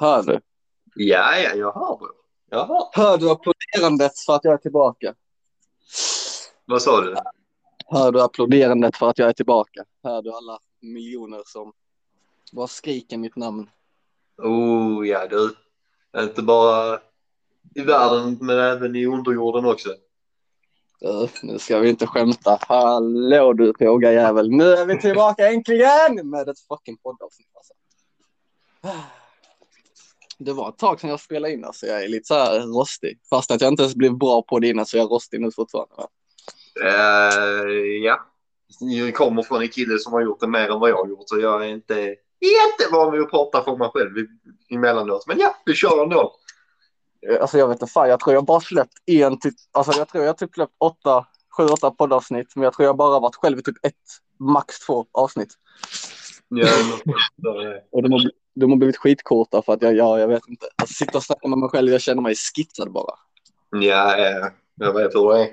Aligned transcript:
Hör 0.00 0.22
du? 0.22 0.40
Ja, 0.94 1.38
ja, 1.38 1.54
jag 1.54 1.72
hör 1.72 1.96
bror. 1.96 2.12
Jag 2.50 2.66
hör. 2.66 2.88
Hör 2.92 3.18
du 3.18 3.30
applåderandet 3.30 4.18
för 4.26 4.34
att 4.34 4.44
jag 4.44 4.54
är 4.54 4.58
tillbaka? 4.58 5.14
Vad 6.64 6.82
sa 6.82 7.00
du? 7.00 7.16
Hör 7.86 8.12
du 8.12 8.22
applåderandet 8.22 8.96
för 8.96 9.08
att 9.10 9.18
jag 9.18 9.28
är 9.28 9.32
tillbaka? 9.32 9.84
Hör 10.02 10.22
du 10.22 10.32
alla 10.32 10.58
miljoner 10.80 11.42
som 11.46 11.72
bara 12.52 12.66
skriker 12.66 13.16
mitt 13.16 13.36
namn? 13.36 13.70
Oh 14.42 15.08
ja 15.08 15.26
du. 15.26 15.54
Inte 16.22 16.42
bara 16.42 17.00
i 17.74 17.80
världen 17.80 18.38
men 18.40 18.58
även 18.58 18.96
i 18.96 19.06
underjorden 19.06 19.64
också. 19.64 19.88
Nu 21.42 21.58
ska 21.58 21.78
vi 21.78 21.88
inte 21.88 22.06
skämta. 22.06 22.58
Hallå 22.60 23.52
du 23.52 23.72
jävel. 24.02 24.50
Nu 24.50 24.72
är 24.72 24.86
vi 24.86 25.00
tillbaka 25.00 25.48
äntligen 25.48 26.30
med 26.30 26.48
ett 26.48 26.60
fucking 26.60 26.96
poddavsnitt. 26.96 27.48
Alltså. 27.54 27.74
Det 30.38 30.52
var 30.52 30.68
ett 30.68 30.78
tag 30.78 31.00
sedan 31.00 31.10
jag 31.10 31.20
spelade 31.20 31.54
in 31.54 31.64
alltså. 31.64 31.86
Jag 31.86 32.04
är 32.04 32.08
lite 32.08 32.26
så 32.26 32.34
här 32.34 32.60
rostig. 32.60 33.18
Fast 33.30 33.50
att 33.50 33.60
jag 33.60 33.72
inte 33.72 33.82
ens 33.82 33.94
blev 33.94 34.18
bra 34.18 34.42
på 34.42 34.58
det 34.58 34.68
innan 34.68 34.86
så 34.86 34.96
jag 34.96 35.04
är 35.04 35.08
rostig 35.08 35.40
nu 35.40 35.50
fortfarande. 35.50 35.94
Va? 35.96 36.08
Uh, 36.84 37.70
ja. 38.04 38.20
Jag 38.80 39.14
kommer 39.14 39.42
från 39.42 39.62
en 39.62 39.68
kille 39.68 39.98
som 39.98 40.12
har 40.12 40.20
gjort 40.20 40.40
det 40.40 40.46
mer 40.46 40.70
än 40.70 40.80
vad 40.80 40.90
jag 40.90 40.96
har 40.96 41.08
gjort 41.08 41.28
så 41.28 41.40
jag 41.40 41.64
är 41.64 41.68
inte 41.68 42.14
jättevan 42.40 43.12
vid 43.12 43.20
att 43.20 43.30
prata 43.30 43.64
för 43.64 43.76
mig 43.76 43.90
själv 43.94 44.26
emellanåt. 44.70 45.26
Men 45.26 45.38
ja, 45.38 45.56
vi 45.64 45.74
kör 45.74 46.02
ändå. 46.02 46.36
Alltså 47.40 47.58
jag 47.58 47.68
vet 47.68 47.82
inte 47.82 47.92
fan, 47.92 48.08
jag 48.08 48.20
tror 48.20 48.34
jag 48.34 48.44
bara 48.44 48.60
släppt 48.60 48.92
en 49.06 49.38
till, 49.38 49.52
alltså 49.72 49.98
jag 49.98 50.08
tror 50.08 50.24
jag 50.24 50.38
typ 50.38 50.54
släppt 50.54 50.74
åtta, 50.78 51.26
sju, 51.56 51.64
åtta 51.64 51.90
poddavsnitt. 51.90 52.56
Men 52.56 52.64
jag 52.64 52.72
tror 52.72 52.86
jag 52.86 52.96
bara 52.96 53.20
varit 53.20 53.36
själv 53.36 53.58
i 53.58 53.62
typ 53.62 53.76
ett, 53.86 53.94
max 54.38 54.78
två 54.78 55.06
avsnitt. 55.12 55.54
Ja, 56.48 56.68
och 57.90 58.02
de 58.02 58.12
har, 58.12 58.30
de 58.60 58.70
har 58.70 58.76
blivit 58.76 58.96
skitkorta 58.96 59.62
för 59.62 59.72
att 59.72 59.82
jag, 59.82 59.96
ja, 59.96 60.20
jag 60.20 60.28
vet 60.28 60.48
inte. 60.48 60.66
Alltså 60.76 60.94
sitta 60.94 61.18
och 61.18 61.24
snacka 61.24 61.48
med 61.48 61.58
mig 61.58 61.68
själv, 61.68 61.92
jag 61.92 62.00
känner 62.00 62.22
mig 62.22 62.34
skitsad 62.34 62.92
bara. 62.92 63.14
Ja, 63.70 64.18
ja, 64.18 64.50
jag 64.74 64.94
vet 64.94 65.14
hur 65.14 65.32
det 65.32 65.42
är. 65.42 65.48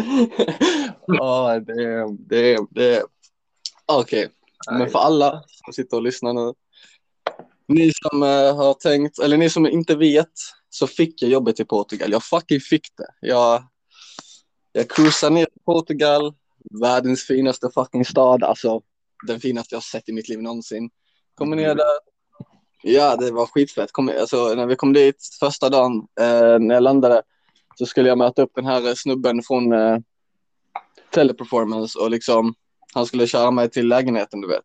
Ja, 1.06 1.60
det 1.60 2.06
det 2.18 2.58
det. 2.70 3.02
Okej, 3.86 4.26
okay. 4.26 4.78
men 4.78 4.90
för 4.90 4.98
alla 4.98 5.44
som 5.46 5.72
sitter 5.72 5.96
och 5.96 6.02
lyssnar 6.02 6.32
nu. 6.32 6.54
Ni 7.68 7.92
som 7.94 8.22
uh, 8.22 8.56
har 8.56 8.74
tänkt, 8.74 9.18
eller 9.18 9.36
ni 9.36 9.50
som 9.50 9.66
inte 9.66 9.96
vet, 9.96 10.32
så 10.70 10.86
fick 10.86 11.22
jag 11.22 11.30
jobbet 11.30 11.60
i 11.60 11.64
Portugal. 11.64 12.12
Jag 12.12 12.24
fucking 12.24 12.60
fick 12.60 12.96
det. 12.96 13.06
Jag, 13.20 13.64
jag 14.72 14.90
cruisade 14.90 15.34
ner 15.34 15.44
till 15.44 15.62
Portugal, 15.64 16.34
världens 16.82 17.22
finaste 17.22 17.70
fucking 17.74 18.04
stad, 18.04 18.42
alltså 18.42 18.82
den 19.26 19.40
finaste 19.40 19.74
jag 19.74 19.82
sett 19.82 20.08
i 20.08 20.12
mitt 20.12 20.28
liv 20.28 20.42
någonsin. 20.42 20.90
Kommer 21.40 21.56
ner 21.56 21.74
där. 21.74 21.86
Ja, 22.82 23.16
det 23.16 23.30
var 23.30 23.46
skitfett. 23.46 23.92
Kom, 23.92 24.08
alltså, 24.20 24.54
när 24.54 24.66
vi 24.66 24.76
kom 24.76 24.92
dit 24.92 25.16
första 25.40 25.68
dagen, 25.68 26.06
eh, 26.20 26.58
när 26.58 26.74
jag 26.74 26.82
landade, 26.82 27.22
så 27.78 27.86
skulle 27.86 28.08
jag 28.08 28.18
möta 28.18 28.42
upp 28.42 28.50
den 28.54 28.66
här 28.66 28.94
snubben 28.94 29.42
från 29.42 29.72
eh, 29.72 29.98
Teleperformance 31.10 31.98
och 31.98 32.10
liksom, 32.10 32.54
han 32.94 33.06
skulle 33.06 33.26
köra 33.26 33.50
mig 33.50 33.70
till 33.70 33.88
lägenheten, 33.88 34.40
du 34.40 34.48
vet. 34.48 34.64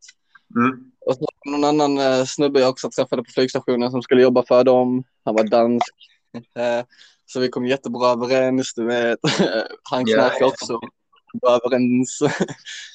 Mm. 0.55 0.91
Och 1.05 1.15
så 1.15 1.25
någon 1.45 1.63
annan 1.63 1.97
eh, 1.97 2.25
snubbe 2.25 2.59
jag 2.59 2.69
också 2.69 2.89
träffade 2.89 3.23
på 3.23 3.31
flygstationen 3.31 3.91
som 3.91 4.01
skulle 4.01 4.21
jobba 4.21 4.43
för 4.45 4.63
dem. 4.63 5.03
Han 5.25 5.35
var 5.35 5.43
dansk. 5.43 5.95
Eh, 6.35 6.85
så 7.25 7.39
vi 7.39 7.49
kom 7.49 7.65
jättebra 7.65 8.09
överens, 8.09 8.73
du 8.73 8.85
vet. 8.85 9.19
Han 9.83 10.05
knarkade 10.05 10.39
yeah. 10.39 10.47
också. 10.47 10.79
Bra 11.41 11.59
överens. 11.65 12.19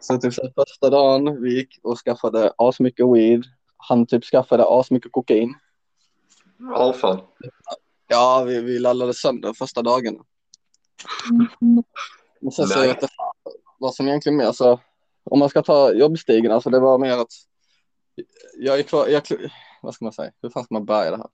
Så 0.00 0.18
typ 0.18 0.34
så 0.34 0.52
första 0.54 0.90
dagen 0.90 1.42
vi 1.42 1.54
gick 1.54 1.78
och 1.82 1.98
skaffade 1.98 2.52
asmycket 2.58 3.06
weed. 3.06 3.44
Han 3.76 4.06
typ 4.06 4.24
skaffade 4.24 4.64
asmycket 4.68 5.12
kokain. 5.12 5.54
Ja, 6.58 6.92
fan. 6.92 7.20
Ja, 8.08 8.44
vi, 8.46 8.60
vi 8.60 8.78
lallade 8.78 9.14
sönder 9.14 9.52
första 9.52 9.82
dagarna. 9.82 10.24
Men 12.40 12.52
sen 12.52 12.66
så 12.66 12.78
jag 12.78 12.86
vet 12.86 13.02
inte 13.02 13.14
vad 13.78 13.94
som 13.94 14.08
egentligen 14.08 14.36
mer, 14.36 14.44
alltså 14.44 14.80
om 15.24 15.38
man 15.38 15.48
ska 15.48 15.62
ta 15.62 15.92
jobbstigen, 15.92 16.52
alltså 16.52 16.70
det 16.70 16.80
var 16.80 16.98
mer 16.98 17.16
att 17.16 17.32
jag 18.58 18.78
är 18.78 18.82
klar, 18.82 19.08
jag, 19.08 19.22
vad 19.82 19.94
ska 19.94 20.04
man 20.04 20.12
säga, 20.12 20.32
hur 20.42 20.50
fan 20.50 20.64
ska 20.64 20.74
man 20.74 20.84
börja 20.84 21.10
det 21.10 21.16
här? 21.16 21.28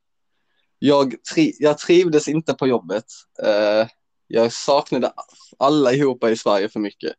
Jag, 0.78 1.14
tri, 1.34 1.52
jag 1.58 1.78
trivdes 1.78 2.28
inte 2.28 2.54
på 2.54 2.66
jobbet. 2.66 3.04
Uh, 3.42 3.88
jag 4.26 4.52
saknade 4.52 5.12
alla 5.58 5.92
ihop 5.92 6.24
i 6.24 6.36
Sverige 6.36 6.68
för 6.68 6.80
mycket. 6.80 7.12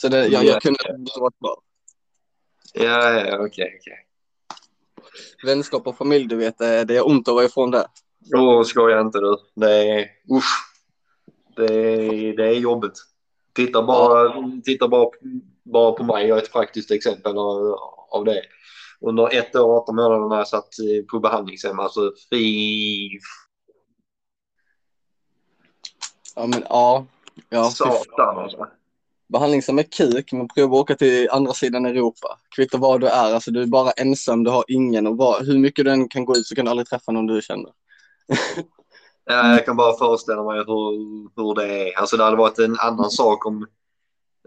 Så 0.00 0.08
det, 0.08 0.26
jag, 0.26 0.44
jag 0.44 0.62
kunde 0.62 0.78
inte 0.98 1.20
vara 1.20 1.30
kvar. 1.30 1.56
Ja, 2.74 3.12
ja, 3.12 3.34
okej, 3.34 3.46
okay, 3.46 3.78
okej. 3.78 4.06
Vänskap 5.44 5.86
och 5.86 5.96
familj, 5.96 6.26
du 6.26 6.36
vet, 6.36 6.58
det, 6.58 6.84
det 6.84 6.96
är 6.96 7.06
ont 7.06 7.28
att 7.28 7.34
vara 7.34 7.44
ifrån 7.44 7.70
det. 7.70 7.86
Åh, 8.36 8.62
skoja 8.62 9.00
inte 9.00 9.18
du. 9.18 9.36
Det 9.54 9.70
är, 9.70 10.08
usch. 10.36 10.72
Det 11.56 11.74
är, 11.74 12.36
det 12.36 12.46
är 12.46 12.52
jobbigt. 12.52 12.98
Titta 13.54 13.82
bara, 13.82 14.42
titta 14.64 14.88
bara, 14.88 15.10
bara 15.64 15.92
på 15.92 16.04
mig. 16.04 16.26
Jag 16.26 16.38
är 16.38 16.42
ett 16.42 16.52
praktiskt 16.52 16.90
exempel 16.90 17.38
av, 17.38 17.76
av 18.10 18.24
det. 18.24 18.42
Under 19.00 19.34
ett 19.34 19.56
år 19.56 19.64
och 19.64 19.82
åtta 19.82 19.92
månader 19.92 20.28
när 20.28 20.36
jag 20.36 20.48
satt 20.48 20.74
på 21.10 21.20
behandlingshem, 21.20 21.78
alltså 21.78 22.12
fy... 22.30 23.08
Ja, 26.36 26.46
men 26.46 26.64
ja. 26.68 27.06
ja 27.48 27.64
Satan 27.64 28.38
alltså 28.38 28.66
behandlingshem 29.32 29.78
är 29.78 29.82
kuk, 29.82 30.32
men 30.32 30.48
prova 30.48 30.76
att 30.76 30.82
åka 30.82 30.94
till 30.94 31.28
andra 31.30 31.52
sidan 31.52 31.86
Europa. 31.86 32.38
Kvittar 32.56 32.78
var 32.78 32.98
du 32.98 33.06
är, 33.06 33.34
alltså 33.34 33.50
du 33.50 33.62
är 33.62 33.66
bara 33.66 33.90
ensam, 33.90 34.44
du 34.44 34.50
har 34.50 34.64
ingen 34.68 35.06
och 35.06 35.16
var, 35.16 35.44
hur 35.44 35.58
mycket 35.58 35.84
du 35.84 35.90
än 35.90 36.08
kan 36.08 36.24
gå 36.24 36.36
ut 36.36 36.46
så 36.46 36.54
kan 36.54 36.64
du 36.64 36.70
aldrig 36.70 36.88
träffa 36.88 37.12
någon 37.12 37.26
du 37.26 37.42
känner. 37.42 37.70
ja, 39.24 39.52
jag 39.52 39.64
kan 39.64 39.76
bara 39.76 39.98
föreställa 39.98 40.42
mig 40.42 40.58
hur, 40.58 40.92
hur 41.36 41.54
det 41.54 41.88
är. 41.88 41.98
Alltså 41.98 42.16
det 42.16 42.24
hade 42.24 42.36
varit 42.36 42.58
en 42.58 42.76
annan 42.78 43.10
sak 43.10 43.46
om 43.46 43.66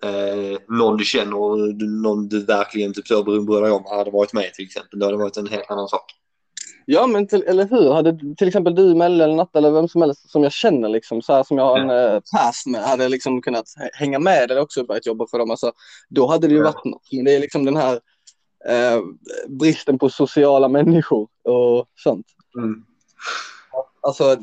eh, 0.03 0.59
någon 0.67 0.97
du 0.97 1.05
känner 1.05 1.37
och 1.37 1.57
någon 1.83 2.27
du 2.27 2.45
verkligen 2.45 2.93
typ 2.93 3.07
så 3.07 3.23
bryr 3.23 3.61
dig 3.61 3.71
om 3.71 3.85
hade 3.85 4.11
varit 4.11 4.33
med 4.33 4.53
till 4.53 4.65
exempel. 4.65 4.99
det 4.99 5.05
hade 5.05 5.17
varit 5.17 5.37
en 5.37 5.47
helt 5.47 5.71
annan 5.71 5.87
sak. 5.87 6.22
Ja, 6.85 7.07
men 7.07 7.27
till, 7.27 7.43
eller 7.43 7.67
hur? 7.67 7.93
Hade 7.93 8.35
till 8.37 8.47
exempel 8.47 8.75
du, 8.75 8.95
Melle 8.95 9.23
eller 9.23 9.35
Natta 9.35 9.59
eller 9.59 9.71
vem 9.71 9.87
som 9.87 10.01
helst 10.01 10.29
som 10.29 10.43
jag 10.43 10.51
känner 10.51 10.89
liksom 10.89 11.21
så 11.21 11.33
här 11.33 11.43
som 11.43 11.57
jag 11.57 11.65
har 11.65 11.79
en 11.79 11.89
eh, 11.89 12.19
pass 12.33 12.65
med 12.65 12.83
hade 12.83 13.09
liksom 13.09 13.41
kunnat 13.41 13.65
hänga 13.93 14.19
med 14.19 14.51
eller 14.51 14.61
också 14.61 14.83
börjat 14.83 15.05
jobba 15.05 15.27
för 15.27 15.39
dem. 15.39 15.51
Alltså, 15.51 15.71
då 16.09 16.27
hade 16.27 16.47
det 16.47 16.53
ju 16.53 16.63
varit 16.63 16.85
något. 16.85 17.07
Men 17.11 17.25
det 17.25 17.35
är 17.35 17.39
liksom 17.39 17.65
den 17.65 17.77
här 17.77 17.99
eh, 18.69 19.01
bristen 19.47 19.99
på 19.99 20.09
sociala 20.09 20.67
människor 20.67 21.27
och 21.43 21.85
sånt. 21.95 22.25
Mm. 22.57 22.83
Alltså, 24.01 24.37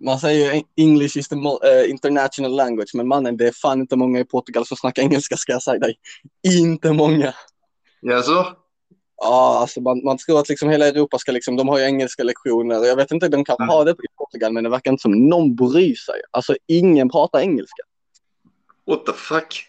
man 0.00 0.18
säger 0.18 0.54
ju 0.54 0.62
English 0.76 1.18
is 1.18 1.28
the 1.28 1.36
uh, 1.36 1.90
international 1.90 2.56
language, 2.56 2.90
men 2.94 3.08
mannen, 3.08 3.36
det 3.36 3.48
är 3.48 3.52
fan 3.52 3.80
inte 3.80 3.96
många 3.96 4.20
i 4.20 4.24
Portugal 4.24 4.66
som 4.66 4.76
snackar 4.76 5.02
engelska 5.02 5.36
ska 5.36 5.52
jag 5.52 5.62
säga 5.62 5.78
dig. 5.78 5.94
Inte 6.58 6.92
många. 6.92 7.34
Ja, 8.00 8.22
så? 8.22 8.46
Ja, 9.16 9.58
alltså 9.60 9.80
man, 9.80 10.04
man 10.04 10.18
tror 10.18 10.40
att 10.40 10.48
liksom 10.48 10.68
hela 10.68 10.86
Europa 10.86 11.18
ska 11.18 11.32
liksom, 11.32 11.56
de 11.56 11.68
har 11.68 11.78
ju 11.78 11.84
engelska 11.84 12.22
lektioner. 12.22 12.84
Jag 12.84 12.96
vet 12.96 13.10
inte, 13.10 13.28
de 13.28 13.44
kan 13.44 13.56
mm. 13.56 13.68
ha 13.68 13.84
det 13.84 13.90
i 13.90 14.08
Portugal, 14.18 14.52
men 14.52 14.64
det 14.64 14.70
verkar 14.70 14.90
inte 14.90 15.02
som 15.02 15.28
någon 15.28 15.56
bryr 15.56 15.94
sig. 15.94 16.20
Alltså 16.30 16.56
ingen 16.66 17.08
pratar 17.08 17.40
engelska. 17.40 17.82
What 18.86 19.06
the 19.06 19.12
fuck? 19.12 19.66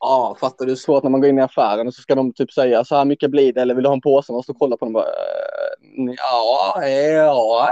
Ja, 0.00 0.36
fattar 0.40 0.64
du 0.64 0.70
hur 0.72 0.76
svårt 0.76 1.02
när 1.02 1.10
man 1.10 1.20
går 1.20 1.30
in 1.30 1.38
i 1.38 1.42
affären 1.42 1.86
och 1.86 1.94
så 1.94 2.02
ska 2.02 2.14
de 2.14 2.32
typ 2.32 2.52
säga 2.52 2.84
så 2.84 2.96
här 2.96 3.04
mycket 3.04 3.30
blir 3.30 3.52
det 3.52 3.62
eller 3.62 3.74
vill 3.74 3.82
du 3.82 3.88
ha 3.88 3.94
en 3.94 4.00
påse? 4.00 4.32
Man 4.32 4.42
står 4.42 4.54
och 4.54 4.58
kollar 4.58 4.76
på 4.76 4.84
dem 4.84 4.92
bara, 4.92 5.04
äh, 5.04 6.14
ja, 6.16 6.82
ja. 6.86 7.70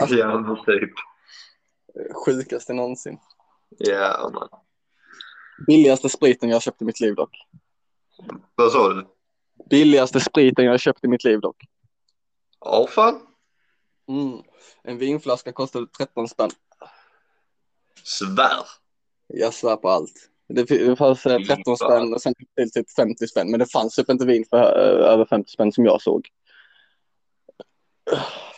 Alltså, 0.00 0.16
ja, 0.16 0.64
typ. 0.66 0.92
Sjukaste 2.24 2.72
någonsin. 2.72 3.18
Ja, 3.78 4.30
man. 4.34 4.48
Billigaste 5.66 6.08
spriten 6.08 6.48
jag 6.48 6.62
köpt 6.62 6.82
i 6.82 6.84
mitt 6.84 7.00
liv 7.00 7.14
dock. 7.14 7.36
Vad 8.54 8.72
sa 8.72 8.88
du? 8.88 9.06
Billigaste 9.70 10.20
spriten 10.20 10.64
jag 10.64 10.72
har 10.72 10.78
köpt 10.78 11.04
i 11.04 11.08
mitt 11.08 11.24
liv 11.24 11.40
dock. 11.40 11.56
Ja, 12.60 12.86
fan. 12.90 13.20
Mm. 14.08 14.42
En 14.82 14.98
vinflaska 14.98 15.52
kostade 15.52 15.86
13 15.86 16.28
spänn. 16.28 16.50
Svär. 18.02 18.64
Jag 19.26 19.54
svär 19.54 19.76
på 19.76 19.88
allt. 19.88 20.30
Det 20.48 20.96
fanns 20.98 21.22
13 21.22 21.76
spänn 21.76 22.14
och 22.14 22.22
sen 22.22 22.34
till 22.34 22.72
typ 22.72 22.90
50 22.90 23.26
spänn. 23.26 23.50
Men 23.50 23.60
det 23.60 23.66
fanns 23.66 23.94
typ 23.94 24.10
inte 24.10 24.26
vin 24.26 24.44
för 24.50 24.58
eh, 24.58 25.12
över 25.12 25.24
50 25.24 25.50
spänn 25.50 25.72
som 25.72 25.84
jag 25.84 26.02
såg. 26.02 26.28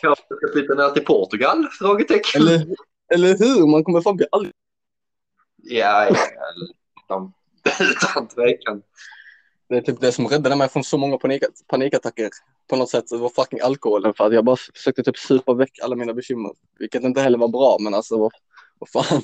Kanske 0.01 0.23
ska 0.25 0.53
flytta 0.53 0.73
ner 0.73 0.89
till 0.89 1.05
Portugal? 1.05 1.67
Frågetecken. 1.79 2.41
Eller, 2.41 2.65
eller 3.13 3.37
hur? 3.37 3.67
Man 3.67 3.83
kommer 3.83 4.01
fan 4.01 4.15
bli 4.15 4.25
aldrig... 4.31 4.53
Ja, 5.57 6.05
ja, 6.05 6.15
utan, 7.05 7.33
utan 7.91 8.27
tvekan. 8.27 8.81
Det 9.73 9.79
är 9.79 9.81
typ 9.81 10.01
det 10.01 10.11
som 10.11 10.27
räddade 10.27 10.55
mig 10.55 10.69
från 10.69 10.83
så 10.83 10.97
många 10.97 11.17
panik 11.17 11.43
panikattacker 11.67 12.29
på 12.69 12.75
något 12.75 12.89
sätt. 12.89 13.07
Det 13.09 13.17
var 13.17 13.29
fucking 13.29 13.59
alkoholen 13.59 14.13
för 14.13 14.25
att 14.27 14.33
jag 14.33 14.45
bara 14.45 14.55
försökte 14.55 15.03
typ 15.03 15.17
supa 15.17 15.53
väck 15.53 15.79
alla 15.83 15.95
mina 15.95 16.13
bekymmer. 16.13 16.51
Vilket 16.79 17.03
inte 17.03 17.21
heller 17.21 17.37
var 17.37 17.47
bra, 17.47 17.77
men 17.79 17.93
alltså 17.93 18.17
vad, 18.17 18.31
vad 18.79 18.89
fan. 18.89 19.21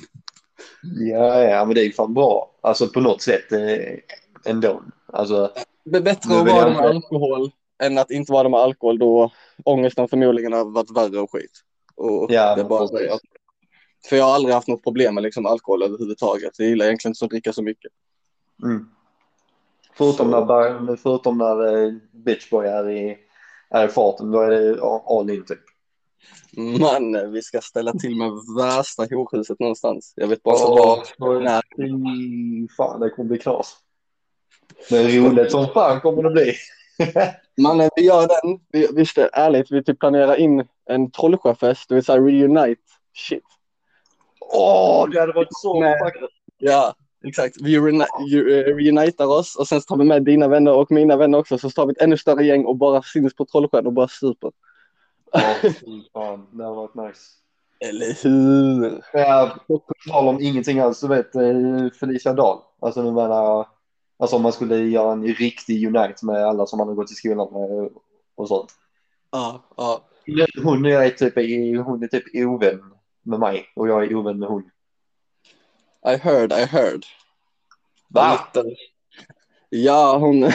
Ja, 1.12 1.44
ja, 1.44 1.66
men 1.66 1.76
det 1.76 1.82
är 1.82 1.86
ju 1.86 1.92
fan 1.92 2.14
bra. 2.14 2.52
Alltså 2.62 2.88
på 2.88 3.00
något 3.00 3.22
sätt 3.22 3.52
eh, 3.52 4.00
ändå. 4.46 4.84
Alltså, 5.06 5.52
det 5.86 5.98
är 5.98 6.02
bättre 6.02 6.40
att 6.40 6.48
vara 6.48 6.70
med 6.70 6.80
alkohol 6.80 7.52
än 7.84 7.98
att 7.98 8.12
inte 8.12 8.32
vara 8.32 8.50
med 8.50 8.60
alkohol 8.60 9.00
då 9.00 9.32
ångesten 9.66 10.08
förmodligen 10.08 10.54
har 10.54 10.66
varit 10.66 10.98
värre 10.98 11.20
och 11.20 11.32
skit. 11.32 11.52
Och 11.96 12.28
Ja, 12.30 12.56
det 12.56 12.62
är 12.62 12.66
bara 12.66 12.88
precis. 12.88 13.08
det. 13.08 13.20
För 14.10 14.16
jag 14.16 14.26
har 14.26 14.34
aldrig 14.34 14.56
haft 14.56 14.68
något 14.68 14.84
problem 14.84 15.16
med 15.16 15.24
liksom 15.24 15.46
alkohol 15.46 15.84
överhuvudtaget. 15.84 16.52
Jag 16.58 16.68
gillar 16.68 16.86
egentligen 16.86 17.12
inte 17.12 17.26
att 17.26 17.32
dricka 17.32 17.54
så 17.54 17.64
mycket. 17.64 17.92
Mm. 18.64 18.90
Förutom 20.00 20.32
Så- 20.32 20.46
när, 20.46 20.96
förutom 20.96 21.38
när 21.38 21.86
eh, 21.86 21.92
bitchboy 22.12 22.68
är 22.68 22.90
i, 22.90 23.18
är 23.70 23.86
i 23.86 23.88
farten, 23.88 24.32
då 24.32 24.42
är 24.42 24.50
det 24.50 24.82
all 24.82 25.30
in 25.30 25.46
typ. 25.46 25.60
Man, 26.80 27.32
vi 27.32 27.42
ska 27.42 27.62
ställa 27.62 27.92
till 27.92 28.16
med 28.18 28.32
värsta 28.58 29.04
horhuset 29.04 29.60
någonstans. 29.60 30.14
Jag 30.16 30.28
vet 30.28 30.44
bara 30.44 30.56
inte 30.56 30.66
Åh, 30.68 31.04
var. 31.18 31.62
Fy 31.78 32.68
fan, 32.78 33.00
det 33.00 33.10
kommer 33.10 33.30
bli 33.30 33.38
knas. 33.38 33.78
Men 34.92 35.08
roligt 35.08 35.52
som 35.52 35.68
fan 35.68 36.02
kommer 36.02 36.24
det 36.24 36.30
bli. 36.30 36.54
Mannen, 37.64 37.90
vi 37.96 38.06
gör 38.06 38.28
den. 38.28 38.60
Vi, 38.72 38.88
visst, 38.94 39.18
är 39.18 39.30
ärligt, 39.34 39.72
vi 39.72 39.84
typ 39.84 40.00
planerar 40.00 40.36
in 40.36 40.68
en 40.90 41.12
trollsjöfest. 41.12 41.90
Det 41.90 41.96
vill 41.96 42.06
säga 42.06 42.18
reunite. 42.22 42.82
Shit. 43.14 43.44
Åh, 44.54 45.10
det 45.10 45.20
hade 45.20 45.34
varit 45.34 45.48
så 45.52 45.80
vackert. 45.80 46.30
Ja, 46.58 46.96
exakt. 47.24 47.56
Vi 47.62 47.76
eh, 47.76 47.82
reunitar 48.76 49.26
oss 49.26 49.56
och 49.56 49.68
sen 49.68 49.82
så 49.82 49.86
tar 49.86 49.98
vi 49.98 50.04
med 50.06 50.24
dina 50.24 50.48
vänner 50.48 50.74
och 50.74 50.92
mina 50.92 51.18
vänner 51.18 51.38
också. 51.38 51.58
Så 51.58 51.70
tar 51.70 51.86
vi 51.86 51.92
ett 51.92 52.02
ännu 52.02 52.18
större 52.18 52.46
gäng 52.46 52.66
och 52.66 52.78
bara 52.78 53.02
syns 53.02 53.36
på 53.36 53.46
Trollsjön 53.46 53.88
och 53.88 53.94
bara 53.94 54.08
super. 54.08 54.52
Ja, 55.32 55.56
fan, 56.14 56.48
det 56.52 56.64
hade 56.64 56.76
varit 56.76 56.96
nice. 56.96 57.22
Eller 57.80 58.24
hur? 58.24 59.02
Ja, 59.14 59.58
på 59.68 59.84
tal 60.10 60.28
om 60.28 60.42
ingenting 60.42 60.80
alls, 60.80 61.02
du 61.02 61.08
vet 61.08 61.36
eh, 61.36 61.90
Felicia 62.00 62.34
Dahl. 62.34 62.60
Alltså 62.82 63.04
nu 63.04 63.12
menar 63.12 63.68
alltså 64.20 64.36
om 64.36 64.42
man 64.42 64.54
skulle 64.54 64.78
göra 64.78 65.12
en 65.12 65.24
riktig 65.24 65.88
unite 65.88 66.26
med 66.26 66.46
alla 66.46 66.66
som 66.66 66.78
man 66.78 66.88
har 66.88 66.96
gått 66.96 67.12
i 67.12 67.16
skolan 67.16 67.54
med 67.54 67.90
och 68.36 68.48
sånt. 68.48 68.72
Ja, 69.32 69.64
ja. 69.78 70.06
Hon 70.64 70.86
är 70.86 71.10
typ, 71.10 71.36
hon 71.86 72.04
är 72.04 72.08
typ 72.08 72.24
ovän 72.48 72.94
med 73.24 73.40
mig 73.40 73.66
och 73.76 73.88
jag 73.88 74.04
är 74.04 74.16
ovän 74.16 74.40
med 74.40 74.50
hon. 74.50 74.70
I 76.08 76.16
heard, 76.16 76.54
I 76.54 76.66
heard. 76.66 77.06
Va? 78.10 78.48
Ja, 79.70 80.18
hon... 80.18 80.42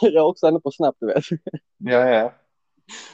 jag 0.00 0.14
är 0.14 0.20
också 0.20 0.46
henne 0.46 0.60
på 0.60 0.70
Snap, 0.70 0.96
du 1.00 1.06
vet. 1.06 1.24
Ja, 1.78 2.08
ja. 2.08 2.34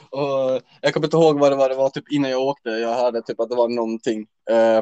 Och 0.09 0.61
jag 0.81 0.93
kommer 0.93 1.07
inte 1.07 1.17
ihåg 1.17 1.39
vad 1.39 1.51
det 1.51 1.55
var. 1.55 1.69
Det 1.69 1.75
var 1.75 1.89
typ 1.89 2.11
innan 2.11 2.31
jag 2.31 2.41
åkte. 2.41 2.69
Jag 2.69 2.93
hörde 2.93 3.21
typ 3.21 3.39
att 3.39 3.49
det 3.49 3.55
var 3.55 3.67
någonting. 3.67 4.27
Eh, 4.49 4.81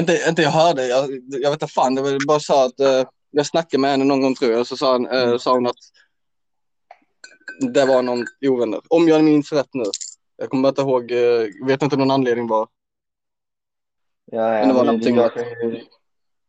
inte, 0.00 0.24
inte 0.28 0.42
jag 0.42 0.50
hörde. 0.50 0.86
Jag, 0.86 1.10
jag 1.26 1.50
vet 1.50 1.62
inte 1.62 1.72
fan. 1.72 1.94
Det 1.94 2.02
var 2.02 2.26
bara 2.26 2.40
så 2.40 2.64
att 2.64 2.80
eh, 2.80 3.08
jag 3.30 3.46
snackade 3.46 3.80
med 3.80 3.90
henne 3.90 4.04
någon 4.04 4.22
gång 4.22 4.34
tror 4.34 4.52
jag. 4.52 4.66
Så 4.66 4.76
sa, 4.76 4.92
han, 4.92 5.06
eh, 5.06 5.38
sa 5.38 5.52
hon 5.54 5.66
att 5.66 5.76
det 7.74 7.86
var 7.86 8.02
någon 8.02 8.24
ovänner. 8.46 8.80
Om 8.88 9.08
jag 9.08 9.24
minns 9.24 9.52
rätt 9.52 9.74
nu. 9.74 9.84
Jag 10.36 10.50
kommer 10.50 10.68
inte 10.68 10.80
ihåg. 10.80 11.12
Vet 11.66 11.82
inte 11.82 11.96
någon 11.96 12.10
anledning 12.10 12.46
bara. 12.46 12.66
Ja, 14.32 14.58
ja, 14.58 14.66
det 14.66 14.72
var 14.72 14.84
någonting 14.84 15.16
jag- 15.16 15.24
att- 15.26 15.44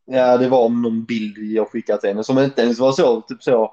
Ja, 0.05 0.37
det 0.37 0.49
var 0.49 0.69
någon 0.69 1.03
bild 1.05 1.37
jag 1.37 1.69
skickat 1.71 2.01
till 2.01 2.09
henne 2.09 2.23
som 2.23 2.39
inte 2.39 2.61
ens 2.61 2.79
var 2.79 2.91
så, 2.91 3.21
typ 3.21 3.43
så. 3.43 3.71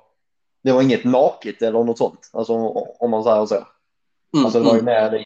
Det 0.62 0.72
var 0.72 0.82
inget 0.82 1.04
naket 1.04 1.62
eller 1.62 1.84
något 1.84 1.98
sånt, 1.98 2.30
alltså 2.32 2.52
om 3.00 3.10
man 3.10 3.24
säger 3.24 3.46
så. 3.46 3.54
Mm, 3.54 4.44
Alltså 4.44 4.58
det 4.58 4.64
var 4.64 4.74
ju 4.74 4.80
mm. 4.80 5.12
mer 5.12 5.24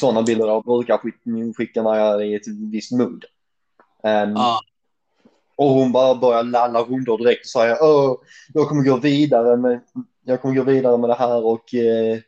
sådana 0.00 0.22
bilder 0.22 0.46
jag 0.46 0.64
brukar 0.64 0.98
skick- 0.98 1.54
skicka 1.56 1.82
när 1.82 1.94
jag 1.94 2.14
är 2.14 2.22
i 2.24 2.34
ett 2.34 2.46
visst 2.72 2.92
mood. 2.92 3.24
Ehm, 4.02 4.32
Ja. 4.36 4.60
Och 5.56 5.68
hon 5.70 5.92
bara 5.92 6.14
börjar 6.14 6.42
lalla 6.42 6.82
rundor 6.82 7.18
direkt 7.18 7.44
och 7.44 7.48
säger 7.50 7.76
Åh, 7.82 8.16
jag 8.54 8.68
kommer 8.68 8.84
gå 8.84 8.96
vidare 8.96 9.56
med, 9.56 9.80
jag 10.24 10.42
kommer 10.42 10.54
gå 10.54 10.62
vidare 10.62 10.98
med 10.98 11.10
det 11.10 11.14
här 11.14 11.44
och 11.44 11.74
eh, 11.74 12.18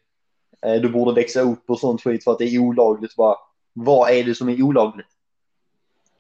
eh, 0.67 0.81
du 0.83 0.89
borde 0.89 1.13
växa 1.21 1.41
upp 1.41 1.71
och 1.71 1.79
sånt 1.79 2.03
skit 2.03 2.25
för 2.25 2.31
att 2.33 2.39
det 2.39 2.45
är 2.45 2.59
olagligt. 2.59 3.17
Bara, 3.17 3.37
vad 3.73 4.11
är 4.11 4.25
det 4.25 4.35
som 4.35 4.49
är 4.49 4.63
olagligt? 4.63 5.07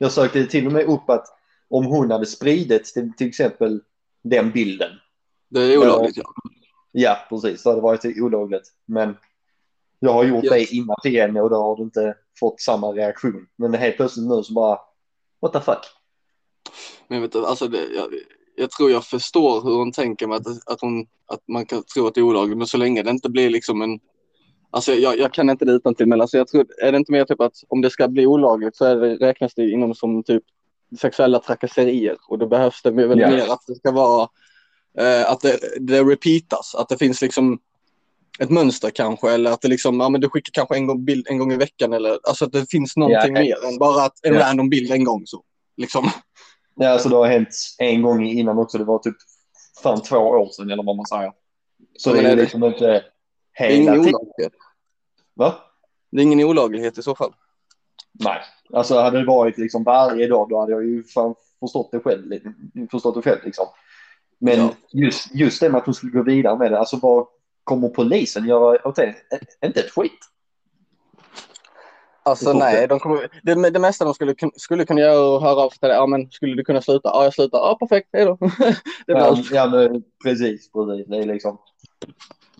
Jag 0.05 0.12
sökte 0.12 0.47
till 0.47 0.67
och 0.67 0.73
med 0.73 0.87
upp 0.87 1.11
att 1.11 1.27
om 1.69 1.85
hon 1.85 2.11
hade 2.11 2.27
spridit 2.27 2.85
till, 2.85 3.12
till 3.17 3.27
exempel 3.27 3.81
den 4.23 4.53
bilden. 4.53 4.91
Det 5.49 5.61
är 5.61 5.79
olagligt. 5.79 6.17
Ja. 6.17 6.25
Ja, 6.93 7.17
precis. 7.29 7.62
Det 7.62 7.71
hade 7.71 7.83
varit 7.83 8.05
olagligt. 8.05 8.73
Men 8.87 9.17
jag 9.99 10.12
har 10.12 10.25
gjort 10.25 10.45
Ja. 10.45 10.55
det 10.55 10.73
innan 10.73 10.97
henne 11.05 11.41
och 11.41 11.51
då 11.51 11.56
har 11.56 11.77
du 11.77 11.83
inte 11.83 12.17
fått 12.41 12.61
samma 12.61 12.93
reaktion. 12.93 13.47
Men 13.56 13.75
helt 13.75 13.97
plötsligt 13.97 14.27
nu 14.27 14.43
så 14.43 14.53
bara, 14.53 14.79
what 15.41 15.53
the 15.53 15.61
fuck? 15.61 15.85
Men 17.09 17.23
vet 17.23 17.33
du, 17.33 17.47
alltså 17.47 17.69
det, 17.69 17.85
jag, 17.97 18.06
jag 18.56 18.71
tror 18.71 18.91
jag 18.91 19.05
förstår 19.05 19.62
hur 19.62 19.75
hon 19.77 19.93
tänker 19.93 20.27
med 20.27 20.37
att, 20.37 20.69
att, 20.73 20.81
hon, 20.81 21.06
att 21.27 21.49
man 21.49 21.67
kan 21.67 21.83
tro 21.83 22.06
att 22.06 22.15
det 22.15 22.21
är 22.21 22.23
olagligt. 22.23 22.59
Men 22.59 22.67
så 22.67 22.77
länge 22.77 23.03
det 23.03 23.11
inte 23.11 23.31
blir 23.31 23.51
liksom 23.51 23.83
en... 23.83 24.01
Alltså 24.75 24.93
jag, 24.93 25.19
jag 25.19 25.32
kan 25.35 25.50
inte 25.50 25.65
det 25.65 25.73
utantill 25.73 26.06
men 26.06 26.21
alltså 26.21 26.37
jag 26.37 26.49
tror, 26.49 26.67
är 26.82 26.93
det 26.93 26.99
inte 26.99 27.12
mer 27.12 27.25
typ 27.25 27.41
att 27.41 27.53
om 27.69 27.81
det 27.81 27.91
ska 27.91 28.09
bli 28.09 28.26
olagligt 28.26 28.76
så 28.76 28.85
är 28.85 28.97
det, 28.97 29.15
räknas 29.17 29.55
det 29.55 29.71
inom 29.71 29.94
som 29.94 30.23
typ 30.23 30.43
sexuella 31.00 31.38
trakasserier 31.38 32.17
och 32.29 32.38
då 32.38 32.47
behövs 32.47 32.82
det 32.82 32.91
väl 32.91 33.19
Ja. 33.21 33.31
mer 33.31 33.53
att 33.53 33.67
det 33.67 33.75
ska 33.75 33.91
vara 33.91 34.29
eh, 34.99 35.31
att 35.31 35.41
det, 35.41 35.59
det 35.81 36.03
repeatas, 36.03 36.75
att 36.75 36.88
det 36.88 36.99
finns 36.99 37.23
liksom 37.23 37.59
ett 38.41 38.50
mönster 38.50 38.91
kanske 38.91 39.31
eller 39.31 39.50
att 39.50 39.61
det 39.61 39.69
liksom, 39.69 40.00
ja 40.00 40.09
men 40.09 40.21
du 40.21 40.29
skickar 40.29 40.50
kanske 40.53 40.77
en 40.77 40.87
gång 40.87 41.05
bild 41.05 41.27
en 41.31 41.38
gång 41.38 41.53
i 41.53 41.56
veckan 41.56 41.93
eller 41.93 42.19
alltså 42.29 42.44
att 42.44 42.53
det 42.53 42.70
finns 42.70 42.97
någonting 42.97 43.37
Ja. 43.37 43.43
mer 43.43 43.69
än 43.73 43.79
bara 43.79 44.03
att 44.05 44.15
en 44.23 44.35
Ja. 44.35 44.41
random 44.41 44.70
bild 44.70 44.91
en 44.93 45.05
gång 45.05 45.23
så. 45.27 45.43
Liksom. 45.77 46.11
Ja, 46.77 46.88
alltså 46.88 47.09
det 47.09 47.17
har 47.17 47.27
hänt 47.27 47.49
en 47.79 48.03
gång 48.03 48.27
innan 48.27 48.59
också. 48.59 48.79
Det 48.79 48.85
var 48.85 48.99
typ 48.99 49.17
fan 49.82 50.03
två 50.03 50.17
år 50.17 50.49
sedan 50.53 50.70
eller 50.70 50.82
vad 50.82 50.97
man 50.97 51.06
säger. 51.06 51.32
Så 51.99 52.11
Ja, 52.17 52.23
det 52.23 52.29
är 52.29 52.37
liksom 52.37 52.65
inte 52.65 53.03
hela 53.59 53.93
tiden. 54.05 54.15
Va? 55.34 55.54
Det 56.10 56.19
är 56.20 56.22
ingen 56.22 56.44
olaglighet 56.46 56.98
i 56.98 57.02
så 57.02 57.14
fall. 57.14 57.34
Nej. 58.12 58.40
Alltså 58.72 59.00
hade 59.00 59.19
det 59.19 59.25
varit 59.25 59.58
liksom 59.58 59.84
varje 59.84 60.26
dag 60.28 60.48
då 60.48 60.60
hade 60.60 60.72
jag 60.72 60.84
ju 60.84 61.04
fan 61.04 61.34
förstått 61.60 61.88
det 61.92 62.00
själv. 62.00 62.32
Förstått 62.90 63.14
det 63.14 63.22
själv 63.22 63.40
liksom. 63.44 63.66
Men 64.38 64.58
Ja. 64.58 64.70
just, 64.92 65.34
just 65.34 65.60
det 65.60 65.69
med 65.70 65.78
att 65.78 65.84
hon 65.86 65.94
skulle 65.94 66.12
gå 66.12 66.22
vidare 66.22 66.58
med 66.58 66.72
det. 66.72 66.78
Alltså 66.78 66.96
vad 67.02 67.26
kommer 67.64 67.88
polisen 67.88 68.44
göra 68.46 68.88
åt 68.88 68.96
det? 68.96 69.14
Inte 69.64 69.81
ett 69.81 69.90
skit. 69.90 70.19
Alltså 72.26 72.52
nej, 72.52 72.86
de 72.88 72.98
kommer, 73.00 73.28
det, 73.42 73.70
det 73.70 73.78
mesta 73.78 74.04
de 74.04 74.14
skulle, 74.14 74.34
skulle 74.56 74.84
kunna 74.84 75.00
göra 75.00 75.36
att 75.36 75.42
höra 75.42 75.60
av 75.64 75.70
sig 75.70 75.78
till 75.78 75.88
dig. 75.88 75.96
Ja 75.98 76.06
men 76.06 76.31
skulle 76.31 76.54
du 76.54 76.64
kunna 76.64 76.82
sluta? 76.82 77.08
Ja 77.08 77.25
jag 77.25 77.34
slutar. 77.34 77.58
Ja 77.58 77.76
perfekt, 77.81 78.08
hej 78.12 78.25
då. 78.25 78.36
det 79.06 79.12
är 79.12 79.16
Ja, 79.16 79.25
allt. 79.25 79.50
ja 79.50 79.66
men 79.66 80.02
precis, 80.25 80.72
precis. 80.72 81.06
Det 81.08 81.17
är 81.17 81.26
liksom. 81.26 81.58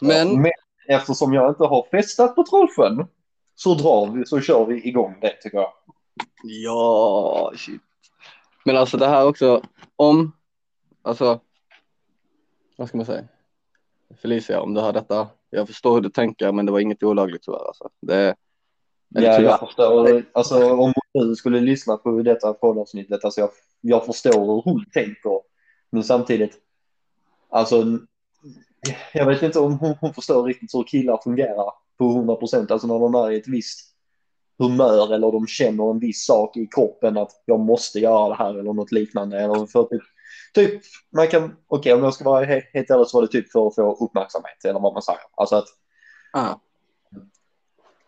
Men 0.01 0.29
Ja, 0.29 0.37
men 0.37 0.53
eftersom 0.87 1.33
jag 1.33 1.51
inte 1.51 1.65
har 1.65 1.87
festat 1.91 2.35
på 2.35 2.45
Trollsjön 2.45 3.07
så 3.55 3.75
drar 3.75 4.07
vi, 4.07 4.27
så 4.27 4.41
kör 4.41 4.67
vi 4.67 4.89
igång 4.89 5.19
det 5.21 5.33
tycker 5.43 5.59
jag. 5.59 5.73
ja, 6.43 7.53
shit. 7.57 7.81
Men 8.65 8.77
alltså 8.77 8.97
det 8.97 9.07
här 9.07 9.27
också, 9.27 9.63
om, 9.97 10.33
alltså, 11.03 11.41
vad 12.77 12.89
ska 12.89 12.97
man 12.97 13.07
säga? 13.07 13.25
Felicia, 14.23 14.61
om 14.61 14.75
du 14.75 14.81
har 14.81 14.93
detta, 14.93 15.29
jag 15.51 15.67
förstår 15.67 15.95
hur 15.95 16.01
du 16.01 16.11
tänker 16.11 16.53
men 16.53 16.67
det 16.67 16.73
var 16.73 16.81
inget 16.81 17.03
olagligt 17.03 17.43
tyvärr 17.43 17.67
alltså. 17.67 17.91
Det, 18.01 18.35
Ja, 19.09 19.37
tyvärr. 19.37 19.43
jag 19.43 19.61
förstår. 19.61 20.23
Alltså 20.33 20.73
om 20.73 20.93
hon 21.13 21.37
skulle 21.37 21.61
lyssna 21.61 21.97
på 21.97 22.23
detta 22.23 22.53
poddavsnittet, 22.53 23.25
alltså 23.25 23.41
jag, 23.41 23.51
jag 23.81 24.07
förstår 24.07 24.47
hur 24.47 24.63
hon 24.73 24.85
tänker. 24.93 25.41
Men 25.91 26.05
samtidigt, 26.05 26.59
alltså 27.49 27.85
jag 29.13 29.27
vet 29.27 29.43
inte 29.43 29.59
om 29.59 29.79
hon, 29.79 29.95
hon 30.01 30.15
förstår 30.15 30.45
riktigt 30.45 30.75
hur 30.75 30.83
killar 30.83 31.21
fungerar 31.25 31.71
på 31.99 32.05
100 32.05 32.37
procent. 32.37 32.71
Alltså 32.71 32.87
när 32.87 32.99
de 32.99 33.15
är 33.15 33.31
i 33.31 33.37
ett 33.37 33.49
visst 33.49 33.91
humör 34.59 35.15
eller 35.15 35.33
de 35.33 35.47
känner 35.47 35.91
en 35.91 35.99
viss 35.99 36.25
sak 36.25 36.57
i 36.57 36.67
kroppen 36.67 37.19
att 37.19 37.43
jag 37.45 37.61
måste 37.61 37.99
göra 38.01 38.29
det 38.29 38.35
här 38.35 38.51
eller 38.59 38.73
något 38.73 38.93
liknande. 38.93 39.41
Eller 39.41 39.67
för 39.67 39.85
typ, 39.85 40.03
typ 40.55 40.83
man 41.11 41.29
kan, 41.29 41.57
okej 41.67 41.93
om 41.93 42.03
jag 42.03 42.15
ska 42.15 42.25
vara 42.25 42.45
he- 42.45 42.63
helt 42.73 42.91
ärlig 42.91 43.07
så 43.07 43.17
var 43.17 43.23
det 43.23 43.33
typ 43.33 43.53
för 43.53 43.67
att 43.67 43.75
få 43.75 44.05
uppmärksamhet 44.05 44.65
eller 44.65 44.81
vad 44.81 44.93
man 44.93 45.03
säger. 45.03 45.21
Alltså 45.37 45.57
att 45.57 45.67
Ah, 46.33 46.55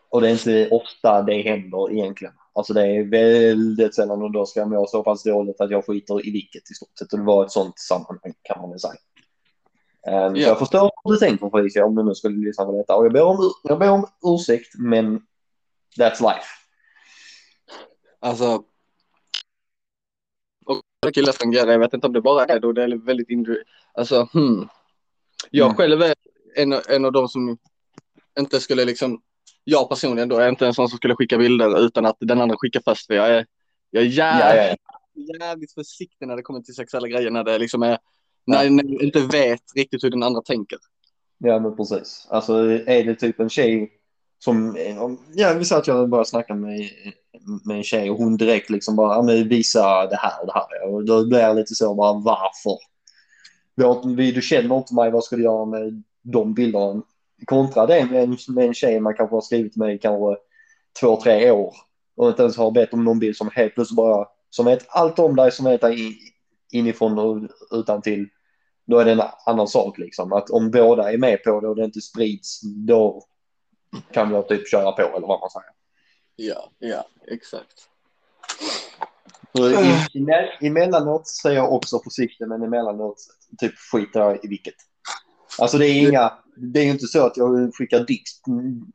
och 0.09 0.21
det 0.21 0.29
är 0.29 0.31
inte 0.31 0.69
ofta 0.75 1.21
det 1.21 1.41
händer 1.41 1.91
egentligen. 1.91 2.33
Alltså 2.53 2.73
det 2.73 2.87
är 2.87 3.03
väldigt 3.03 3.95
sällan 3.95 4.21
och 4.21 4.31
då 4.31 4.45
ska 4.45 4.59
jag 4.59 4.69
må 4.69 4.87
så 4.87 5.03
pass 5.03 5.23
dåligt 5.23 5.61
att 5.61 5.71
jag 5.71 5.85
skiter 5.85 6.27
i 6.27 6.31
vilket 6.31 6.71
i 6.71 6.73
stort 6.73 6.97
sett. 6.99 7.13
Och 7.13 7.19
det 7.19 7.25
var 7.25 7.45
ett 7.45 7.51
sånt 7.51 7.79
sammanhang 7.79 8.33
kan 8.41 8.61
man 8.61 8.69
väl 8.69 8.79
säga. 8.79 8.93
Um, 10.07 10.35
Så 10.35 10.41
Ja. 10.41 10.47
jag 10.47 10.59
förstår 10.59 10.91
hur 11.03 11.11
du 11.11 11.17
tänker 11.17 11.49
Felicia 11.49 11.85
om 11.85 11.95
du 11.95 12.03
nu 12.03 12.15
skulle 12.15 12.37
lyssna 12.45 12.65
på 12.65 12.71
detta. 12.77 12.95
Och 12.95 13.05
jag 13.05 13.13
ber 13.13 13.23
om, 13.23 13.51
jag 13.63 13.79
ber 13.79 13.89
om 13.91 14.07
ursäkt 14.25 14.73
men 14.77 15.21
that's 15.99 16.21
life. 16.21 16.47
Alltså. 18.19 18.63
Och 21.05 21.13
killar 21.13 21.31
fungerar, 21.33 21.71
jag 21.71 21.79
vet 21.79 21.93
inte 21.93 22.07
om 22.07 22.13
det 22.13 22.21
bara 22.21 22.45
är 22.45 22.59
då, 22.59 22.71
det 22.71 22.83
är 22.83 23.05
väldigt 23.05 23.29
individuellt. 23.29 23.67
Alltså, 23.93 24.27
hmm. 24.33 24.67
Jag 25.51 25.65
Mm. 25.65 25.77
själv 25.77 26.01
är 26.01 26.13
en, 26.55 26.73
en 26.89 27.05
av 27.05 27.11
de 27.11 27.27
som 27.27 27.57
inte 28.39 28.59
skulle 28.59 28.85
liksom, 28.85 29.21
jag 29.63 29.89
personligen 29.89 30.29
då 30.29 30.37
är 30.37 30.49
inte 30.49 30.67
en 30.67 30.73
sån 30.73 30.89
som 30.89 30.97
skulle 30.97 31.15
skicka 31.15 31.37
bilder 31.37 31.79
utan 31.85 32.05
att 32.05 32.17
den 32.19 32.41
andra 32.41 32.55
skickar 32.59 32.81
först. 32.85 33.07
För 33.07 33.13
jag 33.13 33.27
är, 33.29 33.45
jag 33.89 34.03
är 34.03 34.07
Ja, 34.07 34.39
jävligt, 34.39 34.81
ja, 35.13 35.45
jävligt 35.45 35.73
försiktig 35.73 36.27
när 36.27 36.35
det 36.35 36.41
kommer 36.41 36.61
till 36.61 36.75
sexuella 36.75 37.07
grejer. 37.07 37.29
När 37.31 37.43
det 37.43 37.57
liksom 37.57 37.83
är, 37.83 37.97
när 38.47 38.63
jag 38.63 39.01
inte 39.03 39.19
vet 39.19 39.61
riktigt 39.75 40.03
hur 40.03 40.09
den 40.09 40.23
andra 40.23 40.41
tänker. 40.41 40.77
Ja 41.37 41.59
men 41.59 41.75
precis. 41.75 42.27
Alltså 42.29 42.53
är 42.69 43.03
det 43.03 43.15
typ 43.15 43.39
en 43.39 43.49
tjej 43.49 43.91
som, 44.39 44.77
ja 45.33 45.53
vi 45.53 45.65
sa 45.65 45.77
att 45.77 45.87
jag 45.87 46.09
bara 46.09 46.25
snackade 46.25 46.59
med, 46.59 46.89
med 47.65 47.77
en 47.77 47.83
tjej 47.83 48.11
och 48.11 48.17
hon 48.17 48.37
direkt 48.37 48.69
liksom 48.69 48.95
bara, 48.95 49.15
ja 49.15 49.21
men 49.21 49.47
visa 49.47 50.07
det 50.07 50.15
här 50.15 50.41
och 50.41 50.47
det 50.47 50.53
här. 50.53 50.93
Och 50.93 51.05
då 51.05 51.27
blir 51.27 51.39
jag 51.39 51.55
lite 51.55 51.75
så 51.75 51.95
bara, 51.95 52.13
varför? 52.13 52.77
Du 54.33 54.41
känner 54.41 54.77
inte 54.77 54.95
mig, 54.95 55.11
vad 55.11 55.23
ska 55.23 55.35
du 55.35 55.43
göra 55.43 55.65
med 55.65 56.03
de 56.21 56.53
bilderna? 56.53 57.01
Kontra 57.45 57.85
det 57.85 58.05
med 58.05 58.23
en, 58.23 58.37
med 58.47 58.65
en 58.65 58.73
tjej 58.73 58.99
man 58.99 59.13
kanske 59.13 59.35
har 59.35 59.41
skrivit 59.41 59.75
med 59.75 60.01
kanske 60.01 60.41
två, 61.01 61.21
tre 61.21 61.51
år 61.51 61.73
och 62.17 62.29
inte 62.29 62.41
ens 62.41 62.57
har 62.57 62.71
bett 62.71 62.93
om 62.93 63.03
någon 63.03 63.19
bild 63.19 63.35
som 63.35 63.49
helt 63.53 63.75
plötsligt 63.75 63.97
bara, 63.97 64.27
som 64.49 64.65
vet 64.65 64.85
allt 64.89 65.19
om 65.19 65.35
dig, 65.35 65.51
som 65.51 65.65
vet 65.65 65.81
dig 65.81 66.17
inifrån 66.71 67.19
och 67.19 67.49
utan 67.71 68.01
till 68.01 68.27
då 68.87 68.99
är 68.99 69.05
det 69.05 69.11
en 69.11 69.21
annan 69.45 69.67
sak 69.67 69.97
liksom. 69.97 70.33
Att 70.33 70.49
om 70.49 70.71
båda 70.71 71.13
är 71.13 71.17
med 71.17 71.43
på 71.43 71.61
det 71.61 71.67
och 71.67 71.75
det 71.75 71.85
inte 71.85 72.01
sprids, 72.01 72.61
då 72.61 73.23
kan 74.11 74.31
jag 74.31 74.47
typ 74.47 74.67
köra 74.67 74.91
på 74.91 75.01
eller 75.01 75.27
vad 75.27 75.39
man 75.39 75.49
säger. 75.49 75.69
Ja, 76.35 76.71
ja, 76.79 77.07
exakt. 77.27 77.89
I, 80.13 80.67
emellanåt 80.67 81.23
är 81.45 81.51
jag 81.51 81.73
också 81.73 81.99
försiktig, 82.03 82.47
men 82.47 82.63
emellanåt 82.63 83.23
typ 83.57 83.73
skiter 83.91 84.19
jag 84.19 84.45
i 84.45 84.47
vilket. 84.47 84.75
Alltså 85.59 85.77
det 85.77 85.87
är 85.87 86.09
inga, 86.09 86.33
det 86.55 86.79
är 86.79 86.83
ju 86.83 86.91
inte 86.91 87.07
så 87.07 87.25
att 87.25 87.37
jag 87.37 87.75
skickar 87.75 87.99
dick, 87.99 88.23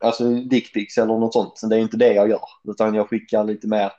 alltså 0.01 0.29
dickpics 0.29 0.99
eller 0.99 1.19
något 1.19 1.33
sånt. 1.33 1.61
Det 1.69 1.77
är 1.77 1.81
inte 1.81 1.97
det 1.97 2.13
jag 2.13 2.31
gör, 2.31 2.45
utan 2.65 2.95
jag 2.95 3.09
skickar 3.09 3.45
lite 3.45 3.69
mer, 3.69 3.93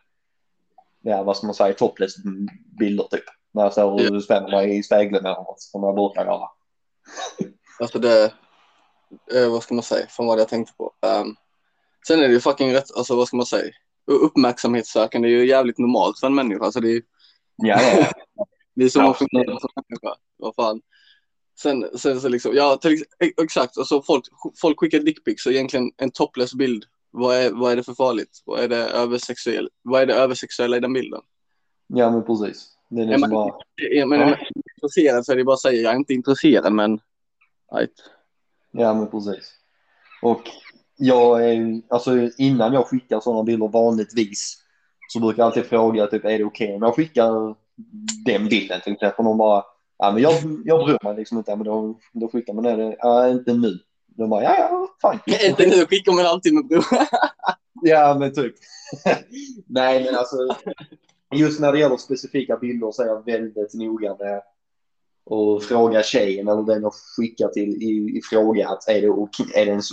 ja 1.01 1.23
vad 1.23 1.37
ska 1.37 1.47
man 1.47 1.55
säga, 1.55 1.73
topless 1.73 2.15
bilder 2.79 3.03
typ. 3.11 3.25
När 3.53 3.63
jag 3.63 3.71
står 3.71 4.15
och 4.15 4.23
spänner 4.23 4.51
mig 4.51 4.77
i 4.77 4.83
spegeln 4.83 5.25
eller 5.25 5.35
något 5.35 5.61
som 5.61 5.83
jag 5.83 5.95
brukar 5.95 6.25
göra. 6.25 6.47
Alltså 7.79 7.99
det, 7.99 8.33
eh, 9.33 9.51
vad 9.51 9.63
ska 9.63 9.73
man 9.73 9.83
säga, 9.83 10.07
från 10.09 10.27
vad 10.27 10.39
jag 10.39 10.47
tänkte 10.49 10.73
på. 10.77 10.93
Um, 11.01 11.35
sen 12.07 12.19
är 12.19 12.27
det 12.27 12.33
ju 12.33 12.39
fucking 12.39 12.73
rätt, 12.73 12.97
alltså 12.97 13.15
vad 13.15 13.27
ska 13.27 13.37
man 13.37 13.45
säga, 13.45 13.71
uppmärksamhetssökande 14.07 15.27
är 15.27 15.29
ju 15.29 15.47
jävligt 15.47 15.77
normalt 15.77 16.19
för 16.19 16.27
en 16.27 16.35
människa. 16.35 16.65
Alltså 16.65 16.79
det 16.79 16.91
är, 16.91 17.01
ja, 17.55 17.81
ja. 17.81 18.11
det 18.75 18.83
är 18.83 18.89
som 18.89 19.03
man 19.03 19.15
fungerar 19.15 19.59
som 19.59 19.69
människa. 19.75 20.15
Vad 20.37 20.55
fan. 20.55 20.81
Sen, 21.59 21.89
sen 21.97 22.21
så 22.21 22.29
liksom, 22.29 22.51
ja 22.55 22.77
till, 22.77 23.03
exakt, 23.41 23.77
alltså 23.77 24.01
folk, 24.01 24.23
folk 24.61 24.79
skickar 24.79 24.99
dickpics 24.99 25.45
och 25.45 25.51
egentligen 25.51 25.91
en 25.97 26.11
topless 26.11 26.53
bild. 26.53 26.85
Vad 27.11 27.35
är, 27.35 27.51
vad 27.51 27.71
är 27.71 27.75
det 27.75 27.83
för 27.83 27.93
farligt? 27.93 28.41
Vad 28.45 28.59
är 28.59 28.67
det 28.67 28.89
översexuella, 28.89 29.69
vad 29.81 30.01
är 30.01 30.05
det 30.05 30.13
översexuella 30.13 30.77
i 30.77 30.79
den 30.79 30.93
bilden? 30.93 31.21
Ja 31.87 32.11
men 32.11 32.25
precis. 32.25 32.72
Det 32.95 33.01
är, 33.01 33.13
är 33.13 33.17
man, 33.17 33.29
bara... 33.29 33.53
är, 33.91 34.05
men, 34.05 34.19
ja. 34.19 34.25
är 34.25 34.29
man 34.29 34.39
intresserad 34.75 35.25
så 35.25 35.31
är 35.31 35.35
det 35.35 35.43
bara 35.43 35.53
att 35.53 35.61
säga 35.61 35.81
jag 35.81 35.93
är 35.93 35.97
inte 35.97 36.13
intresserad 36.13 36.73
men 36.73 36.99
right. 37.75 37.93
Ja 38.71 38.93
men 38.93 39.11
precis. 39.11 39.53
Och 40.21 40.41
jag 40.97 41.49
är, 41.49 41.81
alltså 41.89 42.29
innan 42.37 42.73
jag 42.73 42.87
skickar 42.87 43.19
sådana 43.19 43.43
bilder 43.43 43.67
vanligtvis 43.67 44.63
så 45.07 45.19
brukar 45.19 45.43
jag 45.43 45.45
alltid 45.45 45.65
fråga 45.65 46.07
typ 46.07 46.25
är 46.25 46.37
det 46.37 46.43
okej 46.43 46.65
okay 46.65 46.75
om 46.75 46.81
jag 46.81 46.95
skickar 46.95 47.55
den 48.25 48.47
bilden 48.49 48.81
till 48.81 48.93
exempel 48.93 49.25
någon 49.25 49.37
bara 49.37 49.63
ja 49.97 50.11
men 50.11 50.21
jag, 50.21 50.33
jag 50.65 50.85
bryr 50.85 50.97
mig 51.03 51.15
liksom 51.15 51.37
inte 51.37 51.55
men 51.55 51.65
då, 51.65 51.99
då 52.11 52.27
skickar 52.27 52.53
man 52.53 52.63
det 52.63 52.95
ja 52.99 53.29
inte 53.29 53.53
nu. 53.53 53.79
Då 54.05 54.27
bara 54.27 54.43
ja 54.43 54.55
ja 54.57 54.87
fine. 55.01 55.35
inte 55.49 55.65
nu 55.65 55.85
skickar 55.85 56.11
man 56.11 56.25
alltid 56.25 56.53
med 56.53 56.67
bror. 56.67 56.85
ja 57.81 58.17
men 58.19 58.33
typ. 58.33 58.55
Nej 59.67 60.03
men 60.03 60.15
alltså 60.15 60.37
just 61.35 61.59
när 61.59 61.71
det 61.71 61.79
gäller 61.79 61.97
specifika 61.97 62.57
bilder 62.57 62.91
så 62.91 63.03
är 63.03 63.07
jag 63.07 63.25
väldigt 63.25 63.73
noga 63.73 64.15
med 64.19 64.37
att 65.25 65.63
fråga 65.63 66.03
tjejen 66.03 66.47
eller 66.47 66.63
den 66.63 66.81
jag 66.81 66.93
skickar 66.93 67.47
till 67.47 67.69
i, 67.83 68.17
i 68.17 68.21
fråga 68.21 68.69
att 68.69 68.89
är 68.89 69.01
det 69.01 69.09
okej, 69.09 69.45
är 69.55 69.65
det 69.65 69.71
ens, 69.71 69.89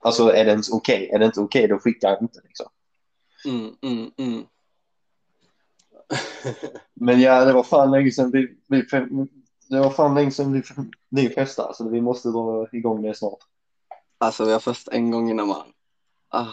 alltså 0.00 0.28
är 0.28 0.44
det 0.44 0.50
ens 0.50 0.70
okej, 0.70 0.96
okay? 0.96 1.14
är 1.14 1.18
det 1.18 1.24
inte 1.24 1.40
okej 1.40 1.64
okay, 1.64 1.76
då 1.76 1.78
skickar 1.78 2.08
jag 2.08 2.22
inte 2.22 2.40
liksom. 2.44 2.66
Mm, 3.44 3.76
mm, 3.82 4.10
mm. 4.16 4.46
Men 6.94 7.20
ja, 7.20 7.44
det 7.44 7.52
var 7.52 7.62
fan 7.62 7.90
länge 7.90 8.10
sedan 8.10 8.30
vi, 8.30 8.56
vi 8.66 8.84
det 9.68 9.80
var 9.80 9.90
fan 9.90 10.14
länge 10.14 10.30
sedan 10.30 10.52
vi, 10.52 10.62
vi 11.08 11.28
festade 11.28 11.74
så 11.74 11.88
vi 11.88 12.00
måste 12.00 12.28
dra 12.28 12.68
igång 12.72 13.02
det 13.02 13.14
snart. 13.14 13.38
Alltså 14.18 14.44
vi 14.44 14.52
har 14.52 14.60
fest 14.60 14.88
en 14.92 15.10
gång 15.10 15.30
innan 15.30 15.48
man. 15.48 15.72
Ah. 16.28 16.46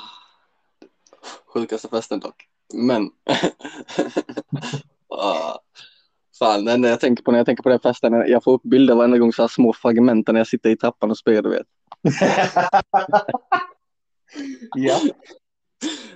Sjukaste 1.45 1.87
festen 1.87 2.19
dock. 2.19 2.48
Men. 2.73 3.09
ah. 5.07 5.59
Fan, 6.39 6.67
enda 6.67 6.89
jag 6.89 6.99
tänker 6.99 7.23
på 7.23 7.31
när 7.31 7.39
jag 7.39 7.45
tänker 7.45 7.63
på 7.63 7.69
den 7.69 7.79
festen, 7.79 8.13
jag 8.13 8.43
får 8.43 8.53
upp 8.53 8.63
bilder 8.63 8.95
varenda 8.95 9.17
gång 9.17 9.33
så 9.33 9.41
här 9.41 9.47
små 9.47 9.73
fragment 9.73 10.27
när 10.27 10.39
jag 10.39 10.47
sitter 10.47 10.69
i 10.69 10.77
trappan 10.77 11.11
och 11.11 11.17
spyr, 11.17 11.41
du 11.41 11.49
vet. 11.49 11.67
ja. 14.75 14.99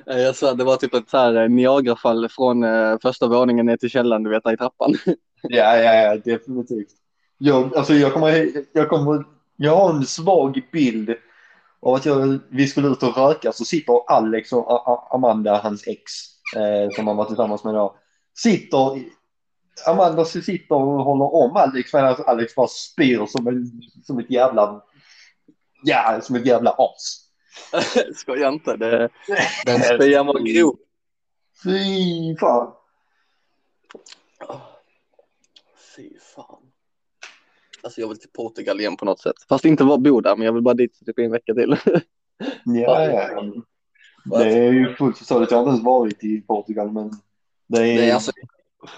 Jag 0.05 0.36
sa, 0.36 0.53
det 0.53 0.63
var 0.63 0.75
typ 0.75 0.93
ett 0.93 1.10
så 1.10 1.17
här 1.17 1.48
Niagarafall 1.48 2.29
från 2.29 2.63
eh, 2.63 2.98
första 3.01 3.27
våningen 3.27 3.65
ner 3.65 3.77
till 3.77 3.89
källaren, 3.89 4.24
du 4.24 4.29
vet, 4.29 4.43
där 4.43 4.53
i 4.53 4.57
trappan. 4.57 4.93
ja, 5.41 5.77
ja, 5.77 5.93
ja, 5.93 6.17
definitivt. 6.17 6.89
Jag, 7.38 7.75
alltså, 7.77 7.93
jag, 7.93 8.13
kommer, 8.13 8.51
jag, 8.74 8.89
kommer, 8.89 9.25
jag 9.55 9.75
har 9.75 9.89
en 9.89 10.05
svag 10.05 10.62
bild 10.72 11.15
av 11.81 11.93
att 11.93 12.05
jag, 12.05 12.39
vi 12.50 12.67
skulle 12.67 12.88
ut 12.88 13.03
och 13.03 13.17
röka 13.17 13.51
så 13.51 13.65
sitter 13.65 14.12
Alex 14.12 14.53
och 14.53 15.15
Amanda, 15.15 15.57
hans 15.63 15.88
ex, 15.88 16.12
eh, 16.55 16.89
som 16.95 17.07
han 17.07 17.17
var 17.17 17.25
tillsammans 17.25 17.63
med 17.63 17.74
då, 17.74 17.95
sitter 18.38 19.03
Amanda 19.88 20.25
sitter 20.25 20.75
och 20.75 21.03
håller 21.03 21.36
om 21.36 21.55
Alex 21.55 21.93
medan 21.93 22.15
Alex 22.25 22.55
bara 22.55 22.67
spyr 22.67 23.25
som, 23.25 23.48
en, 23.48 23.81
som 24.03 24.19
ett 24.19 24.31
jävla, 24.31 24.83
ja, 25.83 26.19
som 26.22 26.36
ett 26.36 26.45
jävla 26.45 26.75
as. 26.77 27.19
Skoja 28.15 28.50
inte, 28.50 28.77
det, 28.77 29.10
den 29.65 29.79
spyan 29.79 30.25
var 30.25 30.39
grov. 30.39 30.77
Fy 31.63 32.36
fan. 32.39 32.74
fy 35.95 36.10
fan. 36.36 36.62
Alltså 37.83 38.01
jag 38.01 38.07
vill 38.07 38.19
till 38.19 38.29
Portugal 38.29 38.79
igen 38.79 38.98
på 38.98 39.05
något 39.05 39.19
sätt. 39.19 39.36
Fast 39.50 39.65
inte 39.65 39.83
vara 39.83 39.98
bo 39.98 40.22
där, 40.22 40.36
men 40.36 40.45
jag 40.45 40.53
vill 40.53 40.63
bara 40.63 40.74
dit 40.74 41.05
typ 41.05 41.19
en 41.19 41.31
vecka 41.31 41.53
till. 41.53 41.77
ja, 42.65 43.05
ja. 43.05 43.53
Det 44.24 44.50
är 44.50 44.72
ju 44.72 44.96
fullt 44.96 45.18
förståeligt. 45.18 45.51
Jag 45.51 45.58
har 45.58 45.63
inte 45.63 45.72
ens 45.72 45.86
varit 45.86 46.24
i 46.24 46.42
Portugal, 46.42 46.92
men 46.92 47.12
det 47.68 47.77
är... 47.77 47.98
Det 47.98 48.10
är 48.10 48.13
alltså, 48.13 48.32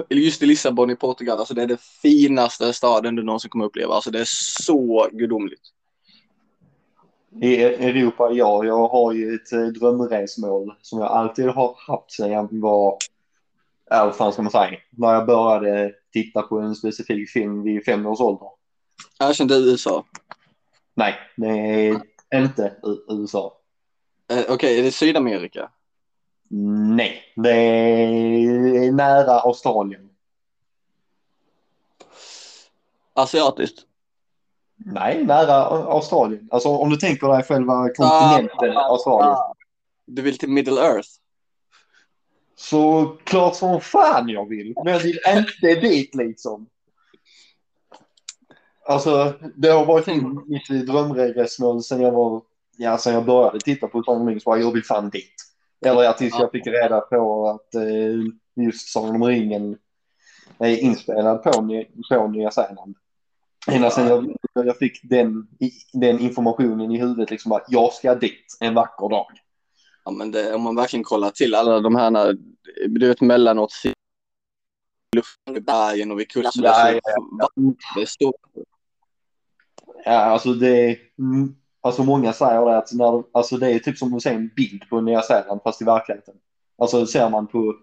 just 0.10 0.44
i 0.44 0.46
Lissabon 0.46 0.90
i 0.90 0.96
Portugal, 0.96 1.40
alltså 1.40 1.54
det 1.54 1.62
är 1.62 1.68
det 1.68 1.82
finaste 1.82 2.74
staden 2.74 3.16
du 3.16 3.24
någonsin 3.24 3.50
kommer 3.50 3.66
uppleva. 3.66 3.94
Alltså 3.94 4.12
det 4.12 4.20
är 4.20 4.28
så 4.64 5.08
gudomligt. 5.12 5.62
I 7.42 7.64
Europa, 7.64 8.30
ja. 8.32 8.66
Jag 8.66 8.88
har 8.88 9.12
ju 9.12 9.36
ett 9.36 9.54
eh, 9.54 9.66
drömresmål 9.66 10.74
som 10.82 11.00
jag 11.00 11.12
alltid 11.12 11.46
har 11.46 11.76
haft 11.88 12.12
sedan 12.12 12.32
jag 12.32 12.48
var, 12.52 12.98
ja 13.90 14.06
vad 14.06 14.16
fan 14.16 14.34
ska 14.34 14.42
man 14.42 14.52
säga, 14.52 14.80
när 14.90 15.14
jag 15.14 15.26
började 15.26 15.94
titta 16.14 16.42
på 16.42 16.60
en 16.60 16.76
specifik 16.76 17.30
film 17.30 17.64
vid 17.64 17.86
fem 17.86 18.06
års 18.06 18.20
ålder. 18.20 18.50
Erkänn 19.20 19.48
det 19.48 19.56
USA. 19.56 20.06
Nej, 20.94 21.16
det 21.38 21.50
är 22.30 22.42
inte 22.42 22.76
USA. 23.10 23.54
Eh, 24.32 24.46
Okej, 24.50 24.80
är 24.80 24.84
det 24.84 24.92
Sydamerika? 24.92 25.70
Nej, 26.96 27.24
det 27.36 27.52
är 27.52 28.92
nära 28.92 29.40
Australien. 29.40 30.10
Asiatiskt? 33.14 33.86
Nej, 34.76 35.24
nära 35.26 35.54
Australien. 35.66 36.48
Alltså 36.52 36.70
om 36.70 36.90
du 36.90 36.98
tänker 36.98 37.28
dig 37.28 37.44
själva 37.44 37.90
kontinenten 37.90 38.78
ah, 38.78 38.90
Australien. 38.90 39.32
Ah, 39.32 39.54
du 40.06 40.22
vill 40.22 40.38
till 40.38 40.50
Middle 40.50 40.82
Earth? 40.82 41.10
Så 42.56 43.08
klart 43.24 43.56
som 43.56 43.82
fan 43.82 44.30
jag 44.30 44.50
vill, 44.50 44.74
men 44.84 44.94
jag 44.94 45.00
vill 45.00 45.20
inte 45.28 45.88
dit 45.88 46.16
liksom. 46.16 46.70
Alltså, 48.88 49.34
det 49.56 49.70
har 49.70 49.86
varit 49.86 50.08
mitt 50.48 50.88
drömresmål 50.88 51.84
sen 51.84 52.02
jag 52.02 52.12
var, 52.12 52.42
ja, 52.78 52.98
sen 52.98 53.14
jag 53.14 53.26
började 53.26 53.60
titta 53.60 53.88
på 53.88 54.04
Sagan 54.04 54.22
om 54.22 54.40
jag 54.46 54.72
vill 54.72 54.84
fan 54.84 55.10
dit. 55.10 55.34
Eller 55.86 56.14
tills 56.14 56.40
jag 56.40 56.52
fick 56.52 56.68
reda 56.68 57.02
på 57.02 57.50
att 57.50 57.76
eh, 57.76 58.64
just 58.66 58.90
Sagan 58.90 59.16
om 59.16 59.24
ringen 59.24 59.78
är 60.60 60.78
inspelad 60.78 61.44
på, 61.44 61.52
på 62.10 62.28
Nya 62.28 62.52
Zeeland. 62.52 62.96
Ända 63.68 63.90
sen 63.90 64.08
jag, 64.08 64.36
jag 64.54 64.78
fick 64.78 65.00
den, 65.04 65.48
den 65.94 66.20
informationen 66.20 66.92
i 66.92 67.00
huvudet, 67.00 67.32
liksom 67.32 67.52
att 67.52 67.66
jag 67.68 67.94
ska 67.94 68.16
dit 68.16 68.58
en 68.60 68.74
vacker 68.74 69.10
dag. 69.10 69.28
Ja, 70.06 70.12
men 70.12 70.32
det, 70.32 70.54
om 70.54 70.62
man 70.62 70.76
verkligen 70.76 71.04
kollar 71.04 71.32
till 71.32 71.56
alla 71.56 71.80
de 71.80 71.96
här, 71.96 72.38
du 72.88 73.08
vet 73.08 73.22
mellanåt, 73.22 73.74
luften 75.16 75.58
i 75.58 75.62
bergen 75.62 76.12
och 76.12 76.20
vid 76.20 76.30
kusten. 76.30 76.64
Ja, 76.64 76.92
ja, 76.92 77.00
ja. 77.40 77.50
Det 77.96 78.02
är 78.02 78.06
stort. 78.06 78.36
Ja, 80.06 80.12
alltså 80.12 80.54
det, 80.54 80.98
alltså 81.86 82.04
många 82.04 82.34
säger 82.34 82.66
det 82.66 82.78
att 82.78 82.94
när, 82.94 83.24
alltså 83.32 83.58
det 83.58 83.72
är 83.72 83.80
typ 83.80 83.98
som 83.98 84.14
att 84.14 84.22
se 84.22 84.30
en 84.30 84.48
bild 84.56 84.90
på 84.90 85.02
Nya 85.02 85.22
Zeeland 85.22 85.62
fast 85.64 85.82
i 85.82 85.86
verkligheten. 85.86 86.36
Alltså 86.78 87.06
ser 87.06 87.30
man 87.30 87.48
på, 87.48 87.76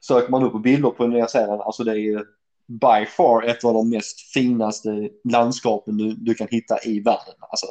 söker 0.00 0.30
man 0.30 0.42
upp 0.42 0.52
på 0.52 0.58
bilder 0.58 0.90
på 0.90 1.06
Nya 1.06 1.26
Zeeland, 1.26 1.60
alltså 1.60 1.84
det 1.84 2.00
är 2.00 2.24
by 2.66 3.06
far 3.06 3.42
ett 3.42 3.64
av 3.64 3.74
de 3.74 3.90
mest 3.90 4.20
finaste 4.20 5.08
landskapen 5.24 5.96
du, 5.96 6.12
du 6.12 6.34
kan 6.34 6.48
hitta 6.50 6.78
i 6.84 7.00
världen. 7.00 7.34
Alltså. 7.40 7.66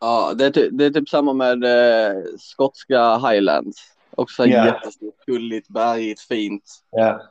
Ja, 0.00 0.34
det 0.34 0.46
är, 0.46 0.50
ty- 0.50 0.70
det 0.70 0.84
är 0.84 0.90
typ 0.90 1.08
samma 1.08 1.32
med 1.32 1.64
eh, 1.64 2.22
skotska 2.38 3.16
highlands. 3.18 3.76
Också 4.10 4.46
Ja. 4.46 4.66
jättestort, 4.66 5.24
gulligt, 5.26 5.68
bergigt, 5.68 6.20
fint. 6.20 6.64
Ja. 6.90 7.22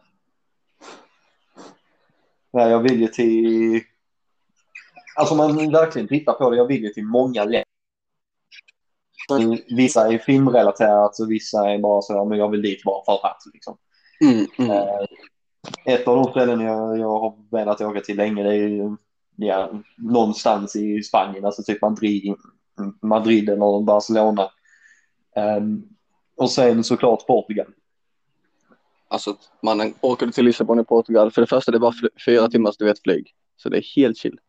Nej, 2.53 2.69
jag 2.72 2.79
vill 2.79 3.01
ju 3.01 3.07
till... 3.07 3.81
Alltså 5.15 5.34
om 5.34 5.38
man 5.38 5.72
verkligen 5.72 6.08
tittar 6.08 6.34
på 6.34 6.50
det, 6.50 6.58
jag 6.58 6.67
vill 6.67 6.84
ju 6.84 6.89
till 6.89 7.05
många 7.05 7.43
länder. 7.43 7.63
Vissa 9.75 10.13
är 10.13 10.17
filmrelaterat 10.17 11.20
och 11.20 11.32
vissa 11.32 11.72
är 11.72 11.79
bara 11.79 12.01
så, 12.01 12.13
ja, 12.13 12.25
men 12.25 12.38
jag 12.38 12.50
vill 12.50 12.62
dit 12.62 12.84
bara 12.84 13.05
för 13.05 13.27
att. 13.27 13.41
Liksom. 13.53 13.77
Mm, 14.22 14.48
mm. 14.58 14.72
Eh, 14.72 15.05
Ett 15.86 16.08
av 16.08 16.15
de 16.15 16.32
ställen 16.32 16.60
jag, 16.60 17.00
jag 17.00 17.20
har 17.20 17.34
velat 17.51 17.82
åka 17.82 18.01
till 18.01 18.17
länge 18.17 18.43
det 18.43 18.50
är 18.50 18.53
ju 18.53 18.98
ja, 19.36 19.72
någonstans 19.98 20.75
i 20.75 21.03
Spanien, 21.03 21.46
alltså 21.46 21.63
typ 21.63 21.82
Madrid, 21.82 22.36
Madrid 23.01 23.50
eller 23.50 23.84
Barcelona. 23.84 24.51
Ehm, 25.36 25.84
och 26.36 26.51
sen 26.51 26.84
såklart 26.84 27.27
Portugal. 27.27 27.67
Alltså, 29.08 29.36
mannen, 29.62 29.93
åker 30.01 30.27
till 30.27 30.46
Lissabon 30.46 30.79
i 30.79 30.84
Portugal, 30.84 31.32
för 31.32 31.41
det 31.41 31.48
första 31.48 31.72
det 31.72 31.77
är 31.77 31.79
bara 31.79 31.93
fyra 32.25 32.48
timmars 32.48 32.77
du 32.77 32.86
vet 32.86 33.01
flyg. 33.01 33.36
Så 33.58 33.70
det 33.70 33.77
är 33.77 33.96
helt 33.96 34.17
chill. 34.17 34.39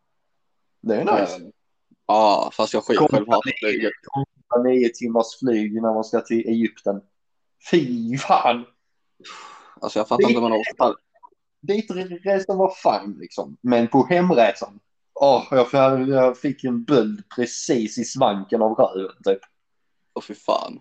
Det 0.84 0.94
är 0.96 1.20
nice. 1.20 1.36
Eh, 1.36 1.48
Ja, 2.06 2.50
fast 2.52 2.74
jag 2.74 2.84
skiter 2.84 3.08
själv 3.08 3.28
hatar 3.28 3.52
flyget. 3.60 3.92
Nio 4.64 4.88
timmars 4.88 5.38
flyg 5.38 5.82
när 5.82 5.94
man 5.94 6.04
ska 6.04 6.20
till 6.20 6.48
Egypten. 6.48 7.00
Fy 7.70 8.18
fan! 8.18 8.64
Alltså 9.80 9.98
jag 9.98 10.08
fattar 10.08 10.22
inte 10.22 10.40
vad 10.40 10.50
man 10.50 10.60
orkar. 10.60 10.94
Ditresan 11.60 12.58
var 12.58 12.74
fine 12.82 13.18
liksom. 13.18 13.56
Men 13.60 13.88
på 13.88 14.06
hemresan. 14.06 14.80
Åh, 15.20 15.44
jag, 15.50 16.08
jag 16.08 16.38
fick 16.38 16.64
en 16.64 16.84
böld 16.84 17.22
precis 17.36 17.98
i 17.98 18.04
svanken 18.04 18.62
av 18.62 18.72
röven 18.74 19.22
typ. 19.24 19.40
Åh 20.14 20.22
fy 20.22 20.34
fan. 20.34 20.80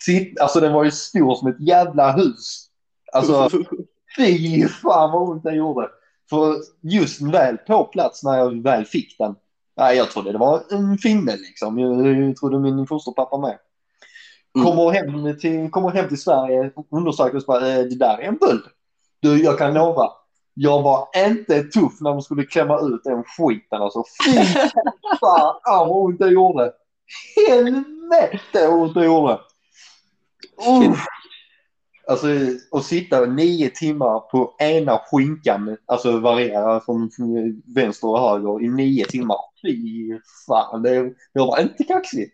Sitt, 0.00 0.40
alltså 0.40 0.60
den 0.60 0.72
var 0.72 0.84
ju 0.84 0.90
stor 0.90 1.34
som 1.34 1.48
ett 1.48 1.60
jävla 1.60 2.12
hus. 2.12 2.66
Alltså 3.12 3.50
fy 4.16 4.68
fan 4.68 5.12
vad 5.12 5.28
ont 5.28 5.42
det 5.42 5.54
gjorde. 5.54 5.90
För 6.30 6.56
just 6.80 7.20
väl 7.20 7.58
på 7.58 7.84
plats 7.84 8.24
när 8.24 8.38
jag 8.38 8.62
väl 8.62 8.84
fick 8.84 9.18
den. 9.18 9.34
Nej, 9.76 9.96
jag 9.96 10.10
trodde 10.10 10.32
det 10.32 10.38
var 10.38 10.62
en 10.70 10.98
finne 10.98 11.36
liksom. 11.36 11.78
Jag, 11.78 12.06
jag 12.06 12.36
trodde 12.36 12.58
min 12.58 12.86
fosterpappa 12.86 13.38
med. 13.38 13.58
Mm. 14.56 14.66
Kommer, 14.66 14.90
hem 14.90 15.38
till, 15.38 15.70
kommer 15.70 15.90
hem 15.90 16.08
till 16.08 16.20
Sverige, 16.20 16.70
undersöker 16.90 17.36
och 17.36 17.42
bara, 17.46 17.68
eh, 17.68 17.84
det 17.84 17.98
där 17.98 18.18
är 18.18 18.22
en 18.22 18.36
böld. 18.36 18.62
Du, 19.20 19.42
jag 19.42 19.58
kan 19.58 19.74
lova. 19.74 20.10
Jag 20.54 20.82
var 20.82 21.08
inte 21.16 21.62
tuff 21.62 22.00
när 22.00 22.10
de 22.10 22.22
skulle 22.22 22.44
klämma 22.44 22.80
ut 22.80 23.04
den 23.04 23.24
skiten 23.24 23.82
alltså. 23.82 24.04
Fy 24.24 24.44
fan 25.20 25.54
vad 25.64 25.90
ont 25.90 26.18
det 26.18 26.28
gjorde. 26.28 26.72
Helvete 27.48 28.68
vad 28.68 28.80
ont 28.80 28.94
det 28.94 29.04
gjorde. 29.04 29.40
Uff. 30.68 31.06
Alltså 32.08 32.26
att 32.70 32.84
sitta 32.84 33.26
nio 33.26 33.70
timmar 33.70 34.20
på 34.20 34.54
ena 34.58 35.00
skinkan, 35.06 35.76
alltså 35.86 36.18
variera 36.18 36.80
från 36.80 37.10
vänster 37.74 38.08
och 38.08 38.20
höger 38.20 38.64
i 38.64 38.68
nio 38.68 39.04
timmar. 39.04 39.36
Fy 39.62 40.18
fan, 40.46 40.82
det, 40.82 41.14
jag 41.32 41.46
var 41.46 41.60
inte 41.60 41.84
kaxig. 41.84 42.32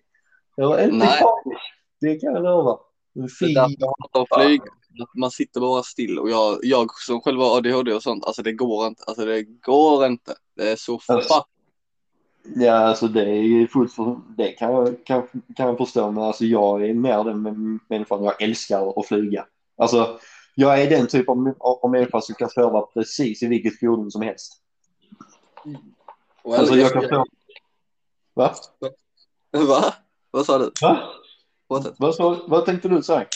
Jag 0.56 0.68
var 0.68 0.78
inte 0.84 0.96
Nej. 0.96 1.06
kaxig. 1.06 1.58
Det 2.00 2.16
kan 2.16 2.34
jag 2.34 2.42
lova. 2.42 2.78
Fy 3.40 3.54
Det 3.54 4.26
flyg. 4.34 4.60
Man 5.14 5.30
sitter 5.30 5.60
bara 5.60 5.82
still 5.82 6.18
och 6.18 6.30
jag, 6.30 6.58
jag 6.62 6.90
som 6.94 7.20
själv 7.20 7.40
har 7.40 7.56
ADHD 7.56 7.92
och 7.92 8.02
sånt, 8.02 8.24
alltså 8.24 8.42
det 8.42 8.52
går 8.52 8.86
inte. 8.86 9.02
Alltså 9.06 9.24
det 9.24 9.42
går 9.42 10.06
inte. 10.06 10.34
Det 10.56 10.70
är 10.70 10.76
så 10.76 11.00
Alltså, 11.06 11.34
fuck. 11.34 11.46
Ja, 12.54 12.72
alltså 12.72 13.08
det 13.08 13.22
är 13.22 13.42
ju 13.42 13.68
fullt 13.68 13.92
för, 13.92 14.20
det 14.36 14.48
kan 14.48 14.72
jag, 14.72 15.04
kan, 15.04 15.22
kan 15.56 15.66
jag 15.66 15.78
förstå, 15.78 16.10
men 16.10 16.24
alltså 16.24 16.44
jag 16.44 16.88
är 16.88 16.94
mer 16.94 17.24
den 17.24 17.80
människan 17.88 18.24
jag 18.24 18.42
älskar 18.42 19.00
att 19.00 19.06
flyga. 19.06 19.46
Alltså, 19.78 20.20
jag 20.54 20.82
är 20.82 20.90
den 20.90 21.06
typ 21.06 21.28
av, 21.28 21.54
av 21.60 21.90
människa 21.90 22.20
som 22.20 22.34
kan 22.34 22.50
sova 22.50 22.82
precis 22.82 23.42
i 23.42 23.46
vilket 23.46 23.80
fordon 23.80 24.10
som 24.10 24.22
helst. 24.22 24.52
Alltså 26.44 26.74
jag 26.74 26.92
kan 26.92 27.02
sova... 27.08 27.24
Va? 28.34 28.54
Va? 29.52 29.94
Vad 30.30 30.46
sa 30.46 30.58
du? 30.58 30.72
Va? 30.80 31.12
Fortsätt. 31.68 31.94
Vad, 31.98 32.14
sa- 32.14 32.44
vad 32.48 32.66
tänkte 32.66 32.88
du 32.88 33.02
säga? 33.02 33.26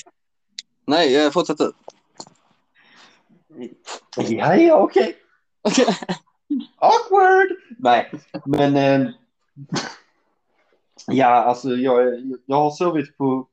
Nej, 0.87 1.25
eh, 1.27 1.31
fortsätt 1.31 1.59
du. 1.59 1.73
Ja, 4.17 4.57
ja, 4.57 4.77
okej. 4.77 5.17
Awkward! 6.77 7.49
Nej, 7.79 8.11
men... 8.47 8.77
Eh, 8.77 9.11
ja, 11.07 11.27
alltså 11.27 11.69
jag, 11.69 12.23
jag 12.47 12.57
har 12.57 12.71
sovit 12.71 13.17
på 13.19 13.49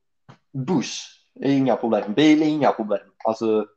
buss. 0.51 1.18
Inga 1.43 1.75
problem. 1.75 2.13
Bil 2.13 2.43
inga 2.43 2.71
problem. 2.71 3.07
Alltså 3.23 3.67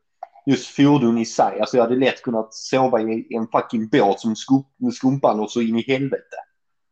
just 0.46 0.66
fordon 0.66 1.18
i 1.18 1.25
sig. 1.25 1.61
Alltså 1.61 1.77
jag 1.77 1.85
hade 1.85 1.96
lätt 1.96 2.22
kunnat 2.22 2.55
sova 2.55 3.01
i 3.01 3.27
en 3.35 3.48
fucking 3.48 3.88
båt 3.88 4.20
som 4.20 4.35
skumpan 4.92 5.40
och 5.40 5.51
så 5.51 5.61
in 5.61 5.79
i 5.79 5.83
helvete. 5.83 6.37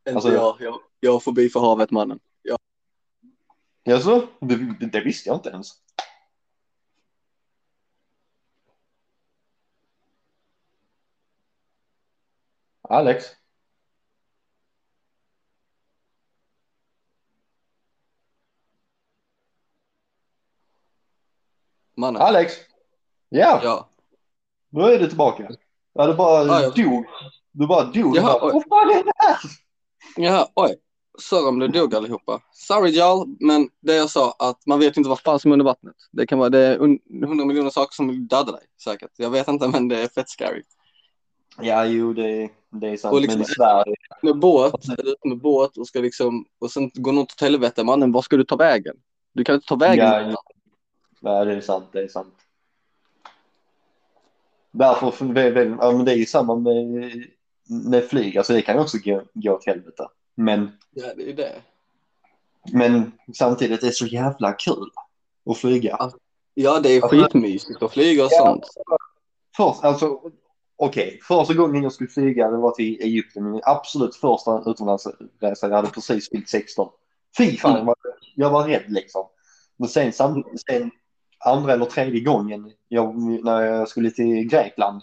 Inte 0.08 0.14
Alltså- 0.14 0.32
jag. 0.32 0.56
jag. 0.60 0.80
Jag 1.00 1.12
har 1.12 1.20
fobi 1.20 1.48
för 1.48 1.60
havet 1.60 1.90
mannen. 1.90 2.20
Alltså, 3.90 4.28
det, 4.40 4.56
det, 4.80 4.86
det 4.86 5.00
visste 5.00 5.28
jag 5.28 5.36
inte 5.36 5.48
ens. 5.48 5.72
Alex? 12.82 13.39
Mannen. 22.00 22.22
Alex? 22.22 22.52
Ja, 23.28 23.60
Ja. 23.64 23.88
nu 24.70 24.82
är 24.82 24.98
du 24.98 25.06
tillbaka. 25.06 25.48
Ja, 25.94 26.06
du 26.06 26.14
bara 26.14 26.44
Ja, 26.46 26.62
jag- 26.62 26.74
dog. 26.74 27.04
Du 27.52 27.66
bara 27.66 27.84
dog. 27.84 28.16
Jaha, 28.16 28.32
du 28.34 28.40
bara, 28.40 28.46
oj. 28.46 28.52
Vad 28.52 28.64
fan 28.68 28.90
är 28.90 29.04
det 29.04 29.12
här? 29.16 29.36
Ja, 30.16 30.48
oj. 30.54 30.76
Sorry 31.18 31.48
om 31.48 31.58
du 31.58 31.68
dog 31.68 31.94
allihopa. 31.94 32.40
Sorry 32.52 32.90
y'all, 32.90 33.36
men 33.40 33.68
det 33.80 33.94
jag 33.94 34.10
sa 34.10 34.34
att 34.38 34.66
man 34.66 34.78
vet 34.78 34.96
inte 34.96 35.08
vad 35.08 35.20
fan 35.20 35.38
som 35.40 35.50
är 35.50 35.52
under 35.52 35.64
vattnet. 35.64 35.94
Det 36.12 36.26
kan 36.26 36.38
vara 36.38 36.48
det 36.48 36.58
är 36.58 36.78
un- 36.78 37.26
hundra 37.26 37.44
miljoner 37.44 37.70
saker 37.70 37.94
som 37.94 38.08
vill 38.08 38.28
döda 38.28 38.52
dig 38.52 38.62
säkert. 38.84 39.10
Jag 39.16 39.30
vet 39.30 39.48
inte 39.48 39.68
men 39.68 39.88
det 39.88 40.02
är 40.02 40.08
fett 40.08 40.28
scary. 40.28 40.62
Ja, 41.60 41.84
jo, 41.84 42.12
det, 42.12 42.48
det 42.70 42.88
är 42.88 42.96
sant. 42.96 43.14
Och 43.14 43.20
liksom- 43.20 43.40
Men 43.40 43.50
i 43.50 43.54
Sverige. 43.54 43.94
Med 44.22 44.38
båt, 44.38 44.74
med 45.24 45.38
båt 45.38 45.76
och 45.76 45.86
ska 45.86 45.98
liksom 46.00 46.44
och 46.60 46.70
sen 46.70 46.90
går 46.94 47.12
något 47.12 47.32
åt 47.32 47.40
helvete 47.40 47.84
mannen, 47.84 48.12
var 48.12 48.22
ska 48.22 48.36
du 48.36 48.44
ta 48.44 48.56
vägen? 48.56 48.96
Du 49.32 49.44
kan 49.44 49.54
inte 49.54 49.66
ta 49.66 49.76
vägen. 49.76 50.06
Ja. 50.30 50.42
Nej, 51.20 51.46
det 51.46 51.54
är 51.56 51.60
sant. 51.60 51.84
Det 51.92 52.02
är 52.02 52.08
sant. 52.08 52.34
Därför, 54.70 55.10
för- 55.10 55.24
det, 55.24 55.50
det, 55.50 55.64
ja, 55.80 55.92
men 55.92 56.04
det 56.04 56.12
är 56.12 56.16
ju 56.16 56.26
samma 56.26 56.54
med, 56.56 57.12
med 57.68 58.04
flyg. 58.04 58.38
Alltså 58.38 58.52
det 58.52 58.62
kan 58.62 58.74
ju 58.76 58.82
också 58.82 58.98
gå, 59.04 59.22
gå 59.34 59.52
åt 59.52 59.66
helvete. 59.66 60.08
Men, 60.34 60.70
Ja, 60.90 61.06
det 61.16 61.30
är 61.30 61.34
det. 61.34 61.52
men 62.72 63.12
samtidigt 63.34 63.82
är 63.82 63.86
det 63.86 63.92
så 63.92 64.06
jävla 64.06 64.52
kul 64.52 64.90
att 65.50 65.58
flyga. 65.58 66.10
Ja, 66.54 66.80
det 66.80 66.88
är 66.90 67.02
Alltså- 67.02 67.18
skitmysigt 67.22 67.82
att 67.82 67.92
flyga 67.92 68.24
och 68.24 68.30
Ja. 68.32 68.46
sånt. 68.46 68.66
Först, 69.56 69.84
alltså, 69.84 70.20
okej. 70.76 71.20
Första 71.22 71.54
gången 71.54 71.82
jag 71.82 71.92
skulle 71.92 72.10
flyga 72.10 72.50
det 72.50 72.56
var 72.56 72.70
till 72.70 73.00
Egypten. 73.00 73.50
Min 73.50 73.60
absolut 73.64 74.16
första 74.16 74.62
utomlandsresa. 74.70 75.68
Jag 75.68 75.76
hade 75.76 75.90
precis 75.90 76.30
fyllt 76.30 76.48
16. 76.48 76.88
Fy 77.38 77.56
fan, 77.56 77.76
Mm. 77.80 77.94
jag, 78.34 78.50
var, 78.50 78.64
rädd 78.68 78.84
liksom. 78.88 79.26
Men 79.76 79.88
sen, 79.88 80.12
sen 80.12 80.44
andra 81.44 81.72
eller 81.72 81.84
tredje 81.84 82.20
gången 82.20 82.72
jag, 82.88 83.16
när 83.44 83.60
jag 83.60 83.88
skulle 83.88 84.10
till 84.10 84.48
Grekland. 84.48 85.02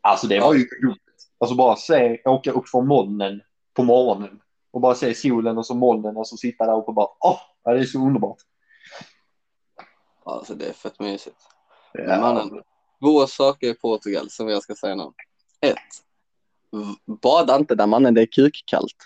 Alltså 0.00 0.26
det 0.26 0.40
var 0.40 0.54
ju 0.54 0.68
roligt. 0.82 0.98
Alltså 1.38 1.56
bara 1.56 1.76
se, 1.76 2.22
åka 2.24 2.52
upp 2.52 2.68
från 2.68 2.86
molnen 2.86 3.42
på 3.74 3.82
morgonen. 3.82 4.40
Och 4.70 4.80
bara 4.80 4.94
se 4.94 5.14
solen 5.14 5.58
och 5.58 5.66
så 5.66 5.74
molnen 5.74 6.16
och 6.16 6.28
så 6.28 6.36
sitta 6.36 6.66
där 6.66 6.78
uppe 6.78 6.88
och 6.88 6.94
bara 6.94 7.08
åh, 7.20 7.40
ja, 7.64 7.72
det 7.72 7.80
är 7.80 7.84
så 7.84 7.98
underbart. 7.98 8.38
Alltså 10.24 10.54
det 10.54 10.68
är 10.68 10.72
fett 10.72 11.00
mysigt. 11.00 11.36
Ja. 11.92 12.20
mannen, 12.20 12.62
två 13.00 13.26
saker 13.26 13.66
i 13.66 13.74
Portugal 13.74 14.30
som 14.30 14.48
jag 14.48 14.62
ska 14.62 14.74
säga 14.74 14.94
nu. 14.94 15.12
Ett. 15.60 15.78
Bada 17.22 17.56
inte 17.56 17.74
där 17.74 17.86
mannen, 17.86 18.14
det 18.14 18.22
är 18.22 18.26
kukkallt. 18.26 18.96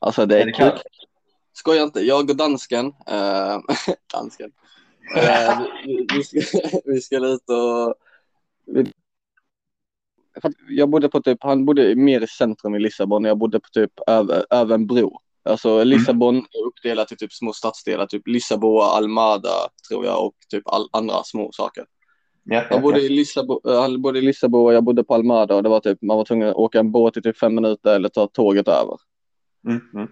Alltså 0.00 0.26
det 0.26 0.36
är, 0.36 0.40
Är 0.40 0.46
det 0.46 0.52
kuk... 0.52 0.82
Skoja 1.52 1.82
inte, 1.82 2.00
jag 2.00 2.30
och 2.30 2.36
dansken, 2.36 2.86
eh, 3.06 3.60
dansken, 4.12 4.52
vi, 5.84 6.06
vi, 6.14 6.24
ska, 6.24 6.58
vi 6.84 7.00
ska 7.00 7.16
ut 7.16 7.50
och... 7.50 7.94
Vi, 8.66 8.92
jag 10.68 10.88
bodde 10.88 11.08
på 11.08 11.22
typ, 11.22 11.38
han 11.40 11.64
bodde 11.64 11.94
mer 11.94 12.20
i 12.20 12.26
centrum 12.26 12.74
i 12.74 12.78
Lissabon 12.78 13.24
jag 13.24 13.38
bodde 13.38 13.60
på 13.60 13.68
typ 13.72 13.92
över, 14.06 14.44
över 14.50 14.74
en 14.74 14.86
bro. 14.86 15.20
Alltså 15.42 15.84
Lissabon 15.84 16.36
är 16.36 16.66
uppdelat 16.66 17.12
i 17.12 17.16
typ 17.16 17.32
små 17.32 17.52
stadsdelar, 17.52 18.06
typ 18.06 18.26
Lissabon, 18.26 18.82
Almada 18.82 19.68
tror 19.88 20.04
jag 20.04 20.26
och 20.26 20.34
typ 20.48 20.62
all, 20.68 20.88
andra 20.92 21.22
små 21.24 21.52
saker. 21.52 21.84
Ja, 22.44 22.64
Jag 22.70 22.82
bodde 22.82 23.00
i 23.00 23.08
Lissabon, 23.08 23.60
jag 23.64 24.00
bodde 24.00 24.18
i 24.18 24.22
Lissabon 24.22 24.66
och 24.66 24.72
jag 24.74 24.84
bodde 24.84 25.04
på 25.04 25.14
Almada 25.14 25.54
och 25.54 25.62
det 25.62 25.68
var 25.68 25.80
typ, 25.80 26.02
man 26.02 26.16
var 26.16 26.24
tvungen 26.24 26.48
att 26.48 26.54
åka 26.54 26.80
en 26.80 26.92
båt 26.92 27.16
i 27.16 27.22
typ 27.22 27.38
fem 27.38 27.54
minuter 27.54 27.94
eller 27.94 28.08
ta 28.08 28.26
tåget 28.26 28.68
över. 28.68 28.96
Mm, 29.66 29.80
mm. 29.94 30.08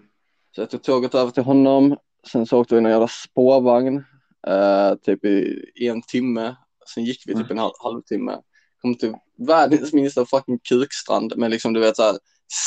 Så 0.55 0.61
jag 0.61 0.69
tog 0.69 0.83
tåget 0.83 1.15
över 1.15 1.31
till 1.31 1.43
honom. 1.43 1.97
Sen 2.31 2.45
så 2.45 2.59
åkte 2.59 2.75
vi 2.75 2.81
i 2.81 2.83
en 2.83 2.91
jävla 2.91 3.07
spårvagn, 3.07 4.03
eh, 4.47 4.95
typ 4.95 5.25
i, 5.25 5.65
i 5.75 5.87
en 5.87 6.01
timme. 6.01 6.55
Sen 6.93 7.03
gick 7.03 7.23
vi 7.27 7.35
typ 7.35 7.51
en 7.51 7.57
halv, 7.57 7.73
halvtimme. 7.83 8.37
Kom 8.81 8.95
till 8.95 9.13
världens 9.47 9.93
minsta 9.93 10.25
fucking 10.25 10.59
kukstrand 10.69 11.37
med 11.37 11.51
liksom 11.51 11.73
du 11.73 11.79
vet 11.79 11.95
så 11.95 12.03
här 12.03 12.17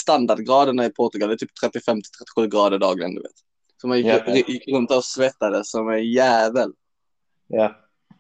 standardgraderna 0.01 0.85
i 0.87 0.91
Portugal 0.91 1.31
är 1.31 1.37
typ 1.37 1.51
35 1.63 1.97
till 1.97 2.11
37 2.37 2.49
grader 2.49 2.79
dagligen 2.79 3.15
du 3.15 3.21
vet. 3.23 3.33
Så 3.81 3.89
man 3.89 3.97
gick, 3.99 4.07
Ja. 4.07 4.35
gick 4.35 4.69
runt 4.69 4.91
och 4.91 5.05
svettades 5.05 5.71
som 5.71 5.89
en 5.89 6.11
jävel. 6.11 6.73
Ja. 7.47 7.65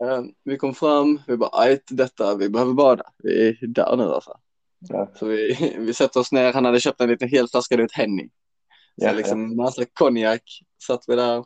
Eh, 0.05 0.23
vi 0.45 0.59
kom 0.59 0.75
fram, 0.75 1.21
vi 1.27 1.37
bara 1.37 1.51
ajt 1.62 1.85
detta, 1.91 2.37
vi 2.37 2.49
behöver 2.49 2.73
bada. 2.73 3.05
Vi 3.19 3.49
är 3.49 3.67
där 3.67 3.97
nu 3.97 4.05
alltså. 4.05 4.38
Ja. 4.88 5.12
Så 5.15 5.27
vi, 5.27 5.75
vi 5.79 5.95
sätter 5.95 6.21
oss 6.21 6.33
ner, 6.33 6.53
han 6.53 6.65
hade 6.65 6.81
köpt 6.81 7.01
en 7.01 7.09
liten 7.09 7.29
hel 7.29 7.49
flaska 7.49 7.75
ut 7.75 7.93
Henny. 7.93 8.29
Så 9.01 9.07
Ja, 9.07 9.12
liksom 9.12 9.57
massa 9.57 9.85
konjak, 9.93 10.43
satt 10.87 11.05
vi 11.07 11.17
där. 11.17 11.45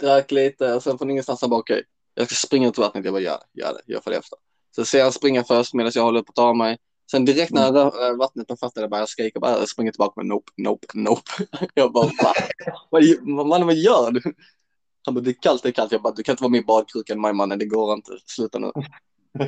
Drack 0.00 0.32
lite 0.32 0.74
och 0.74 0.82
sen 0.82 0.98
från 0.98 1.10
ingenstans 1.10 1.40
han 1.40 1.50
bara 1.50 1.60
okej, 1.60 1.82
jag 2.14 2.26
ska 2.26 2.34
springa 2.34 2.68
ut 2.68 2.74
till 2.74 2.82
vattnet. 2.82 3.04
Jag 3.04 3.14
bara 3.14 3.22
gör 3.22 3.38
det, 3.52 3.60
gör 3.60 3.72
det, 3.72 3.80
jag 3.86 4.04
följer 4.04 4.18
efter. 4.20 4.38
Så 4.76 4.84
ser 4.84 5.02
han 5.02 5.12
springa 5.12 5.44
först 5.44 5.74
medan 5.74 5.92
jag 5.94 6.02
håller 6.02 6.22
på 6.22 6.30
att 6.30 6.36
ta 6.36 6.54
mig. 6.54 6.78
Sen 7.10 7.24
direkt 7.24 7.52
när 7.52 7.72
rör 7.72 8.10
äh, 8.10 8.16
vattnet 8.16 8.46
på 8.46 8.56
fötterna 8.56 8.88
börjar 8.88 9.02
jag 9.02 9.08
skrika 9.08 9.40
bara 9.40 9.50
jag 9.50 9.68
springer 9.68 9.92
tillbaka 9.92 10.12
med 10.20 10.26
nope, 10.26 10.52
nope, 10.56 10.86
nope. 10.94 11.30
Jag 11.74 11.92
bara 11.92 12.04
va? 12.06 12.32
Vad, 12.90 13.02
mannen 13.46 13.66
vad 13.66 13.76
gör 13.76 14.10
du? 14.10 14.22
Han 15.06 15.14
bara 15.14 15.20
det 15.20 15.30
är 15.30 15.42
kallt, 15.42 15.62
det 15.62 15.68
är 15.68 15.72
kallt. 15.72 15.92
Jag 15.92 16.02
bara 16.02 16.14
du 16.14 16.22
kan 16.22 16.32
inte 16.32 16.42
vara 16.42 16.50
med 16.50 16.60
i 16.60 16.64
badkrukan 16.64 17.20
majmannen, 17.20 17.58
det 17.58 17.66
går 17.66 17.92
inte. 17.92 18.12
Sluta 18.26 18.58
nu. 18.58 18.72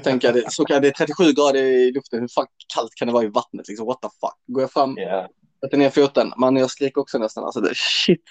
Tänker 0.04 0.28
jag, 0.28 0.34
det, 0.34 0.52
så 0.52 0.64
kan 0.64 0.74
jag, 0.74 0.82
det 0.82 0.88
är 0.88 1.06
37 1.06 1.32
grader 1.32 1.62
i 1.62 1.92
luften, 1.92 2.20
hur 2.20 2.28
fan 2.28 2.46
kallt 2.74 2.94
kan 2.94 3.08
det 3.08 3.14
vara 3.14 3.24
i 3.24 3.28
vattnet 3.28 3.68
liksom? 3.68 3.86
What 3.86 4.02
the 4.02 4.08
fuck? 4.08 4.34
Går 4.46 4.62
jag 4.62 4.72
fram, 4.72 4.94
Ja. 4.98 5.28
sätter 5.64 5.78
ner 5.78 5.90
foten, 5.90 6.32
man 6.36 6.56
jag 6.56 6.70
skriker 6.70 7.00
också 7.00 7.18
nästan. 7.18 7.44
Alltså 7.44 7.60
det 7.60 7.74
shit. 7.74 8.22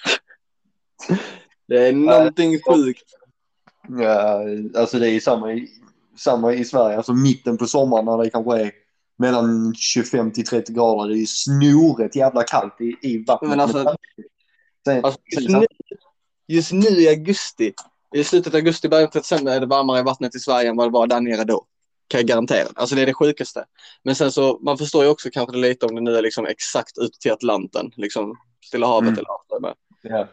Det 1.69 1.87
är 1.87 1.93
någonting 1.93 2.59
sjukt. 2.61 3.03
Ja, 4.01 4.41
alltså 4.75 4.99
det 4.99 5.09
är 5.09 5.19
samma 5.19 5.53
i, 5.53 5.67
samma 6.17 6.53
i 6.53 6.65
Sverige. 6.65 6.97
Alltså 6.97 7.13
mitten 7.13 7.57
på 7.57 7.65
sommaren 7.67 8.05
när 8.05 8.17
det 8.17 8.29
kanske 8.29 8.59
är 8.61 8.71
mellan 9.17 9.73
25 9.75 10.31
till 10.31 10.45
30 10.45 10.73
grader. 10.73 11.09
Det 11.13 11.21
är 11.21 11.25
snoret 11.25 12.15
jävla 12.15 12.43
kallt 12.43 12.81
i, 12.81 12.95
i 13.01 13.23
vattnet. 13.27 13.49
Men 13.49 13.59
alltså- 13.59 13.95
Sen, 14.85 15.05
Alltså, 15.05 15.19
just, 15.37 15.49
nu, 15.49 15.65
just 16.47 16.71
nu 16.71 16.87
i 16.87 17.09
augusti, 17.09 17.73
i 18.15 18.23
slutet 18.23 18.53
av 18.53 18.57
augusti, 18.57 18.89
början 18.89 19.05
av 19.05 19.11
december 19.11 19.55
är 19.55 19.59
det 19.59 19.65
varmare 19.65 19.99
i 19.99 20.03
vattnet 20.03 20.35
i 20.35 20.39
Sverige 20.39 20.69
än 20.69 20.75
vad 20.75 20.87
det 20.87 20.91
var 20.91 21.07
där 21.07 21.21
nere 21.21 21.43
då. 21.43 21.65
Kan 22.07 22.19
jag 22.19 22.27
garantera. 22.27 22.67
Alltså 22.75 22.95
det 22.95 23.01
är 23.01 23.05
det 23.05 23.13
sjukaste. 23.13 23.65
Men 24.03 24.15
sen 24.15 24.31
så, 24.31 24.59
man 24.61 24.77
förstår 24.77 25.03
ju 25.03 25.09
också 25.09 25.29
kanske 25.31 25.57
lite 25.57 25.85
om 25.85 25.95
det 25.95 26.01
nu 26.01 26.15
är 26.15 26.21
liksom 26.21 26.45
exakt 26.45 26.97
ut 26.97 27.13
till 27.13 27.31
Atlanten, 27.31 27.91
liksom 27.95 28.35
Stilla 28.65 28.87
havet 28.87 29.07
Mm. 29.07 29.13
eller 29.19 29.27
vad 29.59 29.61
det 30.03 30.09
är. 30.09 30.27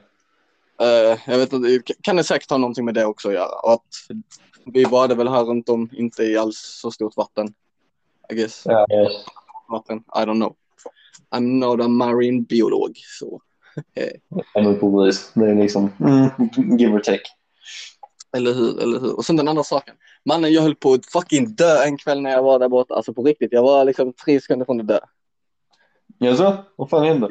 Eh, 0.81 1.19
jag 1.27 1.39
vet 1.39 1.53
inte, 1.53 1.93
kan 2.03 2.17
det 2.17 2.25
säkert 2.25 2.51
ha 2.51 2.59
någonting 2.59 2.85
med 2.85 2.95
det 2.95 3.05
också 3.05 3.29
att 3.29 3.35
göra. 3.35 3.59
Och 3.62 3.73
att 3.73 3.87
vi 4.65 4.87
badade 4.87 5.15
väl 5.15 5.29
här 5.29 5.45
runt 5.45 5.69
om, 5.69 5.91
inte 5.93 6.23
i 6.23 6.37
alls 6.37 6.79
så 6.83 6.91
stort 6.91 7.17
vatten. 7.17 7.55
I 8.31 8.35
guess. 8.35 8.62
Ja, 8.65 8.87
ja. 8.89 9.11
Vatten, 9.69 9.99
I 9.99 10.19
don't 10.19 10.35
know. 10.35 10.57
I'm 11.31 11.41
not 11.41 11.81
a 11.81 11.89
marine 11.89 12.43
biolog, 12.43 12.97
så. 13.19 13.41
Ja, 14.55 14.62
men 14.62 14.81
precis. 14.81 15.31
Det 15.35 15.51
är 15.51 15.55
liksom 15.55 15.93
mm, 16.01 16.31
give 16.79 16.93
or 16.93 17.01
take. 17.01 17.23
Eller 18.37 18.55
hur, 18.55 18.83
eller 18.83 19.01
hur. 19.01 19.17
Och 19.17 19.25
sen 19.25 19.37
den 19.37 19.49
andra 19.49 19.65
saken. 19.65 19.95
Mannen, 20.25 20.53
jag 20.53 20.62
höll 20.62 20.75
på 20.75 20.93
att 20.93 21.07
fucking 21.07 21.55
dö 21.55 21.85
en 21.85 21.99
kväll 21.99 22.23
när 22.23 22.31
jag 22.31 22.43
var 22.43 22.59
där 22.59 22.69
borta. 22.69 22.95
Alltså 22.95 23.15
på 23.15 23.23
riktigt, 23.23 23.53
jag 23.53 23.62
var 23.62 23.85
liksom 23.85 24.12
tre 24.12 24.41
sekunder 24.41 24.67
från 24.67 24.81
att 24.81 24.89
dö. 24.89 24.99
Jaså? 26.19 26.65
Vad 26.77 26.91
fan 26.91 27.07
hände? 27.07 27.29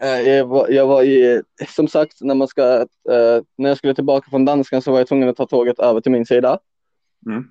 Eh, 0.00 0.20
Jag 0.20 0.46
var, 0.46 0.68
jag 0.68 0.86
var 0.86 1.02
i, 1.02 1.42
som 1.68 1.88
sagt, 1.88 2.20
när 2.20 2.34
man 2.34 2.48
ska, 2.48 2.80
eh, 3.10 3.42
när 3.56 3.68
jag 3.68 3.78
skulle 3.78 3.94
tillbaka 3.94 4.30
från 4.30 4.44
danskan 4.44 4.82
så 4.82 4.92
var 4.92 4.98
jag 4.98 5.08
tvungen 5.08 5.28
att 5.28 5.36
ta 5.36 5.46
tåget 5.46 5.78
över 5.78 6.00
till 6.00 6.12
min 6.12 6.26
sida. 6.26 6.58
Mm. 7.26 7.44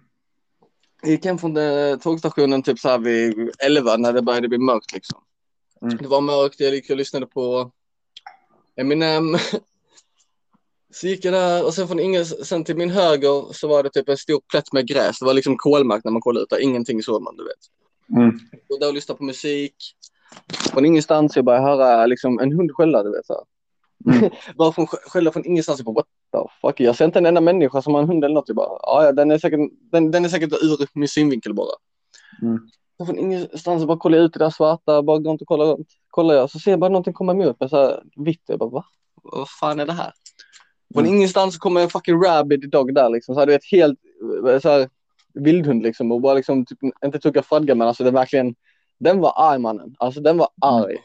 Jag 1.02 1.12
gick 1.12 1.26
hem 1.26 1.38
från 1.38 1.58
eh, 1.58 1.96
tågstationen 1.98 2.64
typ 2.64 2.80
så 2.80 2.90
här 2.90 3.00
vid 3.00 3.52
11 3.60 3.98
när 3.98 4.14
det 4.14 4.22
började 4.22 4.48
bli 4.48 4.58
mörkt 4.58 4.94
liksom. 4.94 5.20
Mm. 5.82 5.98
Det 5.98 6.08
var 6.08 6.22
mörkt, 6.22 6.60
jag 6.60 6.76
gick 6.76 6.90
och 6.90 6.98
lyssnade 6.98 7.26
på 7.26 7.72
Eminem. 8.76 9.38
Så 10.94 11.08
gick 11.08 11.26
jag 11.26 11.34
där 11.34 11.66
och 11.66 11.74
sen 11.74 11.88
från 11.88 12.00
ingen, 12.00 12.26
sen 12.26 12.64
till 12.64 12.78
min 12.78 12.90
höger 12.90 13.54
så 13.54 13.68
var 13.68 13.84
det 13.84 13.90
typ 13.90 14.10
en 14.10 14.18
stor 14.18 14.42
plätt 14.52 14.74
med 14.74 14.88
gräs. 14.88 15.20
Det 15.20 15.26
var 15.26 15.34
liksom 15.34 15.58
kolmark 15.58 16.04
när 16.04 16.12
man 16.12 16.22
kollade 16.22 16.44
ut 16.44 16.50
där. 16.50 16.60
Ingenting 16.60 17.04
såg 17.04 17.22
man, 17.22 17.38
du 17.38 17.44
vet. 17.44 18.20
Mm. 18.22 18.40
Och 18.70 18.80
där 18.80 18.88
och 18.88 18.94
lyssnade 18.94 19.18
på 19.18 19.24
musik. 19.24 19.76
Från 20.74 20.86
ingenstans 20.86 21.36
jag 21.36 21.46
började 21.46 21.66
höra 21.66 22.06
liksom 22.06 22.40
en 22.40 22.52
hund 22.52 22.72
skälla, 22.72 23.04
du 23.04 23.12
vet 23.12 23.26
så. 23.26 23.46
Mm. 24.06 24.30
bara 24.58 24.72
från 24.72 24.88
skälla 24.88 25.32
från 25.32 25.46
ingenstans. 25.46 25.80
Jag 25.80 25.86
bara, 25.86 25.94
what 25.94 26.06
the 26.32 26.68
fuck? 26.68 26.80
Jag 26.80 26.96
ser 26.96 27.06
inte 27.06 27.20
en 27.20 27.26
enda 27.26 27.42
människa 27.42 27.82
som 27.82 27.94
har 27.94 28.02
en 28.02 28.08
hund 28.08 28.24
eller 28.24 28.36
något. 28.36 28.48
Jag 28.50 28.56
bara, 28.56 28.80
"Ja, 28.82 29.04
ja, 29.06 29.12
den 29.12 29.32
är 29.32 29.38
säkert, 29.38 29.60
den, 29.92 30.12
den 30.12 30.26
är 30.26 30.30
säkert 30.30 30.54
ur 30.54 30.88
min 31.00 31.08
synvinkel 31.08 31.54
bara. 31.54 31.76
Mm. 32.42 32.60
Och 33.00 33.08
från 33.08 33.20
ingenstans 33.20 33.82
så 33.82 33.88
bara 33.88 33.98
kollar 33.98 34.18
jag 34.18 34.26
ut 34.26 34.36
i 34.36 34.40
det 34.40 34.46
där 34.46 34.50
svarta, 34.50 35.02
bara 35.04 35.18
går 35.20 35.30
runt 35.30 35.42
och 35.42 35.48
kollar 35.48 35.66
runt. 35.66 35.88
Kollar 36.10 36.36
jag 36.36 36.50
så 36.50 36.60
ser 36.60 36.72
jag 36.72 36.80
bara 36.80 36.90
någonting 36.90 37.14
komma 37.14 37.32
emot 37.32 37.60
mig 37.60 37.70
så 37.70 37.78
här 37.78 38.04
vitt. 38.16 38.42
Jag 38.48 38.60
bara, 38.60 38.70
va? 38.70 38.86
Vad 39.24 39.50
fan 39.50 39.80
är 39.80 39.86
det 39.86 39.94
här? 39.94 40.12
Från 40.94 41.04
Mm. 41.06 41.16
ingenstans 41.16 41.54
så 41.54 41.60
kommer 41.60 41.82
en 41.82 41.90
fucking 41.90 42.24
rabid 42.24 42.70
dog 42.70 42.96
där 42.96 43.10
liksom. 43.10 43.36
Så 43.36 43.40
här, 43.40 43.48
du 43.48 43.54
vet 43.54 43.72
helt 43.72 44.00
eh, 44.50 44.60
så 44.60 44.70
här 44.70 44.90
vildhund 45.34 45.84
liksom 45.84 46.12
och 46.12 46.22
bara 46.22 46.34
liksom 46.34 46.66
typ, 46.66 46.80
inte 47.06 47.20
tugga 47.20 47.44
fradga 47.44 47.76
men 47.76 47.88
alltså 47.88 48.04
det 48.04 48.12
verkligen 48.12 48.56
den 49.00 49.20
var 49.20 49.34
arg 49.36 49.60
mannen. 49.60 49.96
Alltså 50.00 50.22
den 50.22 50.38
var 50.38 50.50
arg. 50.62 50.98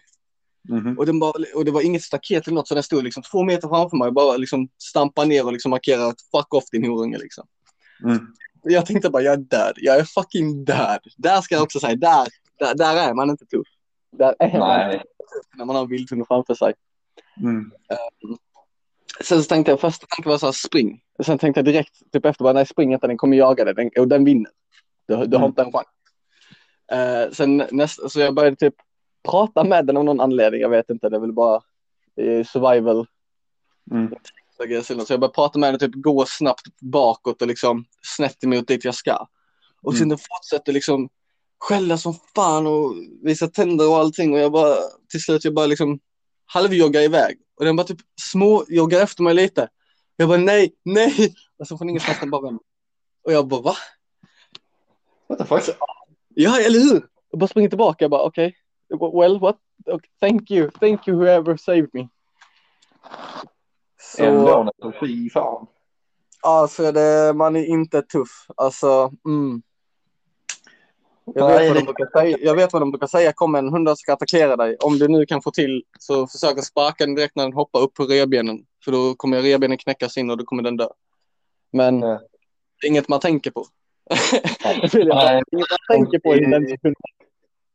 Mhm. 0.68 0.98
Och, 0.98 1.07
den 1.07 1.18
bara, 1.18 1.33
och 1.55 1.64
det 1.64 1.70
var 1.70 1.83
inget 1.83 2.03
staket 2.03 2.46
eller 2.46 2.55
något 2.55 2.68
så 2.68 2.74
den 2.74 2.83
stod 2.83 3.05
liksom 3.05 3.22
två 3.22 3.42
meter 3.42 3.68
framför 3.68 3.96
mig 3.96 4.09
och 4.09 4.14
bara 4.14 4.37
liksom 4.37 4.68
stampa 4.83 5.24
ner 5.24 5.46
och 5.46 5.53
liksom 5.53 5.70
markera 5.70 6.07
att 6.07 6.20
fuck 6.37 6.55
off 6.55 6.64
din 6.72 6.85
horunge 6.85 7.18
liksom. 7.18 7.46
Mm. 8.05 8.18
Jag 8.62 8.87
tänkte 8.87 9.11
bara 9.11 9.22
jag 9.22 9.33
är 9.33 9.37
död. 9.37 9.72
Jag 9.77 9.96
är 9.98 10.05
fucking 10.05 10.64
död. 10.64 11.01
Där 11.16 11.40
ska 11.40 11.55
jag 11.55 11.62
också 11.62 11.81
säga, 11.81 11.96
där, 11.96 12.27
där, 12.59 12.74
där 12.74 12.96
är 12.96 13.14
man 13.14 13.31
inte 13.31 13.46
tuff. 13.46 13.66
Där 14.18 14.35
är 14.38 14.59
man 14.59 14.92
inte 14.92 14.98
tuff 15.05 15.46
när 15.57 15.64
man 15.64 15.77
har 15.77 15.83
en 15.83 15.88
vildhund 15.88 16.24
framför 16.29 16.55
sig. 16.55 16.74
Mm. 17.42 17.72
Sen 19.20 19.42
så 19.42 19.48
tänkte 19.48 19.72
jag, 19.72 19.81
första 19.81 20.07
tanken 20.07 20.31
var 20.31 20.38
så 20.38 20.46
här, 20.46 20.53
spring. 20.53 21.01
Och 21.18 21.27
sen 21.27 21.38
tänkte 21.38 21.59
jag 21.59 21.64
direkt, 21.64 22.12
typ 22.12 22.24
efter 22.24 22.44
bara, 22.44 22.53
nej 22.53 22.66
spring 22.66 22.92
inte, 22.92 23.07
den 23.07 23.16
kommer 23.16 23.37
jaga 23.37 23.64
dig 23.64 23.74
den, 23.74 23.90
och 23.98 24.09
den 24.09 24.24
vinner. 24.24 24.51
Du, 25.07 25.14
du 25.14 25.37
har 25.37 25.44
Mm. 25.44 25.44
inte 25.44 25.62
en 25.62 25.72
chans. 25.72 25.87
Eh, 26.92 27.31
sen 27.33 27.57
nästa, 27.70 28.09
så 28.09 28.20
jag 28.20 28.35
började 28.35 28.57
typ 28.57 28.74
prata 29.31 29.64
med 29.64 29.87
den 29.87 29.96
av 29.96 30.05
någon 30.05 30.20
anledning, 30.20 30.61
jag 30.61 30.68
vet 30.68 30.90
inte, 30.90 31.09
det 31.09 31.16
är 31.16 31.20
väl 31.20 31.33
bara 31.33 31.61
survival. 32.46 33.07
Mm. 33.90 34.14
Så 34.57 34.64
jag 34.68 34.85
så 34.85 34.94
började 34.94 35.29
prata 35.29 35.59
med 35.59 35.72
den, 35.72 35.81
typ 35.81 36.03
gå 36.03 36.24
snabbt 36.27 36.81
bakåt 36.81 37.42
och 37.42 37.48
liksom 37.48 37.85
snett 38.03 38.44
emot 38.44 38.68
dit 38.68 38.85
jag 38.85 38.94
ska. 38.94 39.27
Och 39.83 39.92
sen 39.92 40.03
Mm. 40.03 40.09
den 40.09 40.18
fortsätter 40.18 40.72
liksom 40.72 41.09
skälla 41.59 41.98
som 41.98 42.14
fan 42.35 42.66
och 42.66 42.94
visa 43.22 43.48
tänder 43.48 43.88
och 43.88 43.96
allting 43.96 44.33
och 44.33 44.38
jag 44.38 44.53
bara 44.53 44.77
till 45.11 45.22
slut 45.22 45.44
jag 45.44 45.55
bara 45.55 45.66
liksom 45.66 46.01
halvjoggar 46.46 47.01
iväg 47.01 47.38
och 47.57 47.64
den 47.64 47.77
bara 47.77 47.87
typ 47.87 48.01
små 48.20 48.64
joggar 48.68 49.03
efter 49.03 49.22
mig 49.22 49.35
lite. 49.35 49.68
Jag 50.16 50.29
bara 50.29 50.38
nej, 50.38 50.74
nej 50.85 51.35
och 51.59 51.68
så 51.68 51.79
från 51.79 51.90
ingenstans 51.90 52.20
den 52.20 52.31
bara 52.31 52.42
vänder. 52.42 52.62
Och 53.24 53.33
jag 53.33 53.48
bara 53.48 53.61
va? 53.61 53.74
What 55.29 55.38
the 55.38 55.44
fuck? 55.44 55.77
Ja, 56.40 56.61
eller 56.61 56.79
hur? 56.79 57.07
Jag 57.31 57.40
bara 57.40 57.48
springer 57.48 57.68
tillbaka 57.68 58.05
jag 58.05 58.11
bara 58.11 58.22
okej. 58.22 58.57
Well, 59.14 59.40
what? 59.40 59.57
Okay, 59.87 60.11
thank 60.20 60.51
you, 60.51 60.70
thank 60.70 61.09
you 61.09 61.16
whoever 61.18 61.57
saved 61.57 61.88
me. 61.92 62.09
Så, 64.01 64.24
Ändå, 64.24 64.72
fy 65.01 65.31
fan. 65.31 65.66
alltså 66.42 66.92
det, 66.92 67.33
man 67.35 67.57
är 67.57 67.64
inte 67.64 68.03
tuff. 68.03 68.46
Alltså, 68.57 69.12
mm. 69.27 69.62
Jag 71.24 71.48
Nej, 71.48 71.59
vet, 71.59 71.68
vad 71.68 71.77
de 71.77 71.85
brukar 71.85 72.20
säga, 72.20 72.38
jag 72.40 72.55
vet 72.55 72.72
vad 72.72 72.83
de 72.83 72.90
brukar 72.90 73.07
säga, 73.07 73.33
kom 73.33 73.55
en 73.55 73.68
hund 73.68 73.98
ska 73.98 74.12
attackera 74.12 74.57
dig. 74.57 74.77
Om 74.77 74.98
du 74.98 75.09
nu 75.09 75.27
kan 75.27 75.42
få 75.42 75.51
till 75.51 75.85
så 75.98 76.27
försök 76.27 76.59
att 76.59 76.64
sparka 76.64 77.07
den 77.07 77.14
direkt 77.14 77.37
när 77.37 77.44
den 77.44 77.53
hoppar 77.53 77.81
upp 77.81 77.94
på 77.94 78.05
revbenen. 78.05 78.59
För 78.85 78.92
då 78.92 79.14
kommer 79.14 79.42
revbenen 79.42 79.79
knäckas 79.79 80.16
in 80.16 80.31
och 80.31 80.37
då 80.38 80.44
kommer 80.44 80.62
den 80.62 80.77
dö. 80.77 80.88
Men 81.72 82.01
Ja. 82.01 82.20
det 82.81 82.87
är 82.87 82.90
inget 82.90 83.09
man 83.09 83.20
tänker 83.20 83.51
på. 83.51 83.66
Vill 84.92 85.09
jag 85.09 85.16
Nej. 85.16 85.42
inget 85.53 85.66
tänker 85.90 86.18
på 86.18 86.35
i 86.35 86.40
den 86.40 86.66
situationen. 86.66 86.94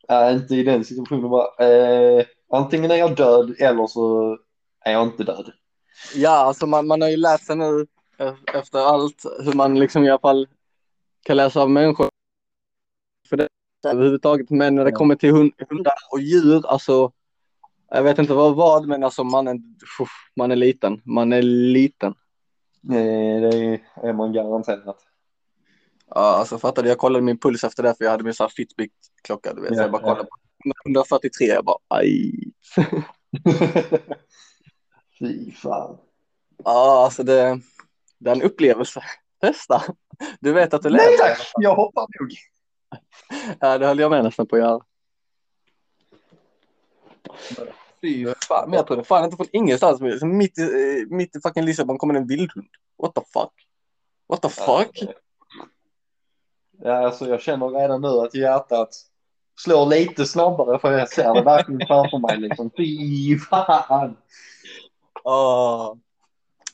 Nej, 0.10 0.34
inte 0.34 0.56
i 0.56 0.64
den 0.64 0.86
situationen 0.86 1.30
bara. 1.30 1.68
Eh, 1.68 2.26
antingen 2.52 2.92
är 2.92 2.96
jag 2.96 3.16
död 3.16 3.56
eller 3.60 3.88
så 3.88 4.38
är 4.86 4.92
jag 4.92 5.04
inte 5.04 5.24
död. 5.24 5.52
Ja, 6.16 6.30
alltså 6.30 6.66
man, 6.66 6.88
man 6.88 7.02
har 7.02 7.10
ju 7.10 7.18
lärt 7.18 7.42
sig 7.42 7.56
nu 7.56 7.88
e- 8.20 8.36
efter 8.54 8.80
allt 8.80 9.24
hur 9.46 9.54
man 9.54 9.80
liksom 9.80 10.04
i 10.04 10.10
alla 10.10 10.20
fall 10.20 10.48
kan 11.24 11.38
läsa 11.38 11.62
av 11.62 11.70
människor. 11.70 12.10
För 13.30 13.38
det 13.38 13.48
överhuvudtaget. 13.88 14.50
Men 14.50 14.76
när 14.76 14.86
det 14.86 14.92
kommer 14.92 15.16
till 15.16 15.32
hund, 15.32 15.52
hundar 15.70 15.94
och 16.12 16.20
djur, 16.20 16.68
alltså. 16.68 17.12
Jag 17.90 18.04
vet 18.04 18.20
inte 18.20 18.34
vad 18.34 18.56
vad, 18.56 18.88
men 18.88 19.04
alltså 19.04 19.24
man 19.24 19.48
är, 19.48 19.60
man 20.36 20.52
är 20.52 20.56
liten. 20.56 21.02
Man 21.06 21.34
är 21.34 21.42
liten. 21.42 22.14
Eh, 22.90 23.42
det 23.42 23.82
är 23.96 24.14
man 24.14 24.34
garanterat. 24.34 24.98
Ja, 26.16 26.22
alltså 26.22 26.60
fattade 26.60 26.90
jag 26.90 26.98
kollade 26.98 27.26
min 27.26 27.40
puls 27.40 27.64
efter 27.64 27.84
det 27.84 27.96
för 27.98 28.04
jag 28.04 28.12
hade 28.12 28.24
min 28.24 28.34
sån 28.34 28.44
här 28.44 28.50
Fitbit-klocka, 28.50 29.54
du 29.54 29.62
vet. 29.62 29.72
Ja, 29.72 29.76
så 29.76 29.82
jag 29.82 29.92
bara 29.92 30.02
ja. 30.02 30.08
kollade 30.08 30.30
på 30.30 30.38
143, 30.90 31.48
jag 31.48 31.66
bara 31.66 31.78
aj. 31.88 32.32
Fy 35.20 35.52
fan. 35.52 35.98
Ja, 36.64 37.04
alltså 37.06 37.24
det, 37.24 37.60
det 38.20 38.30
är 38.30 38.36
en 38.36 38.42
upplevelse. 38.42 39.04
Testa. 39.42 39.84
Du 40.40 40.54
vet 40.54 40.74
att 40.74 40.82
du 40.82 40.90
Nej 40.90 41.00
lever. 41.00 41.18
tack, 41.18 41.52
jag 41.56 41.76
hoppar 41.76 42.02
nog. 42.20 42.34
Ja, 43.60 43.78
det 43.78 43.88
höll 43.88 44.00
jag 44.00 44.12
med 44.12 44.24
nästan 44.24 44.48
på 44.48 44.56
att 44.56 44.62
göra. 44.62 44.82
Fy 48.02 48.34
fan, 48.48 48.70
men 48.70 48.78
jag 48.78 48.88
trodde 48.88 49.04
fan 49.04 49.24
inte 49.24 49.38
från 49.38 49.48
ingenstans. 49.52 50.20
Så 50.20 50.26
Mitt 50.26 50.58
i, 50.58 50.62
eh, 50.62 51.16
mitt 51.16 51.36
i 51.36 51.42
fucking 51.42 51.66
Lissabon 51.66 51.98
kommer 51.98 52.14
en 52.14 52.28
vildhund. 52.28 52.68
What 53.02 53.16
the 53.16 53.22
fuck? 53.34 53.54
What 54.28 54.42
the 54.42 54.50
fuck? 54.50 55.23
Ja, 56.78 57.06
alltså 57.06 57.26
jag 57.30 57.42
känner 57.42 57.70
redan 57.70 58.02
nu 58.02 58.08
att 58.08 58.36
hjärtat 58.36 58.90
slår 59.60 59.86
lite 59.86 60.26
snabbare 60.26 60.80
för 60.80 60.92
jag 60.92 61.10
ser 61.10 61.34
det 61.34 61.42
verkligen 61.42 61.88
framför 61.88 62.18
mig 62.18 62.38
liksom. 62.38 62.72
Fy 62.78 63.38
fan. 63.38 64.18
Åh. 65.24 65.96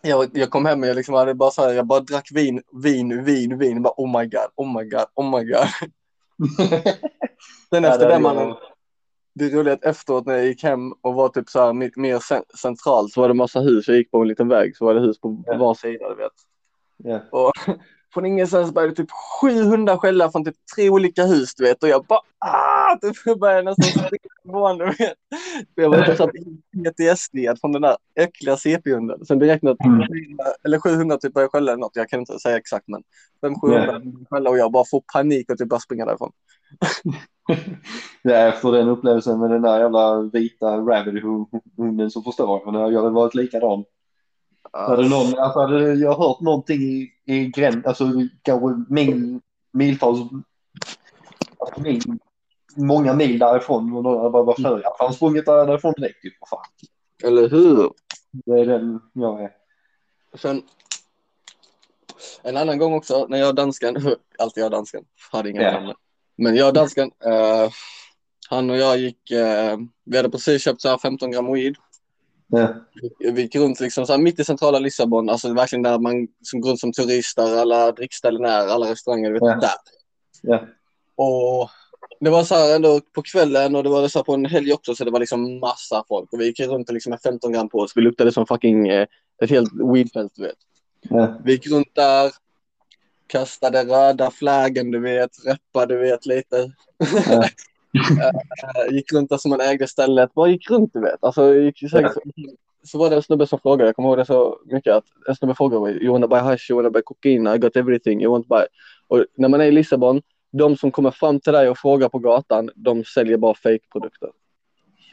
Jag, 0.02 0.30
jag 0.34 0.50
kom 0.50 0.66
hem 0.66 0.82
och 0.84 0.88
jag 0.90 0.96
liksom 0.96 1.16
hade 1.16 1.34
bara 1.34 1.52
så 1.52 1.62
här, 1.62 1.74
jag 1.74 1.86
bara 1.86 2.00
drack 2.00 2.30
vin, 2.34 2.62
vin, 2.84 3.24
vin, 3.24 3.58
vin. 3.58 3.82
Bara 3.82 3.94
oh 3.98 4.20
my 4.20 4.26
god, 4.26 4.48
oh 4.56 4.78
my 4.78 4.90
god, 4.90 5.06
oh 5.16 5.38
my 5.40 5.44
god. 5.52 5.68
Sen 7.70 7.84
Ja, 7.84 7.90
efter 7.90 8.08
det 8.10 8.14
det 8.14 8.20
mannen, 8.20 8.56
det 9.36 9.46
är 9.46 9.68
att 9.68 9.84
efteråt 9.84 10.26
när 10.26 10.34
jag 10.36 10.46
gick 10.46 10.64
hem 10.64 10.92
och 11.02 11.14
var 11.14 11.30
typ 11.30 11.50
så 11.50 11.60
här 11.60 11.74
mer, 11.74 11.92
mer 11.96 12.20
cen- 12.20 12.56
centralt 12.62 13.14
så 13.14 13.22
var 13.22 13.28
det 13.28 13.34
massa 13.34 13.60
hus. 13.60 13.88
Jag 13.88 13.98
gick 13.98 14.12
på 14.12 14.22
en 14.22 14.28
liten 14.28 14.48
väg 14.48 14.78
så 14.78 14.86
var 14.86 14.94
det 14.94 15.02
hus 15.02 15.20
på 15.20 15.44
Ja. 15.46 15.58
var 15.58 15.74
sida, 15.74 16.10
du 16.10 16.16
vet. 16.16 16.32
Ja. 16.98 17.20
Och 17.32 17.52
från 18.14 18.26
ingenstans 18.26 18.74
började 18.74 18.96
typ 18.96 19.12
sju 19.42 19.64
hundar 19.64 19.98
skälla 19.98 20.32
från 20.32 20.46
typ 20.46 20.56
tre 20.76 20.90
olika 20.90 21.24
hus, 21.24 21.56
du 21.56 21.64
vet. 21.64 21.84
Och 21.84 21.90
jag 21.90 22.06
bara 22.06 22.20
ah! 22.40 22.96
Typ 23.02 23.40
började 23.40 23.62
nästan 23.62 23.86
springa 23.86 24.30
ifrån, 24.46 24.78
du 24.78 24.86
vet. 24.86 25.18
För 25.76 25.82
jag 25.82 25.90
var 25.90 26.16
så 26.16 26.28
PTSD 26.28 27.62
från 27.62 27.72
den 27.72 27.82
där 27.82 27.98
äckliga 28.16 28.58
CP-hunden. 28.58 29.26
Sen 29.26 29.40
direkt 29.40 29.64
när 29.64 29.76
Mm. 29.86 30.08
400 30.08 30.44
eller 30.64 30.80
700 30.80 31.18
typ 31.18 31.34
började 31.34 31.52
skälla 31.52 31.72
eller 31.72 31.80
något, 31.82 31.96
jag 31.96 32.10
kan 32.10 32.20
inte 32.20 32.40
säga 32.40 32.58
exakt 32.58 32.88
men 32.88 33.04
500 33.42 34.02
skälla 34.30 34.50
och 34.50 34.58
jag 34.58 34.72
bara 34.72 34.86
får 34.92 35.04
panik 35.14 35.50
och 35.52 35.58
typ 35.58 35.70
bara 35.70 35.80
springer 35.80 36.06
därifrån. 36.06 36.32
Ja, 38.22 38.36
efter 38.36 38.72
den 38.72 38.88
upplevelsen 38.90 39.40
med 39.40 39.52
den 39.52 39.62
där 39.62 39.80
jävla 39.80 40.22
vita 40.22 40.78
rabbit-hunden 40.78 42.12
så 42.12 42.22
förstår 42.22 42.62
jag. 42.66 42.94
Jag 42.94 43.02
hade 43.02 43.14
varit 43.14 43.36
likadan. 43.36 43.84
Hade, 44.74 45.10
någon, 45.10 45.40
alltså 45.40 45.60
hade 45.60 45.94
jag 45.94 46.16
hört 46.16 46.40
någonting 46.40 46.82
i, 46.82 47.12
i 47.26 47.46
gräns, 47.48 47.86
alltså 47.86 48.06
kanske 48.42 48.94
mil, 48.94 49.40
miltals, 49.74 50.20
alltså 51.60 51.82
mil, 51.82 52.02
många 52.76 53.14
mil 53.14 53.40
därifrån 53.40 53.94
och 53.98 54.04
någon 54.04 54.18
hade 54.18 54.30
bara, 54.30 54.44
vad 54.44 54.62
för 54.62 54.82
jag? 54.84 54.94
Han 55.00 55.14
sprungit 55.14 55.46
därifrån 55.46 55.94
direkt 55.98 56.22
för 56.22 56.48
fan. 56.50 56.66
Eller 57.24 57.50
hur? 57.50 57.92
Det 58.32 58.60
är 58.60 58.66
den 58.66 59.00
jag 59.14 59.44
är. 59.44 59.52
Sen 60.38 60.62
en 62.44 62.58
annan 62.58 62.78
gång 62.78 62.94
också 62.94 63.26
när 63.30 63.38
jag 63.38 63.50
och 63.50 63.56
dansken, 63.56 63.96
alltid 64.40 64.62
jag 64.62 64.66
och 64.66 64.72
dansken, 64.72 65.04
hade 65.32 65.50
ingen 65.50 65.62
Ja. 65.64 65.72
namn. 65.72 65.94
Men 66.38 66.56
jag 66.56 66.68
och 66.68 66.74
dansken, 66.74 67.12
eh, 67.26 67.72
han 68.50 68.70
och 68.70 68.78
jag 68.78 68.98
gick, 68.98 69.32
eh, 69.32 69.78
vi 70.06 70.18
hade 70.18 70.30
precis 70.30 70.62
köpt 70.62 70.82
så 70.82 70.90
här 70.90 70.98
15 70.98 71.32
gram 71.32 71.54
weed. 71.54 71.76
Ja. 72.52 72.74
Vi 73.20 73.42
gick 73.42 73.56
runt 73.56 73.80
liksom 73.80 74.06
så 74.06 74.18
mitt 74.18 74.40
i 74.40 74.44
centrala 74.44 74.80
Lissabon, 74.80 75.30
alltså 75.30 75.54
verkligen 75.54 75.84
där 75.84 76.00
man 76.00 76.28
som 76.44 76.62
går 76.62 76.70
runt 76.70 76.80
som 76.80 76.92
turist, 76.92 77.36
där 77.36 77.58
alla 77.58 77.92
drickställen 77.92 78.46
är, 78.46 78.68
alla 78.68 78.92
restauranger, 78.92 79.28
du 79.30 79.34
vet, 79.34 79.42
Ja. 79.42 79.56
där. 79.56 79.72
Ja. 80.42 80.68
Och 81.16 81.70
det 82.20 82.30
var 82.30 82.44
så 82.44 82.56
här 82.56 82.76
ändå 82.76 83.02
på 83.14 83.22
kvällen 83.22 83.76
och 83.76 83.84
det 83.84 83.90
var 83.90 84.08
så 84.08 84.24
på 84.24 84.34
en 84.34 84.46
helg 84.46 84.74
också 84.74 84.96
så 84.96 85.04
det 85.06 85.12
var 85.12 85.20
liksom 85.20 85.60
massa 85.60 86.04
folk 86.08 86.34
och 86.34 86.40
vi 86.40 86.46
gick 86.46 86.60
runt 86.60 86.92
liksom 86.92 87.10
med 87.10 87.22
15 87.22 87.52
gram 87.52 87.70
på 87.70 87.78
oss. 87.80 87.92
Vi 87.96 88.02
luktade 88.02 88.32
som 88.32 88.46
fucking 88.48 88.88
eh, 88.88 89.08
ett 89.44 89.50
helt 89.50 89.72
weedfält 89.94 90.32
du 90.36 90.42
vet. 90.44 90.56
Ja. 91.02 91.40
Vi 91.46 91.52
gick 91.52 91.68
runt 91.68 91.96
där, 91.96 92.32
kastade 93.28 93.84
röda 93.84 94.32
flaggen 94.32 94.92
du 94.92 95.00
vet, 95.00 95.32
reppade 95.46 95.94
du 95.94 96.00
vet 96.00 96.26
lite. 96.26 96.72
Ja. 97.30 97.44
Eh, 97.94 98.96
gick 98.96 99.14
runt 99.14 99.30
där 99.30 99.38
som 99.38 99.50
man 99.50 99.62
ägde 99.62 99.88
stället, 99.88 100.34
bara 100.34 100.50
gick 100.50 100.70
runt 100.70 100.94
du 100.94 101.02
vet. 101.02 101.24
Alltså, 101.24 101.56
gick 101.56 101.92
säkert, 101.92 102.14
så 102.84 102.98
var 102.98 103.10
det 103.10 103.16
en 103.16 103.24
snubbe 103.24 103.48
som 103.48 103.60
frågade, 103.60 103.90
jag 103.90 103.96
kommer 103.96 104.10
ihåg 104.10 104.18
det 104.18 104.26
så 104.26 104.60
mycket, 104.66 104.94
att 104.94 105.06
en 105.28 105.36
snubbe 105.36 105.56
frågade 105.56 105.82
mig, 105.82 106.04
you 106.04 106.12
wanna 106.12 106.28
buy 106.28 106.40
hash, 106.40 106.72
you 106.72 106.76
wanna 106.76 106.90
buy 106.90 107.02
cocaine, 107.02 107.56
I 107.56 107.58
got 107.58 107.76
everything, 107.76 108.22
you 108.22 108.32
want 108.32 108.48
buy. 108.48 108.66
Och 109.08 109.26
när 109.36 109.50
man 109.50 109.62
är 109.62 109.66
i 109.66 109.72
Lissabon, 109.72 110.22
de 110.52 110.78
som 110.78 110.92
kommer 110.92 111.12
fram 111.12 111.40
till 111.40 111.54
dig 111.54 111.70
och 111.70 111.78
frågar 111.78 112.10
på 112.10 112.20
gatan, 112.20 112.70
de 112.76 113.04
säljer 113.04 113.38
bara 113.38 113.54
fake-produkter. 113.54 114.30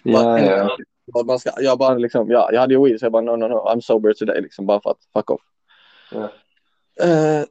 Ja, 0.02 0.40
ja. 0.40 0.76
Vad 1.12 1.26
Man 1.26 1.38
ska, 1.38 1.50
jag 1.60 1.78
bara 1.78 1.94
liksom, 1.94 2.30
ja, 2.30 2.48
jag 2.52 2.60
hade 2.60 2.74
ju 2.74 2.84
weed 2.84 3.00
så 3.00 3.04
jag 3.04 3.12
bara 3.12 3.22
no, 3.22 3.36
no, 3.36 3.48
no, 3.48 3.54
I'm 3.54 3.80
sober 3.80 4.12
today 4.12 4.40
liksom, 4.40 4.66
bara 4.66 4.80
för 4.80 4.90
att 4.90 4.98
fuck 5.14 5.30
off. 5.30 5.40
Ja. 6.10 6.30
Eh, 7.04 7.44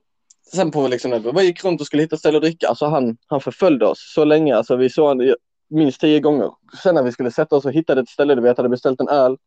sen 0.55 0.71
på 0.71 0.87
liksom, 0.87 1.31
vi 1.35 1.43
gick 1.43 1.63
runt 1.63 1.81
och 1.81 1.87
skulle 1.87 2.03
hitta 2.03 2.17
ställe 2.17 2.37
att 2.37 2.43
dricka, 2.43 2.67
alltså 2.67 2.85
han, 2.85 3.17
han 3.27 3.41
förföljde 3.41 3.85
oss 3.85 4.13
så 4.15 4.25
länge, 4.25 4.55
alltså 4.55 4.75
vi 4.75 4.89
såg 4.89 5.07
honom 5.07 5.35
minst 5.69 6.01
tio 6.01 6.19
gånger. 6.19 6.51
Sen 6.83 6.95
när 6.95 7.03
vi 7.03 7.11
skulle 7.11 7.31
sätta 7.31 7.55
oss 7.55 7.65
och 7.65 7.71
hittade 7.71 8.01
ett 8.01 8.09
ställe, 8.09 8.35
du 8.35 8.41
vet, 8.41 8.57
hade 8.57 8.69
beställt 8.69 9.01
en 9.01 9.07
öl. 9.09 9.37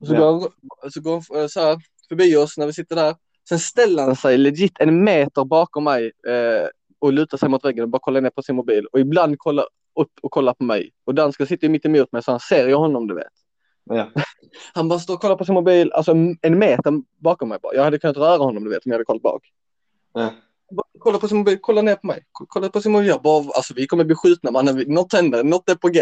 Och 0.00 0.06
så 0.06 0.14
Ja. 0.14 0.18
går 0.32 0.50
han, 0.82 0.90
så 0.90 1.00
går 1.00 1.12
han 1.32 1.40
eh, 1.42 1.46
så 1.46 1.60
här, 1.60 1.78
förbi 2.08 2.36
oss 2.36 2.58
när 2.58 2.66
vi 2.66 2.72
sitter 2.72 2.96
där. 2.96 3.14
Sen 3.48 3.58
ställer 3.58 4.02
han 4.02 4.16
sig 4.16 4.38
legit 4.38 4.72
en 4.80 5.04
meter 5.04 5.44
bakom 5.44 5.84
mig 5.84 6.04
eh, 6.28 6.68
och 6.98 7.12
lutar 7.12 7.38
sig 7.38 7.48
mot 7.48 7.64
väggen 7.64 7.82
och 7.82 7.88
bara 7.88 7.98
kollar 7.98 8.20
ner 8.20 8.30
på 8.30 8.42
sin 8.42 8.56
mobil. 8.56 8.86
Och 8.92 9.00
ibland 9.00 9.38
kollar 9.38 9.64
upp 10.00 10.12
och 10.22 10.30
kollar 10.30 10.54
på 10.54 10.64
mig. 10.64 10.90
Och 11.04 11.14
dansken 11.14 11.46
sitter 11.46 11.68
mitt 11.68 11.84
emot 11.84 12.12
mig 12.12 12.22
så 12.22 12.30
han 12.30 12.40
ser 12.40 12.68
ju 12.68 12.74
honom, 12.74 13.06
du 13.06 13.14
vet. 13.14 13.32
Ja. 13.84 14.10
Han 14.74 14.88
bara 14.88 14.98
står 14.98 15.14
och 15.14 15.20
kollar 15.20 15.36
på 15.36 15.44
sin 15.44 15.54
mobil, 15.54 15.92
alltså 15.92 16.12
en 16.12 16.38
en 16.42 16.58
meter 16.58 16.92
bakom 17.18 17.48
mig 17.48 17.58
bara. 17.62 17.74
Jag 17.74 17.84
hade 17.84 17.98
kunnat 17.98 18.16
röra 18.16 18.38
honom, 18.38 18.64
du 18.64 18.70
vet, 18.70 18.86
om 18.86 18.90
jag 18.90 18.94
hade 18.94 19.04
kollat 19.04 19.22
bak. 19.22 19.42
Kolla 20.98 21.18
på 21.18 21.28
sin 21.28 21.38
mobil, 21.38 21.58
kolla 21.62 21.82
ner 21.82 21.94
på 21.96 22.06
mig. 22.06 22.24
Kolla 22.32 22.68
på 22.68 22.80
sin 22.80 22.92
mobil. 22.92 23.08
Jag 23.08 23.22
bara, 23.22 23.36
alltså 23.54 23.74
vi 23.74 23.86
kommer 23.86 24.04
bli 24.04 24.14
skjutna. 24.14 24.72
Vi- 24.72 24.86
Något 24.86 25.12
händer, 25.12 25.44
något 25.44 25.68
är 25.68 25.74
på 25.74 25.88
G. 25.88 26.00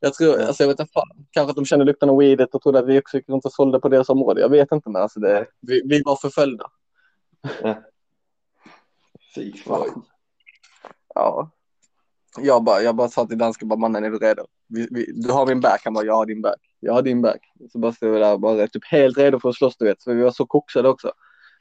Jag 0.00 0.14
tror, 0.14 0.40
alltså 0.40 0.62
jag 0.62 0.68
vet 0.68 0.80
inte 0.80 0.92
fan. 0.92 1.26
Kanske 1.30 1.50
att 1.50 1.56
de 1.56 1.64
kände 1.64 1.84
lukten 1.84 2.10
av 2.10 2.16
weedet 2.18 2.54
och 2.54 2.62
trodde 2.62 2.78
att 2.78 2.86
vi 2.86 3.00
också 3.00 3.16
gick 3.16 3.28
runt 3.28 3.44
och 3.44 3.52
sålde 3.52 3.80
på 3.80 3.88
deras 3.88 4.08
område. 4.08 4.40
Jag 4.40 4.48
vet 4.48 4.72
inte 4.72 4.90
men 4.90 5.02
alltså 5.02 5.20
det, 5.20 5.46
vi, 5.60 5.82
vi 5.84 6.02
var 6.02 6.16
förföljda. 6.16 6.70
Fy 9.34 9.52
fan. 9.52 10.02
Ja. 11.14 11.50
Jag 12.38 12.64
bara, 12.64 12.80
jag 12.82 12.96
bara 12.96 13.08
sa 13.08 13.26
till 13.26 13.38
dansken, 13.38 13.68
bara 13.68 13.78
mannen 13.78 14.04
är 14.04 14.10
du 14.10 14.18
redo? 14.18 14.46
Vi, 14.68 14.88
vi, 14.90 15.12
du 15.12 15.32
har 15.32 15.46
min 15.46 15.60
back. 15.60 15.80
Han 15.84 15.94
bara, 15.94 16.04
jag 16.04 16.14
har 16.14 16.26
din 16.26 16.42
back. 16.42 16.60
Jag 16.80 16.92
har 16.92 17.02
din 17.02 17.22
back. 17.22 17.40
Så 17.72 17.78
bara 17.78 17.92
stod 17.92 18.12
vi 18.12 18.18
där 18.18 18.38
bara 18.38 18.66
typ 18.68 18.84
helt 18.84 19.18
redo 19.18 19.40
för 19.40 19.48
att 19.48 19.54
slåss 19.56 19.76
du 19.76 19.84
vet. 19.84 20.02
För 20.04 20.14
vi 20.14 20.22
var 20.22 20.30
så 20.30 20.46
koksade 20.46 20.88
också. 20.88 21.12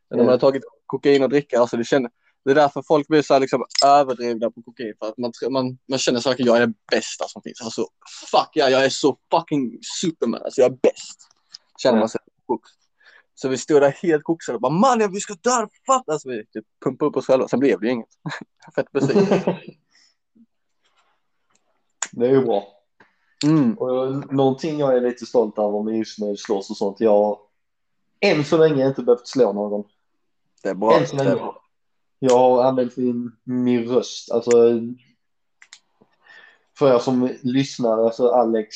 När 0.10 0.18
man 0.18 0.28
har 0.28 0.38
tagit 0.38 0.63
kokain 0.86 1.24
och 1.24 1.30
dricka, 1.30 1.60
alltså 1.60 1.78
det 1.78 1.84
kände, 1.84 2.10
det 2.46 2.52
är 2.52 2.56
därför 2.56 2.82
folk 2.82 3.08
blir 3.08 3.22
så 3.22 3.34
här 3.34 3.41
liksom 3.41 3.65
överdrivna 3.86 4.52
på 4.52 4.62
kokain. 4.62 4.94
För 5.00 5.08
att 5.08 5.18
man, 5.18 5.32
man, 5.50 5.78
man 5.89 6.00
känner 6.00 6.28
att 6.28 6.39
jag 6.39 6.58
är 6.58 6.68
det 6.68 6.74
bästa 6.91 7.28
som 7.28 7.41
finns. 7.41 7.62
Alltså 7.62 7.88
fuck 8.32 8.50
ja, 8.54 8.70
jag 8.70 8.86
är 8.86 8.89
så 8.89 9.18
fucking 9.32 9.80
superman. 10.02 10.41
Alltså 10.44 10.62
jag 10.62 10.72
är 10.72 10.78
bäst. 10.82 11.28
Känner 11.78 12.00
man 12.00 12.10
sig 12.10 12.22
koks. 12.46 12.70
Så 13.36 13.50
vi 13.50 13.58
stod 13.58 13.82
där 13.82 13.91
helt 13.91 14.24
koksade 14.24 14.56
och 14.56 14.62
bara 14.62 14.72
mannen 14.74 15.12
vi 15.12 15.20
ska 15.20 15.34
dö, 15.34 15.68
fuck. 15.86 16.04
Alltså 16.08 16.30
vi 16.30 16.46
typ 16.46 16.65
pumpade 16.84 17.10
upp 17.10 17.18
oss 17.18 17.26
själva. 17.26 17.48
Sen 17.48 17.60
blev 17.60 17.80
det 17.80 17.86
ju 17.86 17.91
inget. 17.91 18.10
Fett 18.76 18.91
besviken. 18.91 19.56
Det 22.12 22.26
är 22.26 22.32
ju 22.32 22.41
bra. 22.46 22.63
Mm. 23.44 23.78
Och 23.78 24.34
någonting 24.34 24.80
jag 24.80 24.98
är 24.98 25.02
lite 25.02 25.26
stolt 25.26 25.60
över 25.60 25.84
med 25.84 25.98
just 25.98 26.20
med 26.20 26.39
slåss 26.39 26.70
och 26.70 26.78
sånt. 26.78 27.00
Jag 27.00 27.12
har 27.12 27.39
än 28.20 28.46
så 28.46 28.58
länge 28.58 28.88
inte 28.88 29.02
behövt 29.02 29.28
slå 29.28 29.54
någon. 29.54 29.84
Det 30.65 30.71
är 30.71 30.75
bra. 30.75 30.99
Än 30.99 31.08
så 31.08 31.15
Det 31.15 31.23
är 31.23 31.36
bra. 31.36 31.62
Jag 32.19 32.38
har 32.38 32.63
använt 32.63 32.97
min, 32.97 33.32
min 33.43 33.88
röst. 33.88 34.32
Alltså, 34.32 34.51
för 36.78 36.95
er 36.95 36.99
som 36.99 37.30
lyssnar, 37.43 38.06
alltså 38.06 38.28
Alex, 38.28 38.75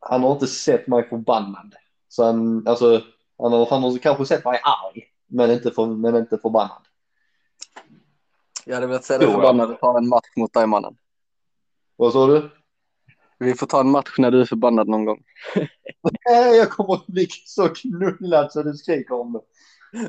han 0.00 0.22
har 0.22 0.32
inte 0.32 0.46
sett 0.46 0.86
mig 0.86 1.08
förbannad. 1.08 1.74
Så 2.08 2.24
han, 2.24 2.68
alltså, 2.68 3.02
han 3.38 3.52
har, 3.52 3.66
han 3.66 3.82
har 3.82 3.98
kanske 3.98 4.26
sett 4.26 4.44
mig 4.44 4.60
arg, 4.62 5.04
men 5.26 5.50
inte, 5.50 5.70
för, 5.70 5.86
men 5.86 6.16
inte 6.16 6.38
förbannad. 6.38 6.82
Jag 8.64 8.74
hade 8.74 8.86
velat 8.86 9.04
se 9.04 9.18
dig 9.18 9.32
förbannad 9.32 9.70
och 9.70 9.80
ta 9.80 9.98
en 9.98 10.08
match 10.08 10.36
mot 10.36 10.52
dig 10.52 10.66
mannen. 10.66 10.96
Vad 11.96 12.12
sa 12.12 12.26
du? 12.26 12.50
Vi 13.38 13.54
får 13.54 13.66
ta 13.66 13.80
en 13.80 13.90
match 13.90 14.14
när 14.18 14.30
du 14.30 14.40
är 14.40 14.46
förbannad 14.46 14.88
någon 14.88 15.04
gång. 15.04 15.22
Nej, 16.24 16.56
jag 16.56 16.70
kommer 16.70 16.94
att 16.94 17.06
bli 17.06 17.28
så 17.46 17.68
knullad 17.68 18.52
så 18.52 18.62
du 18.62 18.74
skriker 18.74 19.14
om 19.14 19.32
det. 19.32 19.40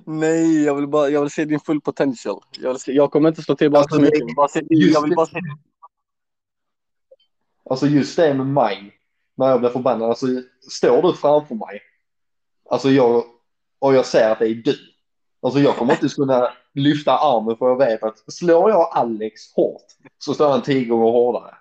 Nej, 0.06 0.63
jag 0.63 0.76
vill 0.76 0.88
bara 0.88 1.10
jag 1.10 1.22
vill 1.22 1.30
se 1.30 1.46
din 1.46 1.60
full 1.60 1.82
potential. 1.82 2.39
Jag, 2.60 2.80
se, 2.82 2.91
jag 2.91 3.12
kommer 3.12 3.30
inte 3.30 3.41
slå 3.41 3.56
tillbaka 3.56 3.82
Alltså, 3.82 3.96
så 3.96 4.02
mycket. 4.02 4.20
det- 4.20 4.20
Jag 4.20 4.26
vill 4.28 4.36
bara 4.36 4.48
se, 4.48 4.60
jag 4.70 5.02
vill 5.02 5.10
det. 5.10 5.15
bara 5.15 5.26
se 5.26 5.39
Alltså 7.70 7.88
just 7.88 8.15
det 8.15 8.34
med 8.34 8.48
mig, 8.48 8.94
när 9.36 9.50
jag 9.50 9.60
blir 9.60 9.70
förbannad, 9.70 10.10
alltså 10.10 10.26
står 10.72 11.02
du 11.02 11.13
framför 11.13 11.56
mig, 11.56 11.82
alltså 12.70 12.89
jag, 12.89 13.24
och 13.80 13.94
jag 13.96 14.06
säger 14.06 14.32
att 14.32 14.39
det 14.39 14.48
är 14.48 14.54
du, 14.56 14.76
alltså 15.41 15.60
jag 15.60 15.76
kommer 15.76 15.94
inte 15.94 16.15
kunna, 16.15 16.48
lyfta 16.74 17.12
armen 17.17 17.58
för 17.58 17.65
jag 17.70 17.78
vet 17.78 18.04
att 18.04 18.34
slår 18.34 18.70
jag 18.70 18.89
Alex 18.94 19.54
hårt 19.56 19.86
så 20.17 20.34
slår 20.34 20.50
han 20.50 20.62
tio 20.62 20.86
gånger 20.86 21.12
hårdare. 21.12 21.56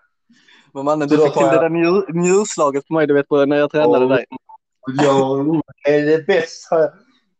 Men 0.72 0.85
mannen, 0.85 1.09
du 1.09 1.16
fick 1.16 1.33
till 1.33 1.42
det 1.42 1.54
jag- 1.54 1.62
där 1.62 1.68
njur, 1.68 2.12
njurslaget 2.12 2.87
på 2.87 2.94
mig, 2.94 3.06
du 3.06 3.14
vet, 3.14 3.30
när 3.30 3.56
jag 3.56 3.70
tränade 3.70 4.04
Och- 4.04 4.11
dig. 4.11 4.24
Ja, 5.02 5.44
det 5.85 5.90
är 5.96 6.06
det 6.06 6.26
bästa, 6.26 6.76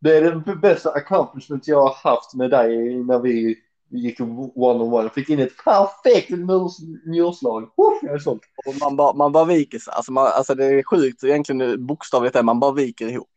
det 0.01 0.17
är 0.17 0.23
det 0.47 0.57
bästa 0.57 0.91
accomplishment 0.91 1.69
jag 1.69 1.83
har 1.83 2.11
haft 2.11 2.35
med 2.35 2.51
dig 2.51 2.95
när 3.05 3.19
vi 3.19 3.57
gick 3.89 4.21
one-on-one. 4.21 5.11
Fick 5.11 5.29
in 5.29 5.39
ett 5.41 5.65
perfekt 5.65 6.31
njurs- 6.31 7.07
njurslag. 7.07 7.63
Uff, 7.63 7.99
jag 8.03 8.15
är 8.15 8.19
såld. 8.19 8.41
Och 8.67 8.75
man, 8.81 8.97
bara, 8.97 9.13
man 9.15 9.33
bara 9.33 9.45
viker 9.45 9.79
sig. 9.79 9.93
Alltså, 9.97 10.13
man, 10.13 10.27
alltså 10.27 10.55
det 10.55 10.65
är 10.65 10.83
sjukt 10.83 11.25
egentligen 11.25 11.87
bokstavligt 11.87 12.37
är 12.37 12.43
man 12.43 12.61
bara 12.61 12.73
viker 12.73 13.09
ihop. 13.09 13.31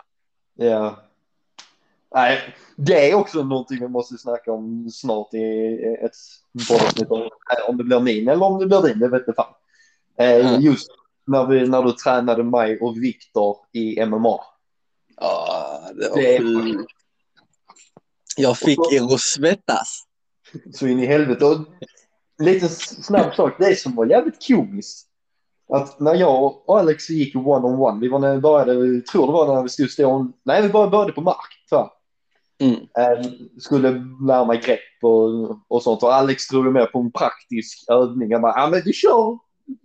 Ja. 0.55 0.95
Nej, 2.15 2.39
det 2.75 3.11
är 3.11 3.15
också 3.15 3.43
någonting 3.43 3.79
vi 3.79 3.87
måste 3.87 4.17
snacka 4.17 4.51
om 4.51 4.89
snart 4.91 5.33
i 5.33 5.97
ett 6.01 6.11
poddavsnitt. 6.69 7.11
Om- 7.11 7.29
Om 7.67 7.77
det 7.77 7.83
blir 7.83 7.99
min 7.99 8.27
eller 8.29 8.45
om 8.45 8.59
det 8.59 8.65
blir 8.65 8.81
din, 8.81 8.99
det 8.99 9.07
vet 9.07 9.23
jag 9.27 9.35
fan. 9.35 9.53
Eh, 10.17 10.47
Mm. 10.47 10.61
Just 10.61 10.87
när, 11.25 11.45
vi, 11.45 11.67
när 11.67 11.83
du 11.83 11.91
tränade 11.91 12.43
mig 12.43 12.79
och 12.81 13.03
Viktor 13.03 13.57
i 13.71 14.05
MMA. 14.05 14.39
Ja, 15.17 15.62
det 16.15 16.35
är 16.35 16.39
sjukt. 16.39 16.91
Jag 18.37 18.57
fick 18.57 18.79
er 18.93 19.13
att 19.13 19.19
svettas. 19.21 20.03
Så 20.73 20.87
in 20.87 20.99
i 20.99 21.05
helvete. 21.05 21.45
Och 21.45 21.57
lite 22.39 22.69
snabb 22.69 23.33
sak, 23.35 23.53
det 23.59 23.75
som 23.79 23.95
var 23.95 24.05
jävligt 24.05 24.47
komiskt. 24.47 25.07
Att 25.73 25.99
när 25.99 26.15
jag 26.15 26.43
och 26.43 26.79
Alex 26.79 27.09
gick 27.09 27.35
one-on-one, 27.35 27.99
vi 28.01 28.07
var 28.07 28.19
när 28.19 28.35
vi 28.35 28.41
började, 28.41 28.73
jag 28.73 29.05
tror 29.05 29.25
det 29.27 29.33
var 29.33 29.55
när 29.55 29.63
vi 29.63 29.69
stod 29.69 29.89
stående, 29.91 30.33
nej 30.43 30.61
vi 30.61 30.69
bara 30.69 30.89
började 30.89 31.11
på 31.13 31.21
mark. 31.21 31.65
Så 31.69 31.75
här. 31.77 31.89
Mm. 32.59 32.75
Eh, 32.75 33.31
skulle 33.59 33.89
lära 34.27 34.45
mig 34.45 34.57
grepp 34.59 34.79
och, 35.03 35.57
och 35.67 35.83
sånt. 35.83 36.03
Och 36.03 36.13
Alex 36.15 36.47
drog 36.47 36.73
med 36.73 36.91
på 36.91 36.99
en 36.99 37.11
praktisk 37.11 37.89
övning. 37.89 38.33
Han 38.33 38.41
bara, 38.41 38.53
ja 38.61 38.67
men 38.69 38.81
vi 38.85 38.93
kör, 38.93 39.37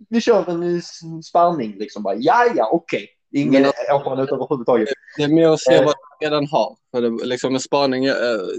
vi 0.09 0.21
kör 0.21 0.49
en 0.49 0.77
s- 0.77 0.99
sparring 1.29 1.75
liksom. 1.77 2.03
Bara, 2.03 2.15
ja 2.15 2.45
ja 2.55 2.69
okej. 2.71 3.07
Ingen 3.31 3.65
erfarenhet 3.65 4.31
överhuvudtaget. 4.31 4.89
Det 5.17 5.23
är 5.23 5.27
mer 5.27 5.47
att 5.49 5.59
se 5.59 5.73
Eh. 5.75 5.85
vad 5.85 5.93
jag 6.19 6.27
redan 6.31 6.47
har. 6.47 6.75
För 6.91 7.01
det, 7.01 7.25
liksom 7.25 7.51
med 7.53 7.61
spaning 7.61 8.05
eh, 8.05 8.13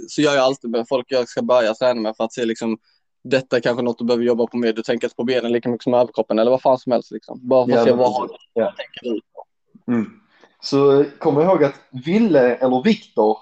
så 0.08 0.22
gör 0.22 0.34
jag 0.34 0.44
alltid 0.44 0.70
med 0.70 0.86
folk 0.88 1.06
jag 1.08 1.28
ska 1.28 1.42
börja 1.42 1.74
träna 1.74 2.00
med 2.00 2.16
för 2.16 2.24
att 2.24 2.32
se 2.32 2.44
liksom 2.44 2.78
detta 3.24 3.60
kanske 3.60 3.82
något 3.82 3.98
du 3.98 4.04
behöver 4.04 4.24
jobba 4.24 4.46
på 4.46 4.56
mer. 4.56 4.72
Du 4.72 4.82
tänker 4.82 5.06
inte 5.06 5.16
på 5.16 5.24
benen 5.24 5.52
lika 5.52 5.68
mycket 5.68 5.82
som 5.84 5.94
överkroppen 5.94 6.38
eller 6.38 6.50
vad 6.50 6.62
fan 6.62 6.78
som 6.78 6.92
helst. 6.92 7.10
Liksom. 7.10 7.48
Bara 7.48 7.66
för 7.66 7.72
att 7.72 7.78
Ja, 7.78 7.84
se 7.84 7.92
vad 7.92 8.12
har 8.12 8.26
precis. 8.26 8.36
Ja. 8.54 8.74
tänker 8.76 9.20
du. 9.86 9.92
Mm. 9.94 10.10
Så 10.62 11.04
kom 11.18 11.40
ihåg 11.40 11.64
att 11.64 11.74
Ville 12.04 12.54
eller 12.54 12.82
Viktor 12.82 13.38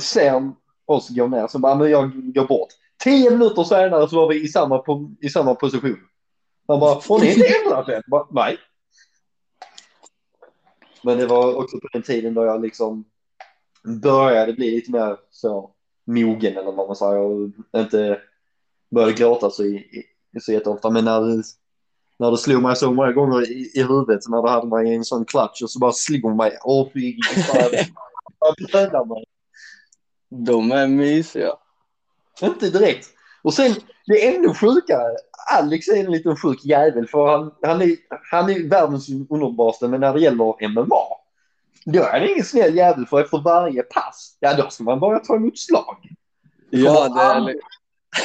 ser 0.00 0.52
oss 0.86 1.08
gå 1.08 1.26
ner 1.26 1.46
så 1.46 1.58
bara, 1.58 1.74
men 1.74 1.90
jag 1.90 2.12
går 2.34 2.44
bort. 2.46 2.68
Tio 3.04 3.30
minuter 3.30 3.64
senare 3.64 4.08
så 4.08 4.16
var 4.16 4.28
vi 4.28 4.42
i 4.44 4.48
samma, 4.48 4.82
i 5.20 5.28
samma 5.28 5.54
position. 5.54 5.96
Han 6.68 6.80
bara, 6.80 7.00
får 7.00 7.18
ni 7.20 7.26
inte 7.32 7.46
ändra 7.64 7.82
det? 7.84 8.02
Nej. 8.30 8.58
Men 11.04 11.18
det 11.18 11.26
var 11.26 11.54
också 11.54 11.80
på 11.80 11.88
den 11.92 12.02
tiden 12.02 12.34
då 12.34 12.44
jag 12.44 12.62
liksom 12.62 13.04
började 14.02 14.52
bli 14.52 14.70
lite 14.70 14.92
mer 14.92 15.16
så 15.30 15.70
mogen 16.06 16.56
eller 16.56 16.72
vad 16.72 16.86
man 16.86 16.96
säger 16.96 17.18
och 17.18 17.50
inte 17.76 18.20
började 18.90 19.12
gråta 19.12 19.50
så, 19.50 19.64
i, 19.64 20.04
så 20.40 20.52
jätteofta. 20.52 20.90
Men 20.90 21.04
när, 21.04 21.42
när 22.18 22.30
det 22.30 22.38
slog 22.38 22.62
mig 22.62 22.76
så 22.76 22.92
många 22.92 23.12
gånger 23.12 23.50
i, 23.50 23.72
i 23.74 23.82
huvudet 23.82 24.28
när 24.28 24.42
det 24.42 24.50
hade 24.50 24.66
mig 24.66 24.88
i 24.88 24.94
en 24.94 25.04
sån 25.04 25.24
klatsch 25.24 25.62
och 25.62 25.70
så 25.70 25.78
bara 25.78 25.92
slog 25.92 26.36
mig. 26.36 26.58
Åh 26.64 26.88
fy 26.94 27.22
fan. 27.22 27.70
De 30.28 30.72
är 30.72 30.86
mysiga. 30.86 31.52
Inte 32.42 32.70
direkt. 32.70 33.08
Och 33.42 33.54
sen, 33.54 33.74
det 34.06 34.26
är 34.26 34.36
ännu 34.38 34.54
sjukare. 34.54 35.16
Alex 35.58 35.88
är 35.88 36.04
en 36.04 36.12
liten 36.12 36.36
sjuk 36.36 36.64
jävel 36.64 37.08
för 37.08 37.26
han, 37.26 37.54
han, 37.62 37.82
är, 37.82 37.96
han 38.30 38.50
är 38.50 38.68
världens 38.68 39.08
underbaraste 39.30 39.88
men 39.88 40.00
när 40.00 40.14
det 40.14 40.20
gäller 40.20 40.68
MMA 40.68 41.02
då 41.84 42.02
är 42.02 42.20
det 42.20 42.32
ingen 42.32 42.44
snäll 42.44 42.76
jävel 42.76 43.06
för 43.06 43.20
efter 43.20 43.38
varje 43.38 43.82
pass, 43.82 44.36
ja 44.40 44.54
då 44.54 44.70
ska 44.70 44.84
man 44.84 45.00
börja 45.00 45.18
ta 45.18 45.36
emot 45.36 45.58
slag. 45.58 45.96
Ja, 46.70 47.08
det 47.08 47.20
är, 47.22 47.40
li- 47.40 47.60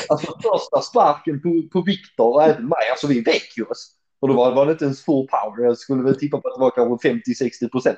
Alltså 0.10 0.38
första 0.44 0.82
sparken 0.82 1.42
på, 1.42 1.62
på 1.72 1.82
Viktor 1.82 2.34
och 2.34 2.44
även 2.44 2.68
mig, 2.68 2.90
alltså 2.92 3.08
vi 3.08 3.22
vek 3.22 3.54
ju 3.58 3.64
oss. 3.64 3.92
Och 4.20 4.28
då 4.28 4.34
var 4.34 4.66
det 4.66 4.72
inte 4.72 4.86
ens 4.86 5.06
full 5.06 5.28
power. 5.28 5.66
Jag 5.66 5.78
skulle 5.78 6.04
väl 6.04 6.20
tippa 6.20 6.42
på 6.42 6.48
att 6.48 6.56
det 6.56 6.62
var 6.62 6.72
kanske 6.72 7.10
50-60 7.10 7.70
procent. 7.72 7.98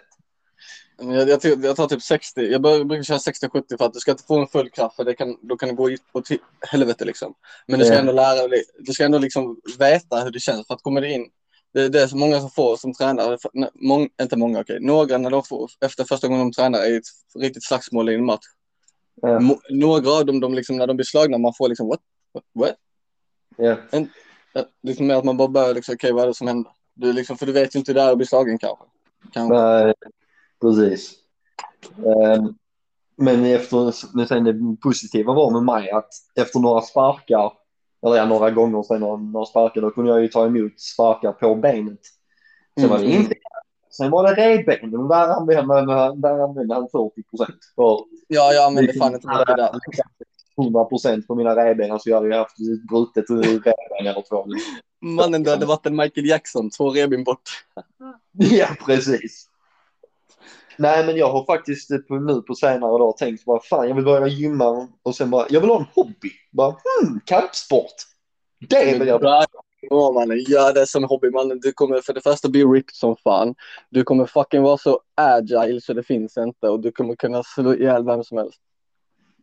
Jag, 1.02 1.30
jag, 1.30 1.66
jag 1.66 1.76
tar 1.76 1.88
typ 1.88 2.02
60. 2.02 2.42
Jag 2.42 2.62
brukar 2.62 3.04
köra 3.04 3.18
60-70 3.18 3.78
för 3.78 3.86
att 3.86 3.94
du 3.94 4.00
ska 4.00 4.12
inte 4.12 4.24
få 4.24 4.40
en 4.40 4.48
full 4.48 4.70
kraft 4.70 4.96
för 4.96 5.04
det 5.04 5.14
kan, 5.14 5.38
då 5.42 5.58
kan 5.58 5.70
det 5.70 5.76
gå 5.76 5.90
åt 6.12 6.28
helvete 6.72 7.06
liksom. 7.06 7.34
Men 7.68 7.80
du 7.80 7.86
ska 7.86 7.94
ändå 8.00 8.12
lära 8.14 8.48
dig, 8.48 8.64
du 8.80 8.94
ska 8.94 9.06
ändå 9.06 9.18
liksom 9.18 9.60
veta 9.80 10.20
hur 10.20 10.32
det 10.32 10.40
känns 10.40 10.68
för 10.68 10.74
att 10.74 10.82
komma 10.84 11.08
in. 11.08 11.30
Det, 11.74 11.90
det 11.90 12.02
är 12.02 12.08
så 12.08 12.18
många 12.18 12.40
som 12.40 12.50
får 12.50 12.76
som 12.78 12.94
tränar, 12.94 13.38
mång, 13.88 14.10
inte 14.22 14.36
många 14.38 14.60
okej, 14.60 14.78
några 14.82 15.18
när 15.18 15.30
de 15.30 15.44
får, 15.44 15.72
efter 15.86 16.04
första 16.04 16.28
gången 16.28 16.46
de 16.48 16.52
tränar 16.54 16.80
är 16.80 16.98
ett 16.98 17.04
riktigt 17.40 17.64
slagsmål 17.64 18.10
i 18.10 18.16
en 18.16 18.26
match. 18.26 18.46
Mo- 19.40 19.60
Några 19.70 20.12
av 20.12 20.26
dem, 20.26 20.40
de 20.40 20.54
liksom, 20.54 20.78
när 20.78 20.88
de 20.88 20.96
blir 20.98 21.06
slagna, 21.06 21.38
man 21.38 21.54
får 21.54 21.70
liksom 21.70 21.88
what? 21.88 22.00
What? 22.34 22.44
what? 22.54 22.76
Eh, 24.56 24.64
Liksom 24.84 25.08
mer 25.08 25.16
att 25.16 25.24
man 25.26 25.38
bara 25.38 25.48
börjar 25.48 25.74
liksom, 25.74 25.94
okej 25.96 26.12
vad 26.12 26.24
är 26.24 26.28
det 26.28 26.34
som 26.34 26.48
händer? 26.48 26.72
Du 26.94 27.14
liksom, 27.14 27.38
för 27.38 27.46
du 27.46 27.52
vet 27.52 27.76
ju 27.76 27.80
inte 27.80 27.92
hur 27.92 27.96
det 27.96 28.02
är 28.02 28.12
att 28.12 28.18
bli 28.18 28.26
slagen 28.28 28.58
kanske. 28.58 28.84
kanske. 29.34 29.56
Nej, 29.86 29.94
precis. 30.62 31.14
Ehm, 31.98 32.54
men 33.16 33.46
efter, 33.46 33.94
men 34.16 34.28
sen 34.28 34.44
det 34.44 34.78
positiva 34.82 35.34
var 35.34 35.52
med 35.52 35.64
mig 35.64 35.92
att 35.92 36.10
efter 36.36 36.60
några 36.60 36.82
sparkar, 36.82 37.52
eller 38.06 38.16
ja, 38.16 38.26
några 38.26 38.52
gånger 38.52 38.84
sen 38.84 39.00
några, 39.00 39.18
några 39.18 39.46
sparkar, 39.46 39.82
då 39.82 39.92
kunde 39.92 40.12
jag 40.12 40.22
ju 40.22 40.28
ta 40.28 40.46
emot 40.46 40.80
sparkar 40.80 41.32
på 41.32 41.56
benet. 41.56 42.00
Sen 42.80 42.90
var 42.90 43.00
det 43.00 43.06
Mm. 43.06 43.22
inte 43.22 43.36
Sen 43.92 44.12
var 44.12 44.24
det 44.24 44.34
revbenen, 44.34 45.08
där 45.08 45.28
använde 45.28 45.94
han, 45.94 46.22
där 46.22 46.44
använde 46.44 46.74
han 46.76 46.88
40 46.92 47.24
procent. 47.24 47.60
Ja, 48.28 48.54
jag 48.54 48.66
använder 48.66 48.94
fan 48.94 49.14
inte 49.14 49.28
mycket 49.28 49.58
där. 49.58 49.70
100 50.58 50.86
procent 50.86 51.28
på 51.28 51.36
mina 51.36 51.56
revben 51.56 52.00
så 52.00 52.10
jag 52.10 52.16
hade 52.16 52.28
ju 52.28 52.34
haft 52.34 52.56
brutet 52.90 53.30
revben 53.30 53.74
eller 54.00 54.24
två. 54.30 54.46
Mannen, 55.02 55.44
du 55.44 55.50
hade 55.50 55.66
varit 55.66 55.86
en 55.86 55.96
Michael 55.96 56.28
Jackson, 56.28 56.70
två 56.70 56.90
revben 56.90 57.24
bort. 57.24 57.50
Ja, 58.32 58.68
precis. 58.86 59.49
Nej, 60.80 61.06
men 61.06 61.18
jag 61.18 61.32
har 61.32 61.46
faktiskt 61.46 62.08
på, 62.08 62.16
nu 62.16 62.42
på 62.42 62.56
senare 62.56 62.98
dag 63.00 63.18
tänkt 63.18 63.46
bara 63.46 63.60
fan, 63.60 63.88
jag 63.88 63.96
vill 63.96 64.06
börja 64.06 64.28
gymma 64.28 64.88
och 65.04 65.16
sen 65.16 65.30
bara, 65.30 65.46
jag 65.50 65.62
vill 65.62 65.70
ha 65.70 65.80
en 65.80 65.86
hobby. 65.96 66.32
Bara, 66.52 66.70
hmm, 66.70 67.20
kampsport. 67.26 67.94
Det 68.70 69.00
vill 69.00 69.08
jag. 69.08 69.46
Ja 69.82 70.12
mannen, 70.12 70.40
gör 70.40 70.74
det 70.74 70.88
som 70.88 71.04
hobby 71.04 71.30
mannen. 71.30 71.60
Du 71.60 71.74
kommer 71.74 72.02
för 72.02 72.14
det 72.14 72.22
första 72.22 72.50
bli 72.50 72.64
ripped 72.64 72.96
som 72.96 73.16
fan. 73.16 73.56
Du 73.90 74.04
kommer 74.04 74.26
fucking 74.26 74.62
vara 74.62 74.78
så 74.78 75.00
agile 75.16 75.82
så 75.82 75.94
det 75.94 76.04
finns 76.04 76.38
inte 76.38 76.70
och 76.70 76.80
du 76.80 76.92
kommer 76.92 77.16
kunna 77.16 77.44
slå 77.44 77.74
ihjäl 77.74 78.06
vem 78.06 78.24
som 78.24 78.38
helst. 78.38 78.60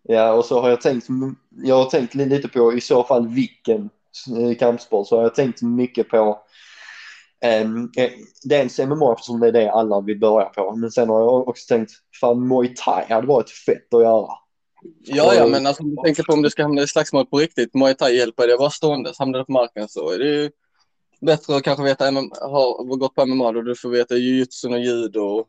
Ja, 0.03 0.33
och 0.33 0.45
så 0.45 0.61
har 0.61 0.71
jag 0.71 0.81
tänkt, 0.81 1.07
jag 1.51 1.77
har 1.77 1.91
tänkt 1.91 2.15
lite 2.15 2.49
på 2.49 2.75
i 2.75 2.81
så 2.81 3.05
fall 3.05 3.29
vilken 3.29 3.91
eh, 4.39 4.57
kampsport. 4.59 5.07
Så 5.07 5.17
har 5.17 5.23
jag 5.23 5.35
tänkt 5.35 5.63
mycket 5.63 6.09
på 6.09 6.39
dels 8.45 8.79
MMA 8.79 9.13
eftersom 9.13 9.41
det 9.41 9.49
är 9.49 9.53
det 9.53 9.71
alla 9.71 10.01
vill 10.01 10.19
börja 10.19 10.45
på. 10.45 10.77
Men 10.77 10.91
sen 10.91 11.09
har 11.09 11.21
jag 11.21 11.49
också 11.49 11.75
tänkt, 11.75 11.93
fan 12.21 12.49
Muay 12.49 12.75
Thai 12.75 13.05
hade 13.09 13.27
varit 13.27 13.51
fett 13.51 13.95
att 13.95 14.03
göra. 14.03 14.29
Ja, 15.05 15.35
ja, 15.35 15.47
men 15.47 15.67
alltså, 15.67 15.83
om 15.83 15.91
du 15.91 15.97
tänker 16.05 16.23
på 16.23 16.33
om 16.33 16.43
du 16.43 16.51
ska 16.51 16.63
hamna 16.63 16.83
i 16.83 16.87
slagsmål 16.87 17.27
på 17.27 17.39
riktigt. 17.39 17.75
Muay 17.75 17.95
Thai 17.95 18.17
hjälper 18.17 18.47
dig 18.47 18.53
att 18.53 18.61
vara 18.61 18.71
stående. 18.71 19.13
Hamnar 19.19 19.39
du 19.39 19.45
på 19.45 19.53
marken 19.53 19.89
så 19.89 20.11
är 20.11 20.19
det 20.19 20.29
ju 20.29 20.51
bättre 21.21 21.57
att 21.57 21.63
kanske 21.63 21.85
veta 21.85 22.11
MMA, 22.11 22.35
ha 22.41 22.83
gått 22.83 23.15
på 23.15 23.27
MMA 23.27 23.53
då 23.53 23.63
du 23.63 23.77
får 23.77 23.89
veta 23.89 24.17
jujutsu 24.17 24.69
och 24.69 24.81
judo. 24.81 25.45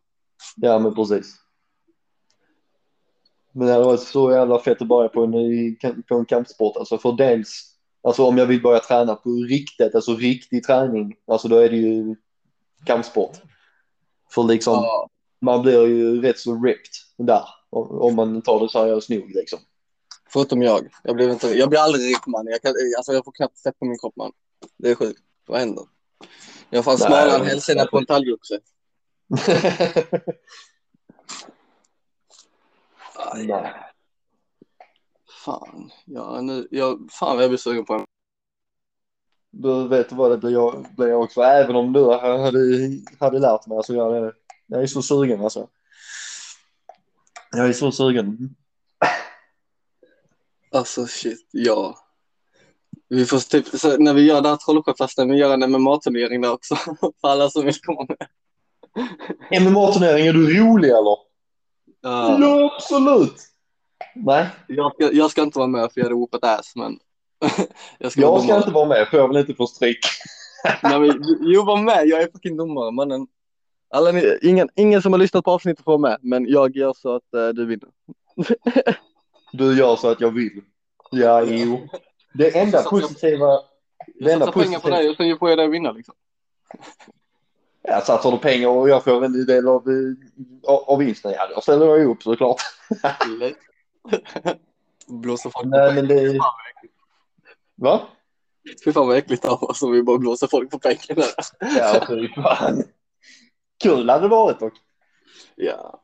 Ja, 0.56 0.80
men 0.80 0.95
precis. 0.95 1.36
Men 3.52 3.67
det 3.67 3.73
hade 3.73 3.86
varit 3.86 4.02
så 4.02 4.32
jävla 4.32 4.60
fett 4.60 4.81
att 4.81 4.88
börja 4.88 5.10
på 5.10 5.23
en, 5.23 5.33
på 6.04 6.15
en 6.15 6.25
kampsport. 6.25 6.77
Alltså 6.77 6.98
för 6.98 7.12
dels, 7.12 7.77
alltså 8.08 8.25
om 8.25 8.37
jag 8.37 8.45
vill 8.45 8.62
börja 8.62 8.79
träna 8.79 9.15
på 9.15 9.29
riktigt, 9.29 9.95
alltså 9.95 10.15
riktig 10.15 10.63
träning, 10.63 11.15
alltså 11.27 11.47
då 11.47 11.58
är 11.58 11.69
det 11.69 11.77
ju 11.77 12.15
kampsport. 12.85 13.37
För 14.31 14.43
liksom, 14.43 14.73
Ja, 14.73 15.10
man 15.41 15.62
blir 15.62 15.87
ju 15.87 16.21
rätt 16.21 16.39
så 16.39 16.63
ripped 16.63 16.91
där. 17.17 17.43
Om 17.69 18.15
man 18.15 18.41
tar 18.41 18.60
det 18.60 18.69
seriöst 18.69 19.10
nog 19.10 19.29
liksom. 19.29 19.60
förutom 20.29 20.62
jag. 20.62 20.89
Jag 21.03 21.15
blir, 21.15 21.29
inte, 21.29 21.47
jag 21.47 21.69
blir 21.69 21.79
aldrig 21.79 22.10
rik 22.10 22.27
man. 22.27 22.47
Jag, 22.47 22.62
kan, 22.62 22.73
alltså, 22.97 23.13
jag 23.13 23.25
får 23.25 23.31
knappt 23.31 23.63
fett 23.63 23.79
på 23.79 23.85
min 23.85 23.99
kropp 23.99 24.15
man. 24.15 24.31
Det 24.77 24.89
är 24.89 24.95
sjukt. 24.95 25.21
Vad 25.47 25.60
händer? 25.60 25.85
Jag 26.69 26.77
har 26.77 26.83
fan 26.83 26.97
smalare 26.97 27.39
än 27.39 27.45
hälsena 27.45 27.85
på 27.85 27.97
en 27.97 28.05
talgoxe. 28.05 28.60
Nej. 33.35 33.73
Fan, 35.48 35.91
ja, 36.06 36.41
nu, 36.41 36.67
jag, 36.71 37.08
fan 37.12 37.35
vad 37.35 37.43
jag 37.43 37.50
blir 37.50 37.58
sugen 37.58 37.85
på 37.85 37.93
en. 37.93 38.06
Du 39.52 39.87
vet 39.87 40.12
vad 40.12 40.31
det 40.31 40.37
blir 40.37 40.52
jag, 40.52 40.85
blir 40.98 41.08
jag 41.08 41.21
också. 41.21 41.41
Även 41.41 41.75
om 41.75 41.93
du 41.93 42.04
hade, 42.12 42.89
hade 43.19 43.39
lärt 43.39 43.67
mig. 43.67 43.77
Alltså 43.77 43.93
jag, 43.93 44.17
är- 44.17 44.33
jag 44.65 44.81
är 44.81 44.87
så 44.87 45.02
sugen 45.02 45.41
alltså. 45.41 45.67
Jag 47.52 47.67
är 47.67 47.73
så 47.73 47.91
sugen. 47.91 48.56
Alltså 50.71 51.06
shit, 51.08 51.48
ja. 51.52 51.98
Vi 53.10 53.25
får 53.25 53.39
typ, 53.39 53.67
så 53.67 53.98
när 53.98 54.13
vi 54.13 54.21
gör 54.25 54.41
det 54.41 54.50
här 54.50 54.56
Trollsjöfesten, 54.58 55.29
vi 55.29 55.37
gör 55.37 55.54
en 55.54 55.63
MMA-turnering 55.63 56.41
där 56.41 56.52
också. 56.54 56.75
För 57.21 57.27
alla 57.27 57.50
som 57.50 57.65
vill 57.65 57.81
komma 57.81 58.08
med. 58.10 58.27
MMA-turnering, 59.62 60.27
är 60.27 60.33
du 60.33 60.60
rolig 60.60 60.89
eller? 60.89 61.17
Ja. 62.02 62.37
Ja, 62.41 62.71
absolut. 62.75 63.35
Nej, 64.15 64.48
Jag, 64.67 64.93
ska, 64.93 65.12
jag 65.13 65.31
ska 65.31 65.41
inte 65.41 65.60
vara 65.60 65.67
med 65.67 65.91
för 65.93 66.02
jag 66.02 66.10
whoopat 66.10 66.43
ass, 66.43 66.75
men 66.75 67.00
jag 68.00 68.12
ska, 68.12 68.21
jag 68.21 68.31
vara 68.31 68.39
ska 68.41 68.48
domare. 68.48 68.62
inte 68.63 68.71
vara 68.71 68.87
med 68.87 69.08
för 69.08 69.17
jag 69.17 69.27
vill 69.27 69.37
inte 69.37 69.54
få 69.54 69.67
stryk. 69.67 70.00
Nej, 70.83 71.00
men, 71.00 71.23
jo, 71.41 71.63
var 71.65 71.77
med. 71.81 72.08
Jag 72.08 72.21
är 72.21 72.31
fucking 72.31 72.58
domare, 72.58 72.91
mannen. 72.91 73.27
Alla 73.89 74.12
ni, 74.12 74.37
ingen, 74.41 74.69
ingen 74.75 75.02
som 75.02 75.13
har 75.13 75.19
lyssnat 75.19 75.45
på 75.45 75.52
avsnittet 75.52 75.83
får 75.85 75.91
vara 75.98 76.12
med, 76.12 76.17
men 76.21 76.48
jag 76.48 76.75
gör 76.75 76.93
så 76.93 77.15
att 77.15 77.33
eh, 77.33 77.48
du 77.48 77.65
vinner. 77.65 77.89
Du 79.52 79.77
gör 79.77 79.95
så 79.95 80.10
att 80.10 80.21
jag 80.21 80.31
vill. 80.31 80.62
Ja, 81.12 81.43
jo. 81.43 81.87
Det 82.33 82.58
enda 82.58 82.79
att 82.79 82.85
positiva... 82.85 83.60
Jag 84.15 84.39
satsar 84.39 84.52
pengar 84.52 84.79
på 84.79 84.89
dig 84.89 85.10
och 85.10 85.15
sen 85.15 85.37
får 85.37 85.50
jag 85.50 85.58
dig 85.58 85.67
vinna 85.67 85.91
liksom. 85.91 86.15
Jag 87.81 88.04
satsar 88.04 88.31
du 88.31 88.37
pengar 88.37 88.67
och 88.67 88.89
jag 88.89 89.04
får 89.04 89.25
en 89.25 89.45
del 89.45 89.67
av, 89.67 89.89
eh, 89.89 90.73
av 90.73 90.83
av 90.89 91.00
vinsten, 91.00 91.31
ja 91.31 91.48
då 91.56 91.62
ställer 91.62 91.85
jag 91.85 92.06
upp 92.10 92.23
såklart. 92.23 92.58
Lätt. 93.39 93.58
Blåser 95.08 95.49
folk 95.49 95.63
på 95.63 95.69
Nej, 95.69 95.89
pengar. 95.89 96.01
men 96.01 96.08
det... 96.08 96.39
Va? 97.75 98.01
Fy 98.85 98.91
fan 98.91 99.08
vad 99.08 99.17
äckligt 99.17 99.45
av 99.45 99.63
oss 99.63 99.83
om 99.83 99.91
vi 99.91 100.03
bara 100.03 100.17
blåser 100.17 100.47
folk 100.47 100.71
på 100.71 100.79
pengarna. 100.79 101.23
Ja, 101.60 102.05
fy 102.08 102.27
fan. 102.27 102.83
Kul 103.83 104.10
hade 104.10 104.23
det 104.23 104.27
varit 104.27 104.60
dock. 104.60 104.73
Ja. 105.55 106.01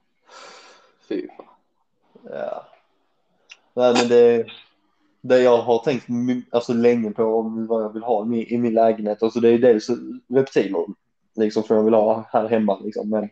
Fy 1.09 1.27
fan. 1.37 1.45
Ja. 2.23 2.67
Nej, 3.73 3.93
men 3.93 4.07
det, 4.07 4.45
det 5.21 5.41
jag 5.41 5.57
har 5.57 5.79
tänkt 5.79 6.07
alltså, 6.51 6.73
länge 6.73 7.11
på 7.11 7.23
om 7.23 7.67
vad 7.67 7.83
jag 7.83 7.93
vill 7.93 8.03
ha 8.03 8.23
i 8.25 8.27
min, 8.27 8.47
i 8.47 8.57
min 8.57 8.73
lägenhet, 8.73 9.23
alltså 9.23 9.39
det 9.39 9.49
är 9.49 9.57
dels 9.57 9.87
reptiler 10.29 10.85
liksom 11.35 11.63
som 11.63 11.75
jag 11.75 11.83
vill 11.83 11.93
ha 11.93 12.25
här 12.29 12.49
hemma 12.49 12.79
liksom. 12.79 13.09
Men 13.09 13.29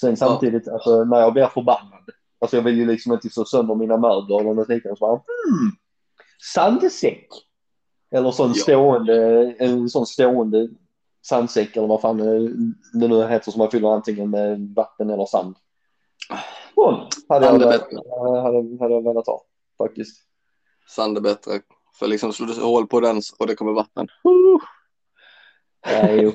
sen 0.00 0.16
samtidigt, 0.16 0.68
alltså 0.68 1.04
när 1.04 1.20
jag 1.20 1.32
blir 1.32 1.46
förbannad, 1.46 2.10
alltså 2.42 2.56
jag 2.56 2.64
vill 2.64 2.76
ju 2.78 2.86
liksom 2.86 3.12
inte 3.12 3.30
slå 3.30 3.44
sönder 3.44 3.74
mina 3.74 3.96
möbler 3.96 4.40
eller 4.40 4.54
något 4.54 4.68
liknande. 4.68 4.96
Så 4.98 5.06
bara, 5.06 5.12
hmm, 5.16 5.72
sandsäck. 6.54 7.28
Eller 8.10 8.30
sån 8.30 8.52
Ja. 8.54 8.62
stående, 8.62 9.44
en 9.58 9.88
sån 9.88 10.06
stående 10.06 10.68
sandsäck 11.26 11.76
eller 11.76 11.86
vad 11.86 12.00
fan 12.00 12.16
det 12.92 13.08
nu 13.08 13.26
heter 13.26 13.50
som 13.50 13.58
man 13.58 13.70
fyller 13.70 13.88
antingen 13.88 14.30
med 14.30 14.74
vatten 14.76 15.10
eller 15.10 15.26
sand. 15.26 15.56
Sån 16.74 17.08
hade 17.28 17.46
jag, 17.46 17.52
hade, 18.42 18.78
hade 18.80 18.94
jag 18.94 19.04
velat 19.04 19.26
ha 19.26 19.44
faktiskt. 19.78 20.22
Sand 20.88 21.16
är 21.16 21.20
bättre. 21.20 21.60
För 21.98 22.06
liksom 22.06 22.32
slår 22.32 22.46
du 22.46 22.60
hål 22.60 22.86
på 22.86 23.00
den 23.00 23.20
och 23.38 23.46
det 23.46 23.54
kommer 23.54 23.72
vatten. 23.72 24.08
Ja, 25.86 26.10
jo. 26.10 26.32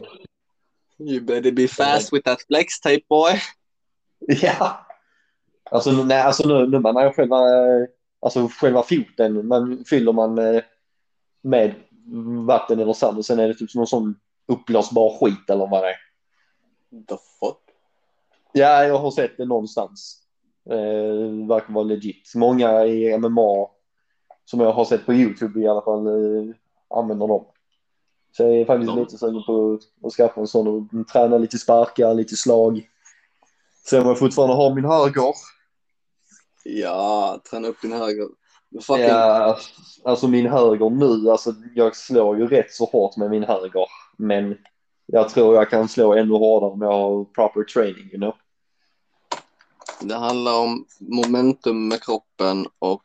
You 0.99 1.21
better 1.21 1.51
be 1.51 1.67
fast 1.67 2.13
with 2.13 2.25
that 2.25 2.41
flex 2.47 2.79
tape 2.79 3.01
boy. 3.09 3.31
ja. 4.41 4.86
Alltså, 5.71 5.91
nej, 5.91 6.21
alltså 6.21 6.47
nu, 6.47 6.67
nu 6.67 6.79
man 6.79 6.95
har 6.95 7.11
själva, 7.13 7.37
eh, 7.39 7.85
alltså 8.21 8.47
själva 8.59 8.83
foten, 8.83 9.47
man 9.47 9.83
fyller 9.89 10.11
man 10.13 10.37
eh, 10.37 10.61
med 11.41 11.73
vatten 12.45 12.79
eller 12.79 12.93
sand 12.93 13.17
och 13.17 13.25
sen 13.25 13.39
är 13.39 13.47
det 13.47 13.53
typ 13.53 13.71
som 13.71 13.79
någon 13.79 13.87
sån 13.87 14.15
uppblåsbar 14.47 15.17
skit 15.19 15.49
eller 15.49 15.67
vad 15.67 15.83
det 15.83 15.89
är. 15.89 15.97
The 17.07 17.15
fuck? 17.39 17.57
Ja, 18.53 18.83
jag 18.83 18.97
har 18.99 19.11
sett 19.11 19.37
det 19.37 19.45
någonstans. 19.45 20.23
Eh, 20.69 21.47
verkar 21.47 21.73
vara 21.73 21.83
legit. 21.83 22.31
Många 22.35 22.85
i 22.85 23.17
MMA 23.17 23.67
som 24.45 24.59
jag 24.59 24.71
har 24.71 24.85
sett 24.85 25.05
på 25.05 25.13
YouTube 25.13 25.59
i 25.61 25.67
alla 25.67 25.81
fall 25.81 26.07
eh, 26.07 26.53
använder 26.89 27.27
dem. 27.27 27.45
Så 28.31 28.43
jag 28.43 28.55
är 28.55 28.65
faktiskt 28.65 28.91
Ja. 28.91 28.99
lite 28.99 29.17
sugen 29.17 29.43
på 29.47 29.79
att 30.03 30.13
skaffa 30.13 30.41
en 30.41 30.47
sån 30.47 30.67
och 30.67 31.07
träna 31.07 31.37
lite 31.37 31.57
sparkar, 31.57 32.13
lite 32.13 32.35
slag. 32.35 32.89
Sen 33.89 34.01
om 34.01 34.07
jag 34.07 34.19
fortfarande 34.19 34.55
har 34.55 34.75
min 34.75 34.85
höger. 34.85 35.33
Ja, 36.69 37.41
träna 37.49 37.67
upp 37.67 37.81
din 37.81 37.91
höger. 37.91 38.27
Fucking, 38.81 39.05
Ja, 39.05 39.57
alltså 40.03 40.27
min 40.27 40.47
höger 40.47 40.89
nu, 40.89 41.31
alltså 41.31 41.53
jag 41.75 41.95
slår 41.95 42.37
ju 42.37 42.47
rätt 42.47 42.71
så 42.71 42.85
hårt 42.85 43.17
med 43.17 43.29
min 43.29 43.43
höger. 43.43 43.85
Men 44.17 44.57
jag 45.05 45.29
tror 45.29 45.55
jag 45.55 45.69
kan 45.69 45.87
slå 45.87 46.13
ännu 46.13 46.33
hårdare 46.33 46.69
om 46.69 46.81
jag 46.81 46.91
har 46.91 47.23
proper 47.25 47.63
training, 47.63 48.09
you 48.11 48.17
know. 48.17 48.35
Det 50.01 50.15
handlar 50.15 50.59
om 50.59 50.85
momentum 50.99 51.87
med 51.87 52.03
kroppen 52.03 52.67
och 52.79 53.01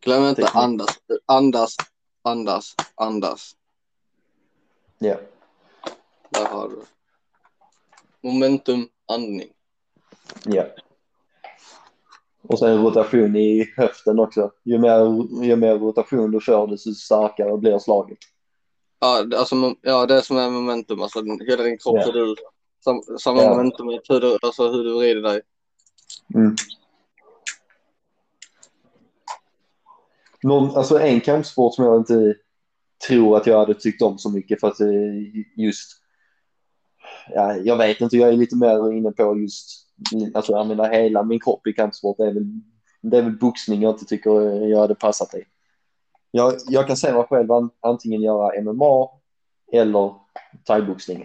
glöm 0.00 0.24
inte 0.24 0.42
Teknik. 0.42 0.62
andas, 0.62 0.98
andas, 1.26 1.76
andas, 2.22 2.74
andas. 2.94 3.56
Ja. 4.98 5.16
Där 6.30 6.44
har 6.44 6.68
du. 6.68 6.82
Momentum, 8.28 8.88
andning. 9.08 9.48
Ja. 10.44 10.64
Och 12.42 12.58
sen 12.58 12.82
rotation 12.82 13.36
i 13.36 13.72
höften 13.76 14.18
också. 14.18 14.50
Ju 14.64 14.78
mer, 14.78 15.26
ju 15.44 15.56
mer 15.56 15.78
rotation 15.78 16.30
du 16.30 16.40
får 16.40 16.66
desto 16.66 16.94
starkare 16.94 17.58
blir 17.58 17.78
slaget. 17.78 18.18
Ja, 19.00 19.26
alltså, 19.36 19.74
ja, 19.82 20.06
det 20.06 20.14
är 20.14 20.20
som 20.20 20.36
är 20.36 20.50
momentum. 20.50 21.02
Alltså, 21.02 21.22
hela 21.22 21.62
din 21.62 21.78
kropp, 21.78 22.06
hur 22.06 22.12
du, 22.12 22.34
sam, 22.84 23.02
samma 23.18 23.42
Ja. 23.42 23.50
momentum, 23.50 23.88
hur 24.08 24.20
du, 24.20 24.38
alltså, 24.42 24.70
hur 24.70 24.84
du 24.84 24.94
vrider 24.94 25.22
dig. 25.22 25.40
Mm. 26.34 26.56
Någon, 30.42 30.76
alltså 30.76 30.98
en 30.98 31.20
kampsport 31.20 31.74
som 31.74 31.84
jag 31.84 31.96
inte 31.96 32.34
tror 33.08 33.36
att 33.36 33.46
jag 33.46 33.58
hade 33.58 33.74
tyckt 33.74 34.02
om 34.02 34.18
så 34.18 34.30
mycket 34.30 34.60
för 34.60 34.68
att 34.68 34.76
just 35.56 36.02
ja, 37.34 37.56
jag 37.56 37.76
vet 37.76 38.00
inte, 38.00 38.16
jag 38.16 38.28
är 38.28 38.32
lite 38.32 38.56
mer 38.56 38.92
inne 38.92 39.12
på 39.12 39.38
just 39.38 39.88
alltså 40.34 40.54
använda 40.54 40.88
hela 40.88 41.22
min 41.22 41.40
kropp 41.40 41.66
i 41.66 41.72
kampsport. 41.72 42.16
Det 42.16 42.26
är 42.26 42.32
väl, 42.32 42.46
det 43.00 43.18
är 43.18 43.22
väl 43.22 43.38
boxning 43.38 43.82
jag 43.82 43.94
inte 43.94 44.04
tycker 44.04 44.30
jag 44.66 44.80
hade 44.80 44.94
passat 44.94 45.34
i. 45.34 45.44
Jag, 46.30 46.54
jag 46.68 46.86
kan 46.86 46.96
se 46.96 47.12
mig 47.12 47.24
själv 47.24 47.52
an, 47.52 47.70
antingen 47.80 48.22
göra 48.22 48.62
MMA 48.62 49.08
eller 49.72 50.14
thaiboxning, 50.64 51.22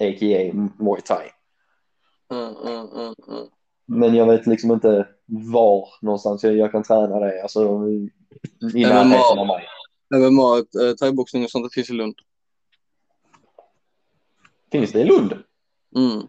a.k.a. 0.00 0.52
muay 0.78 1.00
thai. 1.00 1.30
Mm, 2.32 2.56
mm, 2.56 2.88
mm, 2.88 3.14
mm. 3.28 3.46
Men 3.86 4.14
jag 4.14 4.26
vet 4.26 4.46
liksom 4.46 4.72
inte 4.72 5.08
var 5.26 5.88
någonstans 6.02 6.44
jag, 6.44 6.56
jag 6.56 6.72
kan 6.72 6.82
träna 6.82 7.20
det. 7.20 7.42
Alltså 7.42 7.88
i 8.74 8.82
närheten 8.82 9.38
av 9.38 9.46
mig. 9.46 9.66
MMA, 10.14 10.58
eh, 10.58 10.94
thaiboxning 10.94 11.44
och 11.44 11.50
sånt 11.50 11.64
det 11.64 11.74
finns 11.74 11.90
i 11.90 11.92
Lund. 11.92 12.14
Finns 14.72 14.92
det 14.92 15.00
i 15.00 15.04
Lund? 15.04 15.32
Mm. 15.96 16.26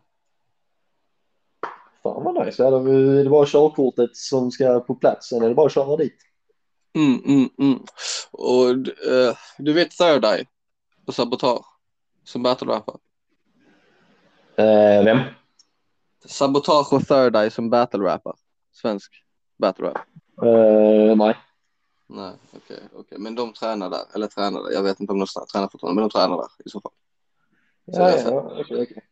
Fan 2.14 2.24
vad 2.24 2.46
nice. 2.46 2.66
Är 2.66 2.72
det, 2.72 2.92
är 3.20 3.24
det 3.24 3.30
bara 3.30 3.46
körkortet 3.46 4.16
som 4.16 4.52
ska 4.52 4.80
på 4.80 4.96
plats? 4.96 5.30
Sen 5.30 5.44
är 5.44 5.50
det 5.50 5.56
bara 5.56 5.66
att 5.66 5.74
köra 5.74 5.98
dit. 5.98 6.18
Mm, 6.96 7.22
mm, 7.26 7.50
mm. 7.60 7.80
Och 8.32 8.70
eh, 9.12 9.36
du 9.58 9.74
vet 9.74 9.92
Third 9.92 10.26
Eye 10.26 10.46
och 11.08 11.14
Sabotage 11.14 11.66
som 12.24 12.44
battle 12.44 12.68
rapper? 12.68 12.96
Eh, 14.56 15.04
vem? 15.04 15.20
Sabotage 16.26 16.94
och 16.94 17.08
Third 17.08 17.36
Eye 17.36 17.50
som 17.50 17.70
battle 17.70 18.00
rapper. 18.00 18.34
Svensk 18.72 19.24
battle 19.58 19.86
rap. 19.86 19.98
Eh, 20.44 21.16
nej. 21.16 21.38
Nej, 22.08 22.34
okej, 22.56 22.80
okej. 22.94 23.18
Men 23.20 23.36
de 23.36 23.54
tränar 23.54 23.90
där. 23.90 24.16
Eller 24.16 24.28
tränar 24.28 24.64
där. 24.64 24.72
Jag 24.72 24.84
vet 24.84 25.00
inte 25.00 25.14
om 25.14 25.20
de 25.20 25.26
tränar 25.54 25.68
fortfarande, 25.68 26.02
men 26.02 26.10
de 26.10 26.20
tränar 26.20 26.38
där 26.38 26.66
i 26.66 26.70
så 26.70 26.82
fall. 26.82 26.92
Så 27.94 28.02
Ja, 28.02 28.10
ja, 28.10 28.62
okej, 28.62 28.82
okej. 28.82 29.07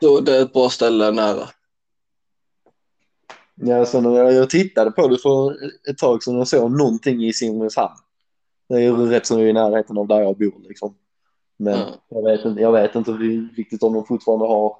Så 0.00 0.20
det 0.20 0.36
är 0.36 0.42
ett 0.42 0.52
bra 0.52 0.70
ställe 0.70 1.10
nära. 1.10 1.48
Ja, 3.54 3.86
sen 3.86 4.02
när 4.02 4.30
jag, 4.30 4.50
tittade 4.50 4.90
på 4.90 5.08
det 5.08 5.18
för 5.18 5.56
ett 5.90 5.98
tag 5.98 6.22
sedan 6.22 6.40
och 6.40 6.48
såg 6.48 6.70
någonting 6.70 7.24
i 7.24 7.32
Simrishamn. 7.32 7.96
Det 8.68 8.74
är 8.74 8.80
ju 8.80 9.06
rätt 9.06 9.26
så 9.26 9.40
i 9.40 9.52
närheten 9.52 9.98
av 9.98 10.06
där 10.06 10.20
jag 10.20 10.38
bor 10.38 10.68
liksom. 10.68 10.96
Men 11.56 11.74
Mm. 11.74 11.94
jag, 12.08 12.24
vet 12.24 12.44
inte, 12.44 12.60
jag 12.60 12.72
vet 12.72 12.94
inte 12.94 13.10
riktigt 13.56 13.82
om 13.82 13.92
de 13.92 14.06
fortfarande 14.06 14.46
har 14.46 14.76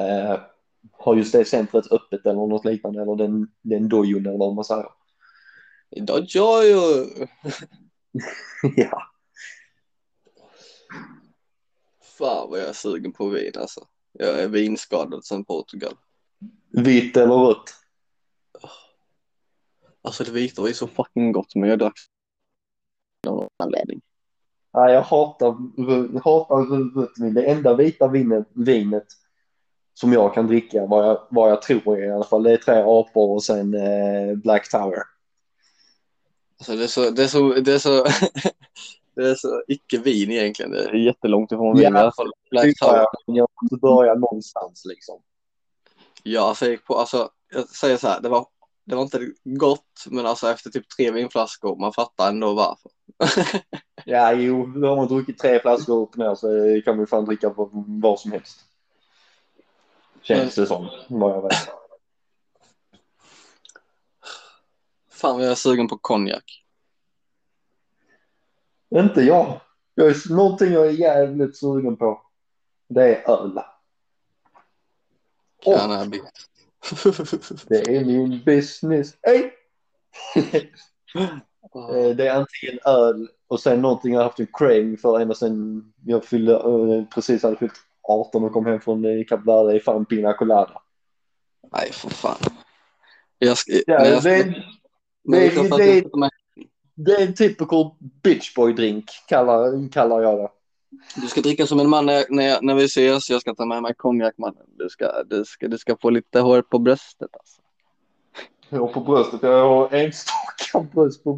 eh, 0.00 0.40
har 0.92 1.14
just 1.14 1.32
det 1.32 1.44
centret 1.44 1.92
öppet 1.92 2.26
eller 2.26 2.46
något 2.46 2.64
liknande 2.64 3.02
eller 3.02 3.16
den, 3.16 3.48
den 3.62 3.88
dojon 3.88 4.26
eller 4.26 4.38
vad 4.38 4.54
man 4.54 4.64
säger. 4.64 4.88
Ju... 6.64 7.06
ja. 8.76 9.02
Fan 12.18 12.50
vad 12.50 12.60
jag 12.60 12.68
är 12.68 12.72
sugen 12.72 13.12
på 13.12 13.28
vin 13.28 13.52
alltså. 13.56 13.80
Jag 14.12 14.40
är 14.40 14.48
vinskadad 14.48 15.24
sedan 15.24 15.44
Portugal. 15.44 15.94
Vitt 16.72 17.16
eller 17.16 17.34
rött? 17.34 17.74
Alltså 20.02 20.24
det 20.24 20.30
vita 20.30 20.62
var 20.62 20.68
ju 20.68 20.74
så 20.74 20.86
fucking 20.86 21.32
gott 21.32 21.54
men 21.54 21.68
jag 21.68 21.78
drack 21.78 21.98
av 23.26 23.36
någon 23.36 23.48
anledning. 23.56 24.00
Nej, 24.74 24.94
jag 24.94 25.02
hatar, 25.02 25.50
rött 27.00 27.18
vin. 27.18 27.34
Det 27.34 27.44
enda 27.44 27.74
vita 27.74 28.08
vinet, 28.08 28.48
vinet 28.52 29.06
som 29.94 30.12
jag 30.12 30.34
kan 30.34 30.46
dricka, 30.46 30.86
vad 30.86 31.06
jag, 31.08 31.26
vad 31.30 31.50
jag 31.50 31.62
tror 31.62 31.98
är 31.98 32.06
i 32.06 32.10
alla 32.10 32.24
fall. 32.24 32.42
Det 32.42 32.52
är 32.52 32.56
tre 32.56 32.74
apor 32.74 33.34
och 33.34 33.44
sen 33.44 33.74
eh, 33.74 34.34
Black 34.34 34.70
Tower. 34.70 35.02
Alltså 36.58 36.76
det 36.76 36.84
är 36.84 36.88
så, 36.88 37.10
det 37.10 37.22
är 37.22 37.28
så, 37.28 37.54
det 37.54 37.72
är 37.72 37.78
så, 37.78 38.06
det 39.18 39.30
är 39.30 39.34
så 39.34 39.62
icke 39.68 39.98
vin 39.98 40.30
egentligen. 40.30 40.70
Det 40.70 40.84
är 40.84 40.94
jättelångt 40.94 41.52
ifrån 41.52 41.76
vin 41.76 41.82
Ja. 41.84 41.98
i 41.98 42.00
alla 42.02 42.12
fall. 42.12 42.32
Black 42.50 42.78
Tower. 42.78 43.06
Jag 43.26 43.48
måste 43.62 43.76
börja 43.76 44.14
någonstans 44.14 44.84
liksom. 44.84 45.22
Ja, 46.22 46.48
alltså 46.48 46.64
jag 46.64 46.72
gick 46.72 46.84
på, 46.84 46.94
alltså 46.98 47.30
jag 47.54 47.68
säger 47.68 47.96
så 47.96 48.08
här, 48.08 48.20
det 48.20 48.28
var, 48.28 48.46
det 48.84 48.94
var 48.94 49.02
inte 49.02 49.32
gott, 49.44 50.04
men 50.06 50.26
alltså 50.26 50.50
efter 50.50 50.70
typ 50.70 50.88
tre 50.96 51.10
vinflaskor, 51.10 51.76
man 51.76 51.92
fattar 51.92 52.28
ändå 52.28 52.54
varför. 52.54 52.90
Ja, 54.04 54.32
jo, 54.32 54.66
nu 54.66 54.86
har 54.86 54.96
man 54.96 55.08
druckit 55.08 55.38
tre 55.38 55.60
flaskor 55.60 56.02
upp 56.02 56.16
ner 56.16 56.34
så 56.34 56.48
kan 56.84 56.96
man 56.96 57.02
ju 57.02 57.06
fan 57.06 57.24
dricka 57.24 57.48
vad, 57.48 57.70
vad 58.00 58.20
som 58.20 58.32
helst. 58.32 58.58
Känns 60.22 60.54
det 60.54 60.66
som, 60.66 60.88
vad 61.08 61.30
jag 61.36 61.42
vet. 61.42 61.68
Fan 65.10 65.36
vad 65.36 65.44
jag 65.44 65.50
är 65.50 65.54
sugen 65.54 65.88
på 65.88 65.98
konjak. 65.98 66.64
Inte 68.94 69.20
jag. 69.22 69.60
jag 69.94 70.06
är, 70.06 70.34
någonting 70.34 70.72
jag 70.72 70.86
är 70.86 70.90
jävligt 70.90 71.56
sugen 71.56 71.96
på. 71.96 72.22
Det 72.88 73.16
är 73.16 73.30
öl. 73.30 73.60
Cannabis. 75.64 76.20
det 77.68 77.96
är 77.96 78.04
min 78.04 78.42
business. 78.44 79.14
Hej! 79.22 79.52
Eh, 81.74 82.16
det 82.16 82.28
är 82.28 82.34
antingen 82.34 82.78
öl 82.84 83.28
och 83.48 83.60
sen 83.60 83.82
någonting 83.82 84.12
jag 84.12 84.20
har 84.20 84.24
haft 84.24 84.40
en 84.40 84.46
craving 84.52 84.96
för 84.98 85.20
ända 85.20 85.34
sen 85.34 85.84
jag 86.06 86.24
fyllde, 86.24 86.52
eh, 86.54 87.04
precis 87.14 87.42
hade 87.42 87.56
fyllt 87.56 87.74
18 88.02 88.44
och 88.44 88.52
kom 88.52 88.66
hem 88.66 88.80
från 88.80 89.04
eh, 89.04 89.24
Kap 89.24 89.46
Verde 89.46 89.76
i 89.76 89.80
fan 89.80 90.04
Pina 90.06 90.32
Colada. 90.32 90.82
Nej, 91.72 91.92
för 91.92 92.10
fan. 92.10 92.36
Jag 93.38 93.58
ska, 93.58 93.72
Ja, 93.72 93.82
jag 93.86 94.14
det, 94.14 94.20
ska, 94.20 94.30
det- 94.30 94.64
det- 95.78 95.98
ut 95.98 96.14
mig- 96.16 96.30
det 96.98 97.12
är 97.12 97.26
en 97.26 97.34
typical 97.34 97.90
bitchboy 98.22 98.72
drink 98.72 99.10
kallar, 99.28 99.92
kallar 99.92 100.22
jag 100.22 100.38
det. 100.38 100.48
Du 101.20 101.28
ska 101.28 101.40
dricka 101.40 101.66
som 101.66 101.80
en 101.80 101.88
man 101.88 102.06
när, 102.06 102.24
när, 102.28 102.62
när 102.62 102.74
vi 102.74 102.84
ses. 102.84 103.30
Jag 103.30 103.40
ska 103.40 103.54
ta 103.54 103.64
med 103.64 103.82
mig 103.82 103.94
konjak 103.94 104.38
mannen. 104.38 104.66
Du 104.78 104.88
ska, 104.88 105.22
du, 105.22 105.44
ska, 105.44 105.68
du 105.68 105.78
ska 105.78 105.96
få 105.96 106.10
lite 106.10 106.40
hår 106.40 106.62
på 106.62 106.78
bröstet 106.78 107.28
alltså. 107.32 107.62
Hår 108.70 108.88
på 108.88 109.00
bröstet. 109.00 109.42
Jag 109.42 109.68
har 109.68 109.94
enstaka 109.94 110.88
bröst 110.92 111.24
på, 111.24 111.30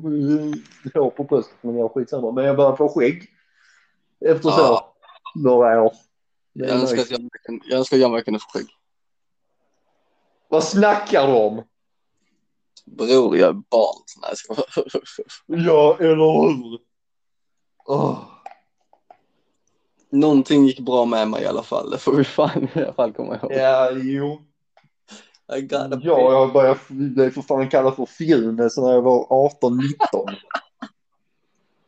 hår 0.95 1.11
på 1.11 1.25
bröstet 1.25 1.57
men 1.61 1.75
jag 1.77 1.85
har 1.85 1.89
skitsamma. 1.89 2.33
Men 2.33 2.45
jag 2.45 2.57
börjar 2.57 2.77
få 2.77 2.89
skägg. 2.89 3.29
Efter 4.25 4.51
så 4.51 4.61
Ja. 4.61 4.95
några 5.35 5.83
år. 5.83 5.93
Jag 6.53 6.71
önskar 6.71 7.05
jag, 7.11 7.29
jag 7.69 7.79
önskar 7.79 7.97
att 7.97 8.01
jag 8.01 8.13
verkligen 8.13 8.41
få 8.41 8.59
skägg. 8.59 8.67
Vad 10.49 10.65
snackar 10.65 11.27
du 11.27 11.33
om? 11.33 11.63
Bror, 12.87 13.37
jag 13.37 13.49
är 13.49 13.53
barn. 13.53 14.03
Nej, 14.23 14.33
jag. 15.47 15.61
Ja, 15.61 15.97
eller 16.01 16.17
hur? 16.17 16.79
Åh. 17.87 18.19
Någonting 20.11 20.65
gick 20.65 20.81
bra 20.81 21.05
med 21.05 21.29
mig 21.29 21.43
i 21.43 21.47
alla 21.47 21.63
fall. 21.63 21.91
Det 21.91 21.99
får 21.99 22.13
vi 22.13 22.25
fan 22.25 22.69
i 22.75 22.79
alla 22.79 22.93
fall 22.93 23.13
komma 23.13 23.37
ihåg. 23.37 23.53
Ja, 23.53 23.91
jo. 23.91 24.41
I 25.57 25.69
Ja, 25.71 26.33
jag 26.33 26.53
började 26.53 26.81
bli 26.89 27.31
för 27.31 27.43
fan 27.43 27.69
kallad 27.69 27.97
för 27.97 28.07
fjune 28.07 28.71
så 28.71 28.87
när 28.87 28.93
jag 28.93 29.03
var 29.03 29.25
18-19. 29.25 30.37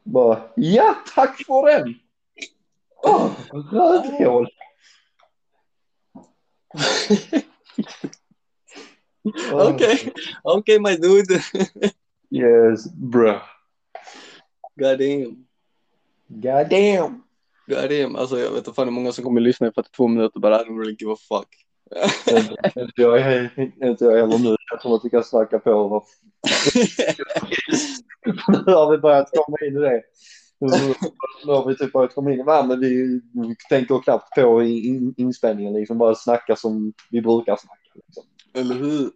Bara, 0.02 0.42
ja 0.56 0.94
tack 1.14 1.44
för 1.46 1.66
den! 1.66 1.94
Åh, 3.02 3.30
rövhål! 3.50 4.48
Okej, 9.52 10.12
okej 10.42 10.80
my 10.80 10.96
dude. 10.96 11.42
Yes, 12.30 12.92
bruh. 12.94 13.40
God 14.76 14.98
damn. 14.98 15.46
God 16.28 16.68
damn. 16.70 17.22
God 17.66 17.90
damn. 17.90 18.16
Alltså 18.16 18.38
jag 18.38 18.50
vet 18.50 18.58
inte 18.58 18.72
fan 18.72 18.86
hur 18.86 18.92
många 18.92 19.12
som 19.12 19.24
kommer 19.24 19.40
lyssna 19.40 19.66
i 19.66 19.72
42 19.72 20.08
minuter 20.08 20.40
bara 20.40 20.62
I 20.62 20.64
don't 20.64 20.78
really 20.78 20.96
give 21.00 21.12
a 21.12 21.16
fuck. 21.28 21.48
Inte 22.76 23.02
jag, 23.02 23.18
heller 23.18 24.38
nu. 24.38 24.56
Jag 24.70 24.80
tror 24.80 24.96
att 24.96 25.04
vi 25.04 25.10
kan 25.10 25.24
snacka 25.24 25.58
på. 25.58 26.04
Nu 28.66 28.72
har 28.72 28.90
vi 28.90 28.98
börjat 28.98 29.30
komma 29.32 29.56
in 29.66 29.76
i 29.76 29.80
det. 29.80 30.02
Nu 31.44 31.52
har 31.52 31.68
vi 31.68 31.76
typ 31.76 31.92
börjat 31.92 32.14
komma 32.14 32.32
in 32.32 32.40
i. 32.40 32.44
Men 32.44 32.80
vi 32.80 33.20
tänker 33.68 34.02
knappt 34.02 34.34
på 34.34 34.62
inspelningen. 35.16 35.72
Liksom 35.72 35.98
bara 35.98 36.14
snacka 36.14 36.56
som 36.56 36.92
vi 37.10 37.22
brukar 37.22 37.56
snacka. 37.56 37.90
Liksom. 37.94 38.24
Eller 38.54 38.74
hur? 38.74 39.10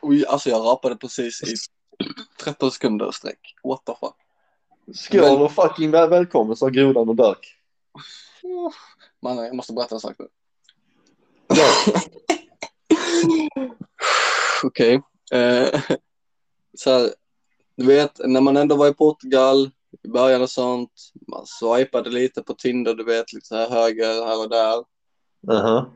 Oj, 0.00 0.26
alltså 0.26 0.50
jag 0.50 0.64
rapade 0.64 0.96
precis 0.96 1.42
i 1.42 1.54
13 2.42 2.70
sekunder 2.70 3.10
sträck. 3.10 3.54
What 3.62 3.84
the 3.84 3.92
fuck? 4.00 4.14
Skål 4.94 5.42
och 5.42 5.52
fucking 5.52 5.90
väl 5.90 6.10
välkommen 6.10 6.56
sa 6.56 6.68
grodan 6.68 7.08
och 7.08 7.16
dök. 7.16 7.56
Mannen, 9.22 9.44
jag 9.44 9.56
måste 9.56 9.72
berätta 9.72 9.94
en 9.94 10.00
sak 10.00 10.16
nu. 10.18 10.28
Ja. 11.46 11.72
Okej. 14.64 15.02
Eh, 15.32 15.80
så 16.78 16.90
här, 16.90 17.14
du 17.76 17.86
vet, 17.86 18.20
när 18.24 18.40
man 18.40 18.56
ändå 18.56 18.76
var 18.76 18.88
i 18.88 18.94
Portugal 18.94 19.70
i 20.02 20.08
början 20.08 20.42
och 20.42 20.50
sånt. 20.50 20.90
Man 21.28 21.46
swipade 21.46 22.10
lite 22.10 22.42
på 22.42 22.54
Tinder, 22.54 22.94
du 22.94 23.04
vet, 23.04 23.32
lite 23.32 23.46
så 23.46 23.56
här 23.56 23.70
höger 23.70 24.26
här 24.26 24.42
och 24.42 24.48
där. 24.48 24.84
Aha. 25.56 25.86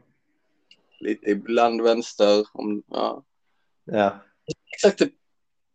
Lite 1.03 1.30
ibland 1.30 1.82
vänster. 1.82 2.46
Om, 2.53 2.82
ja. 2.88 3.22
Ja. 3.84 4.16
Exakt 4.74 4.98
typ 4.98 5.12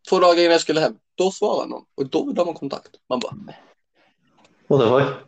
två 0.09 0.19
dagar 0.19 0.39
innan 0.39 0.51
jag 0.51 0.61
skulle 0.61 0.79
hem. 0.79 0.97
Då 1.15 1.31
svarade 1.31 1.69
någon 1.69 1.85
och 1.95 2.09
då 2.09 2.25
vill 2.25 2.35
de 2.35 2.47
ha 2.47 2.53
kontakt. 2.53 2.89
Man 3.09 3.19
bara, 3.19 3.35
Och 4.67 4.79
det 4.79 4.85
var 4.85 5.23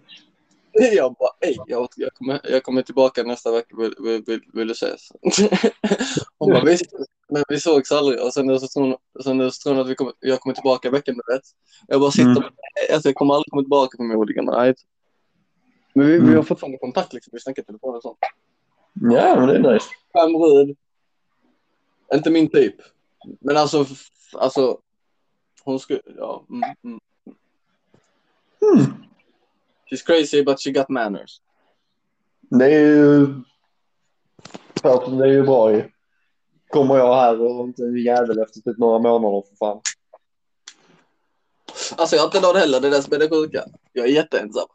jag 0.96 1.14
bara, 1.14 1.30
ej, 1.42 1.58
jag, 1.68 1.88
jag, 1.96 2.14
kommer, 2.14 2.42
jag 2.44 2.64
kommer 2.64 2.82
tillbaka 2.82 3.24
nästa 3.24 3.52
vecka, 3.52 3.76
vill, 3.78 3.96
vill, 4.00 4.24
vill, 4.28 4.42
vill 4.54 4.68
du 4.68 4.72
ses? 4.72 5.08
Hon 6.38 6.50
bara, 6.54 6.64
visst, 6.64 6.86
men 7.30 7.44
vi 7.50 7.60
sågs 7.60 7.92
aldrig. 7.92 8.22
Och 8.22 8.34
sen 8.34 8.60
så 8.60 8.68
tror 8.68 8.84
hon, 8.84 9.24
sen 9.24 9.52
så 9.52 9.64
tror 9.64 9.74
hon 9.74 9.82
att 9.84 9.90
vi 9.90 9.96
kommer, 9.96 10.14
jag 10.20 10.40
kommer 10.40 10.54
tillbaka 10.56 10.90
veckan 10.92 11.16
rätt. 11.16 11.42
Jag 11.88 12.00
bara 12.02 12.12
sitter, 12.12 12.30
Mm. 12.32 12.44
alltså, 12.94 13.10
jag 13.10 13.16
kommer 13.16 13.34
aldrig 13.34 13.52
komma 13.52 13.64
tillbaka 13.64 13.98
förmodligen. 13.98 14.46
Nej. 14.46 14.76
Men 15.94 16.06
vi, 16.08 16.12
vi 16.12 16.18
Mm. 16.20 16.36
har 16.36 16.44
fortfarande 16.44 16.78
kontakt 16.78 17.14
liksom, 17.14 17.30
vi 17.34 17.40
snackar 17.40 17.62
i 17.62 17.66
telefon 17.66 17.96
och 17.96 18.02
sånt. 18.02 18.18
Ja, 18.94 19.36
men 19.36 19.48
det 19.48 19.56
är 19.56 19.74
nice. 19.74 19.86
Fem 20.14 20.36
röd. 20.36 20.76
Inte 22.14 22.30
min 22.32 22.50
typ. 22.50 22.76
Men 23.40 23.58
alltså, 23.58 23.86
alltså, 24.34 24.80
hon 25.64 25.80
skulle, 25.80 26.02
ja. 26.18 26.46
Mm, 26.50 26.64
mm. 26.84 27.00
Mm. 28.62 28.94
She's 29.92 30.06
crazy 30.06 30.44
but 30.44 30.62
she 30.62 30.72
got 30.72 30.90
manners. 30.90 31.42
Det 32.42 32.66
är 32.66 32.80
ju... 32.80 33.28
Det 34.82 35.24
är 35.24 35.26
ju 35.26 35.44
bra 35.44 35.72
ju. 35.72 35.92
Kommer 36.68 36.98
jag 36.98 37.16
här 37.16 37.42
och 37.42 37.66
inte 37.68 37.84
en 37.84 38.04
jävel 38.04 38.40
efter 38.40 38.62
typ 38.62 38.78
några 38.78 39.00
månader 39.00 39.44
för 39.50 39.56
fan. 39.56 39.82
Alltså 41.98 42.16
jag 42.16 42.24
har 42.24 42.28
inte 42.28 42.42
någon 42.42 42.56
heller, 42.56 42.80
det 42.80 42.88
är 42.88 42.92
det 42.92 43.02
som 43.02 43.14
är 43.14 43.20
det 43.20 43.30
sjuka. 43.30 43.66
Jag 43.94 44.06
är 44.06 44.10
jätteensam. 44.10 44.68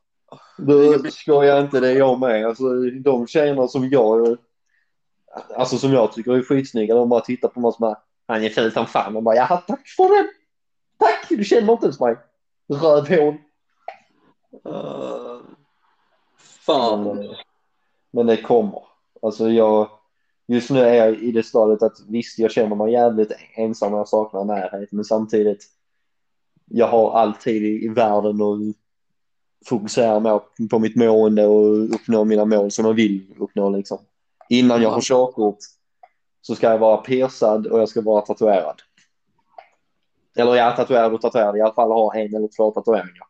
Du 0.56 1.10
skojar 1.10 1.60
inte, 1.60 1.80
det 1.80 1.88
är 1.88 1.96
jag 1.96 2.20
med. 2.20 2.46
Alltså 2.46 2.64
de 3.04 3.26
tjejerna 3.26 3.68
som 3.68 3.88
jag... 3.88 4.36
Alltså 5.56 5.78
som 5.78 5.92
jag 5.92 6.12
tycker 6.12 6.32
är 6.32 6.42
skitsnygga, 6.42 6.94
de 6.94 7.08
bara 7.08 7.20
tittar 7.20 7.48
på 7.48 7.60
mig 7.60 7.72
som 7.72 7.80
bara 7.80 7.98
Han 8.26 8.44
är 8.44 8.48
ful 8.48 8.72
som 8.72 8.86
fan. 8.86 9.16
Och 9.16 9.22
bara 9.22 9.36
jaha, 9.36 9.56
tack 9.56 9.88
för 9.88 10.16
den. 10.16 10.28
Tack, 10.98 11.26
du 11.28 11.44
känner 11.44 11.72
inte 11.72 11.86
ens 11.86 12.00
mig. 12.00 12.16
Rövhål. 12.68 13.34
Uh, 14.66 15.40
fan. 16.36 17.04
Men, 17.04 17.34
men 18.10 18.26
det 18.26 18.36
kommer. 18.36 18.82
Alltså 19.22 19.48
jag... 19.48 19.88
Just 20.46 20.70
nu 20.70 20.80
är 20.80 20.94
jag 20.94 21.14
i 21.16 21.32
det 21.32 21.42
stadiet 21.42 21.82
att 21.82 21.96
visst, 22.08 22.38
jag 22.38 22.50
känner 22.50 22.76
mig 22.76 22.92
jävligt 22.92 23.32
ensam 23.54 23.92
och 23.92 23.98
jag 23.98 24.08
saknar 24.08 24.44
närhet. 24.44 24.92
Men 24.92 25.04
samtidigt, 25.04 25.64
jag 26.64 26.88
har 26.88 27.12
all 27.12 27.34
tid 27.34 27.62
i, 27.62 27.84
i 27.84 27.88
världen 27.88 28.42
och 28.42 28.58
fokusera 29.66 30.20
mer 30.20 30.40
på 30.70 30.78
mitt 30.78 30.96
mående 30.96 31.46
och 31.46 31.94
uppnå 31.94 32.24
mina 32.24 32.44
mål 32.44 32.70
som 32.70 32.84
jag 32.84 32.94
vill 32.94 33.26
uppnå 33.38 33.70
liksom. 33.70 33.98
Innan 34.48 34.82
jag 34.82 34.90
har 34.90 35.00
körkort 35.00 35.58
så 36.40 36.54
ska 36.54 36.70
jag 36.70 36.78
vara 36.78 36.96
piercad 36.96 37.66
och 37.66 37.80
jag 37.80 37.88
ska 37.88 38.00
vara 38.00 38.20
tatuerad. 38.20 38.82
Eller 40.36 40.54
jag 40.54 40.72
är 40.72 40.76
tatuerad 40.76 41.14
och 41.14 41.20
tatuerad, 41.20 41.56
i 41.56 41.60
alla 41.60 41.74
fall 41.74 41.90
ha 41.90 42.14
en 42.14 42.34
eller 42.34 42.48
två 42.56 42.70
tatueringar. 42.70 43.26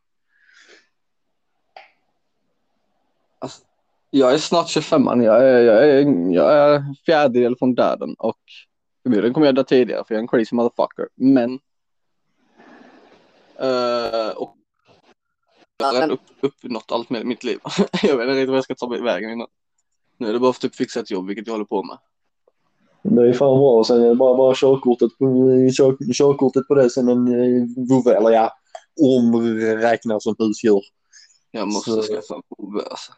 Jag 4.10 4.34
är 4.34 4.38
snart 4.38 4.68
25 4.68 5.04
man. 5.04 5.22
Jag 5.22 5.48
är, 5.48 5.60
jag 5.60 5.88
är, 5.88 6.30
jag 6.32 6.52
är 6.52 6.94
fjärdedel 7.06 7.56
från 7.56 7.74
döden 7.74 8.14
och 8.18 8.38
förmodligen 9.02 9.34
kommer 9.34 9.46
jag 9.46 9.54
dö 9.54 9.64
tidigare 9.64 10.04
för 10.06 10.14
jag 10.14 10.18
är 10.18 10.22
en 10.22 10.28
crazy 10.28 10.56
motherfucker. 10.56 11.08
Men. 11.14 11.60
Uh, 13.62 14.36
och 14.36 14.53
har 15.82 15.92
redan 15.94 16.10
upp, 16.10 16.20
uppnått 16.40 16.92
allt 16.92 17.10
med 17.10 17.26
mitt 17.26 17.44
liv. 17.44 17.58
jag 18.02 18.16
vet 18.16 18.24
inte 18.24 18.34
riktigt 18.34 18.48
vad 18.48 18.56
jag 18.56 18.64
ska 18.64 18.74
ta 18.74 18.88
vägen 18.88 19.30
innan. 19.30 19.48
Nu 20.18 20.28
är 20.28 20.32
det 20.32 20.38
bara 20.38 20.52
för 20.52 20.58
att 20.58 20.62
typ 20.62 20.74
fixa 20.74 21.00
ett 21.00 21.10
jobb, 21.10 21.26
vilket 21.26 21.46
jag 21.46 21.54
håller 21.54 21.64
på 21.64 21.82
med. 21.82 21.98
Det 23.02 23.28
är 23.28 23.32
fan 23.32 23.58
bra. 23.58 23.84
Sen 23.84 24.02
är 24.02 24.08
det 24.08 24.14
bara, 24.14 24.36
bara 24.36 24.54
körkortet, 24.54 25.18
på, 25.18 25.26
kör, 25.76 26.12
körkortet 26.12 26.68
på 26.68 26.74
det. 26.74 26.90
Sen 26.90 27.08
en 27.08 27.28
eh, 27.28 27.66
vovve, 27.88 28.16
eller 28.16 28.30
ja, 28.30 28.52
omräknad 29.02 30.22
som 30.22 30.34
husdjur. 30.38 30.82
Jag 31.50 31.68
måste 31.68 31.90
Så- 31.90 32.02
skaffa 32.02 32.34
en 32.34 32.42
vovve 32.48 32.82
alltså. 32.90 33.12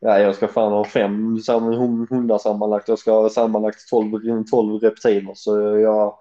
Ja, 0.00 0.18
jag 0.18 0.34
ska 0.34 0.48
fan 0.48 0.72
ha 0.72 0.84
fem 0.84 1.40
hundar 2.10 2.38
sammanlagt. 2.38 2.88
Jag 2.88 2.98
ska 2.98 3.12
ha 3.12 3.28
sammanlagt 3.30 3.88
12, 3.88 4.44
12 4.50 4.80
reptiler. 4.80 5.32
Så 5.34 5.60
jag, 5.60 6.14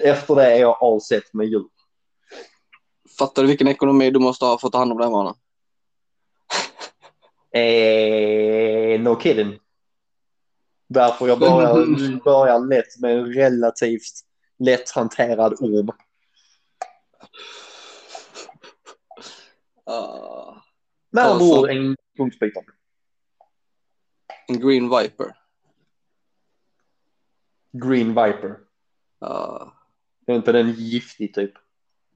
efter 0.00 0.34
det 0.34 0.44
är 0.44 0.60
jag 0.60 0.76
all 0.80 1.00
set 1.00 1.34
med 1.34 1.46
djur. 1.46 1.64
Fattar 3.22 3.42
du 3.42 3.48
vilken 3.48 3.68
ekonomi 3.68 4.10
du 4.10 4.18
måste 4.18 4.44
ha 4.44 4.58
för 4.58 4.66
att 4.66 4.72
ta 4.72 4.78
hand 4.78 4.92
om 4.92 4.98
den 4.98 5.12
mannen? 5.12 5.34
Eh, 7.54 9.00
no 9.00 9.20
kidding. 9.20 9.58
Därför 10.88 11.28
jag 11.28 11.38
börjar, 11.38 12.24
börjar 12.24 12.58
lätt 12.58 13.00
med 13.00 13.18
en 13.18 13.32
relativt 13.32 14.20
lätthanterad 14.58 15.52
orm. 15.52 15.88
Uh, 19.90 20.56
Med 21.10 21.24
andra 21.24 21.44
ord 21.44 21.70
en 21.70 21.96
punktbitare. 22.16 22.64
en 24.48 24.60
green 24.60 24.90
viper. 24.90 25.36
Green 27.72 28.08
Viper. 28.08 28.58
Uh, 29.24 29.72
Är 30.26 30.34
inte 30.34 30.52
den 30.52 30.72
giftig 30.72 31.34
typ? 31.34 31.52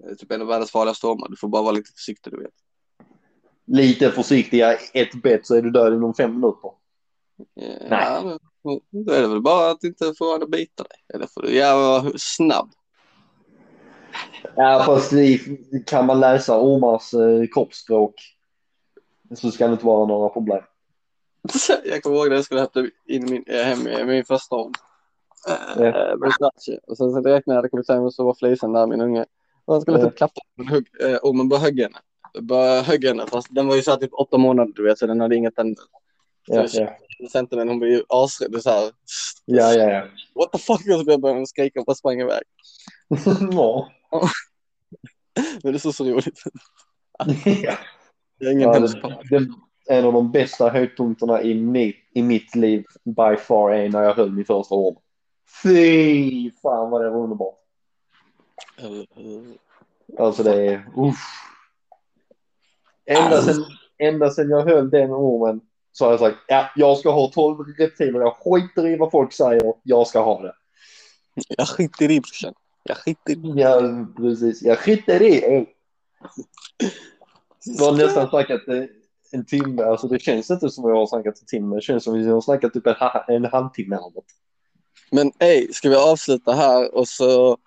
Är 0.05 0.15
typ 0.15 0.33
en 0.33 0.41
av 0.43 0.47
världens 0.47 0.71
farligaste 0.71 1.07
ormar. 1.07 1.29
Du 1.29 1.37
får 1.37 1.49
bara 1.49 1.63
vara 1.63 1.73
lite 1.73 1.93
försiktig, 1.93 2.33
du 2.33 2.39
vet. 2.43 2.55
Lite 3.65 4.11
försiktiga, 4.11 4.75
ett 4.95 5.23
bett 5.23 5.47
så 5.47 5.55
är 5.55 5.63
du 5.63 5.71
död 5.71 5.95
inom 5.95 6.15
fem 6.15 6.35
minuter. 6.41 6.71
Eh, 7.61 7.89
Nej. 7.89 7.89
Ja, 7.91 8.39
men, 8.63 8.81
då 9.05 9.13
är 9.13 9.23
det 9.23 9.29
väl 9.29 9.43
bara 9.43 9.71
att 9.71 9.85
inte 9.85 10.15
få 10.19 10.35
att 10.35 10.51
bita 10.51 10.83
dig. 10.83 10.99
Eller 11.15 11.27
för 11.27 11.43
du 11.43 11.55
vara 11.75 12.13
snabb. 12.19 12.71
Ja, 14.57 14.83
fast 14.87 15.13
i- 15.13 15.83
kan 15.87 16.07
man 16.07 16.21
läsa 16.21 16.61
ormars 16.61 17.15
eh, 17.15 17.47
kroppsspråk 17.55 18.15
så 19.35 19.51
ska 19.51 19.67
det 19.67 19.73
inte 19.73 19.87
vara 19.87 20.07
några 20.07 20.29
problem. 20.29 20.63
Jag 21.85 22.03
kommer 22.03 22.17
ihåg 22.17 22.29
när 22.29 22.37
jag 22.37 22.45
skulle 22.45 22.61
hämta 22.61 22.81
in 23.07 23.25
min, 23.31 23.45
eh, 23.47 23.63
hem 23.65 24.07
min 24.07 24.25
första 24.25 24.57
orm. 24.57 24.73
Ja. 25.47 25.85
Eh, 25.85 26.17
Versace. 26.17 26.79
Och 26.87 26.97
sen 26.97 27.13
så 27.13 27.21
direkt 27.21 27.47
när 27.47 27.55
jag 27.55 27.59
hade 27.59 27.69
kommit 27.69 27.89
hem 27.89 28.11
så 28.11 28.25
var 28.25 28.35
flisen 28.35 28.73
där, 28.73 28.87
min 28.87 29.01
unge. 29.01 29.27
Och 29.67 29.75
han 29.75 29.83
skulle 29.83 30.05
typ 30.05 30.17
klappa 30.17 30.41
på 30.57 30.63
den, 30.63 30.69
hugg, 30.69 30.89
eh, 31.01 31.19
ormen 31.23 31.49
bara 31.49 31.61
högg 31.61 31.81
henne. 31.81 31.99
Bara 32.41 32.81
högg 32.81 33.05
henne, 33.05 33.27
fast 33.27 33.49
den 33.51 33.67
var 33.67 33.77
ju 33.77 33.83
så 33.83 33.91
här 33.91 33.99
typ 33.99 34.13
åtta 34.13 34.39
månader 34.39 34.73
du 34.77 34.85
vet, 34.85 34.99
så 34.99 35.07
den 35.07 35.21
hade 35.21 35.37
inga 35.37 35.51
tänder. 35.51 35.85
Ja, 36.47 36.67
ja, 36.73 36.97
Centern, 37.33 37.69
hon 37.69 37.79
blev 37.79 37.93
ju 37.93 38.03
asrädd. 38.09 38.63
Så 38.63 38.71
här, 38.71 38.91
ja. 39.45 39.73
ja, 39.73 39.91
ja. 39.91 40.07
what 40.35 40.53
the 40.53 40.59
fuck? 40.59 40.81
Och 40.81 40.99
så 40.99 41.05
började 41.05 41.39
jag 41.39 41.49
skrika 41.49 41.81
och 41.81 41.87
bara 41.87 41.97
sprang 41.97 42.21
iväg. 42.21 42.43
ja. 43.53 43.89
Men 45.63 45.73
det 45.73 45.85
är 45.85 45.93
så, 45.93 46.05
roligt. 46.05 46.43
ja. 47.45 47.79
Jag 48.39 48.49
är 48.49 48.53
ingen 48.53 48.71
Ja, 48.71 49.23
det, 49.31 49.49
en 49.89 50.05
av 50.05 50.13
de 50.13 50.33
bästa 50.33 50.69
höjdpunkterna 50.69 51.43
i 51.43 51.55
mitt, 51.55 51.97
i 52.15 52.23
mitt 52.23 52.55
liv 52.55 52.85
by 53.05 53.37
far 53.37 53.71
är 53.71 53.89
när 53.89 54.03
jag 54.03 54.15
höll 54.15 54.33
min 54.33 54.45
första 54.45 54.75
orm. 54.75 54.97
Fy 55.63 56.51
fan 56.63 56.91
vad 56.91 57.05
det 57.05 57.11
var 57.11 57.23
underbart. 57.23 57.59
Alltså 60.19 60.43
det 60.43 60.67
är, 60.67 60.89
uff. 60.97 61.17
Ända 63.07 63.43
sen, 63.43 63.65
ända 63.99 64.31
sen 64.31 64.51
jag 64.51 64.63
höll 64.63 64.91
den 64.91 65.11
ormen 65.11 65.61
så 65.93 66.05
har 66.05 66.11
jag 66.11 66.21
sagt, 66.21 66.39
ja, 66.49 66.71
jag 66.77 66.99
ska 66.99 67.11
ha 67.11 67.31
12 67.31 67.65
reptiler. 67.79 68.21
Jag 68.21 68.37
skiter 68.37 68.87
i 68.87 68.97
vad 68.97 69.11
folk 69.11 69.33
säger. 69.33 69.75
Jag 69.83 70.07
ska 70.07 70.21
ha 70.21 70.43
det. 70.43 70.55
Jag 71.49 71.69
skiter 71.69 72.11
i 72.11 72.21
brorsan. 72.21 72.55
Jag 72.83 72.97
skiter 72.97 73.33
i. 73.33 73.53
Ja, 73.57 74.07
precis. 74.17 74.63
Jag 74.63 74.79
skiter 74.79 75.23
i 75.23 75.41
det. 75.41 75.67
Har 77.79 77.93
nästan 77.93 78.29
snackat 78.29 78.61
en 79.33 79.45
timme. 79.45 79.83
Alltså 79.83 80.09
det 80.09 80.19
känns 80.19 80.51
inte 80.51 80.71
som 80.71 80.89
jag 80.89 80.97
har 80.97 81.07
snackat 81.07 81.41
en 81.41 81.47
timme. 81.47 81.75
Det 81.75 81.83
känns 81.83 82.05
som 82.05 82.15
att 82.15 82.21
vi 82.21 82.31
har 82.31 82.41
snackat 82.41 82.73
typ 82.73 82.87
en, 82.87 82.95
en 83.29 83.45
halvtimme. 83.45 83.99
Men 85.11 85.33
ey, 85.39 85.73
ska 85.73 85.89
vi 85.89 85.97
avsluta 85.97 86.53
här 86.53 86.95
och 86.95 87.09
så, 87.09 87.59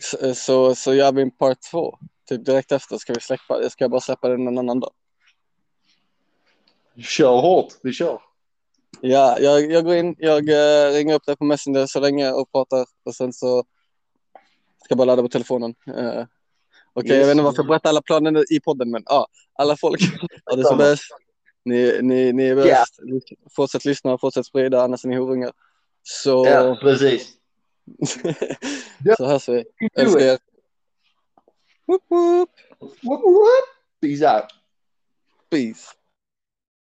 så, 0.00 0.34
så, 0.34 0.74
så 0.74 0.94
gör 0.94 1.12
vi 1.12 1.22
en 1.22 1.30
part 1.30 1.58
två. 1.70 1.98
Typ 2.28 2.44
direkt 2.44 2.72
efter 2.72 2.98
ska 2.98 3.12
vi 3.12 3.20
släppa, 3.20 3.70
ska 3.70 3.84
jag 3.84 3.90
bara 3.90 4.00
släppa 4.00 4.28
den 4.28 4.46
en 4.46 4.58
annan 4.58 4.80
dag. 4.80 4.92
Kör 6.98 7.40
hårt. 7.40 7.74
Vi 7.82 7.92
kör. 7.92 8.20
Ja, 9.00 9.38
jag, 9.38 9.70
jag 9.70 9.84
går 9.84 9.94
in, 9.94 10.14
jag 10.18 10.48
eh, 10.48 10.92
ringer 10.92 11.14
upp 11.14 11.26
dig 11.26 11.36
på 11.36 11.44
Messenger 11.44 11.86
så 11.86 12.00
länge 12.00 12.30
och 12.32 12.52
pratar 12.52 12.86
och 13.04 13.14
sen 13.14 13.32
så 13.32 13.64
ska 14.84 14.86
jag 14.88 14.98
bara 14.98 15.04
ladda 15.04 15.22
på 15.22 15.28
telefonen. 15.28 15.74
Uh, 15.88 16.24
Okej, 16.92 17.10
Yes. 17.10 17.18
jag 17.20 17.26
vet 17.26 17.30
inte 17.30 17.42
varför 17.42 17.62
jag 17.62 17.66
berättar 17.66 17.90
alla 17.90 18.02
planer 18.02 18.52
i 18.52 18.60
podden, 18.60 18.90
men 18.90 19.02
ja, 19.06 19.26
alla 19.52 19.76
folk 19.76 20.00
har 20.44 20.56
det 20.56 20.64
så 20.64 20.76
bäst. 20.76 21.02
Ni, 21.64 21.98
ni, 22.02 22.32
ni 22.32 22.44
är 22.44 22.54
bäst. 22.56 22.98
Fortsätt 23.56 23.84
lyssna, 23.84 24.18
fortsätt 24.18 24.46
sprida, 24.46 24.82
annars 24.82 25.04
är 25.04 25.08
ni 25.08 25.16
horungar. 25.16 25.52
Så, 26.02 26.46
Ja, 26.46 26.78
precis. 26.80 27.37
Så 29.16 29.26
hörs 29.26 29.48
vi. 29.48 29.64
Älskar 29.96 30.20
er. 30.20 30.38
Woop, 31.86 32.02
woop. 32.08 32.50
Whoop, 32.80 33.20
whoop. 33.22 33.64
Peace 34.00 34.22
out. 34.22 34.44
Peace. 35.50 35.97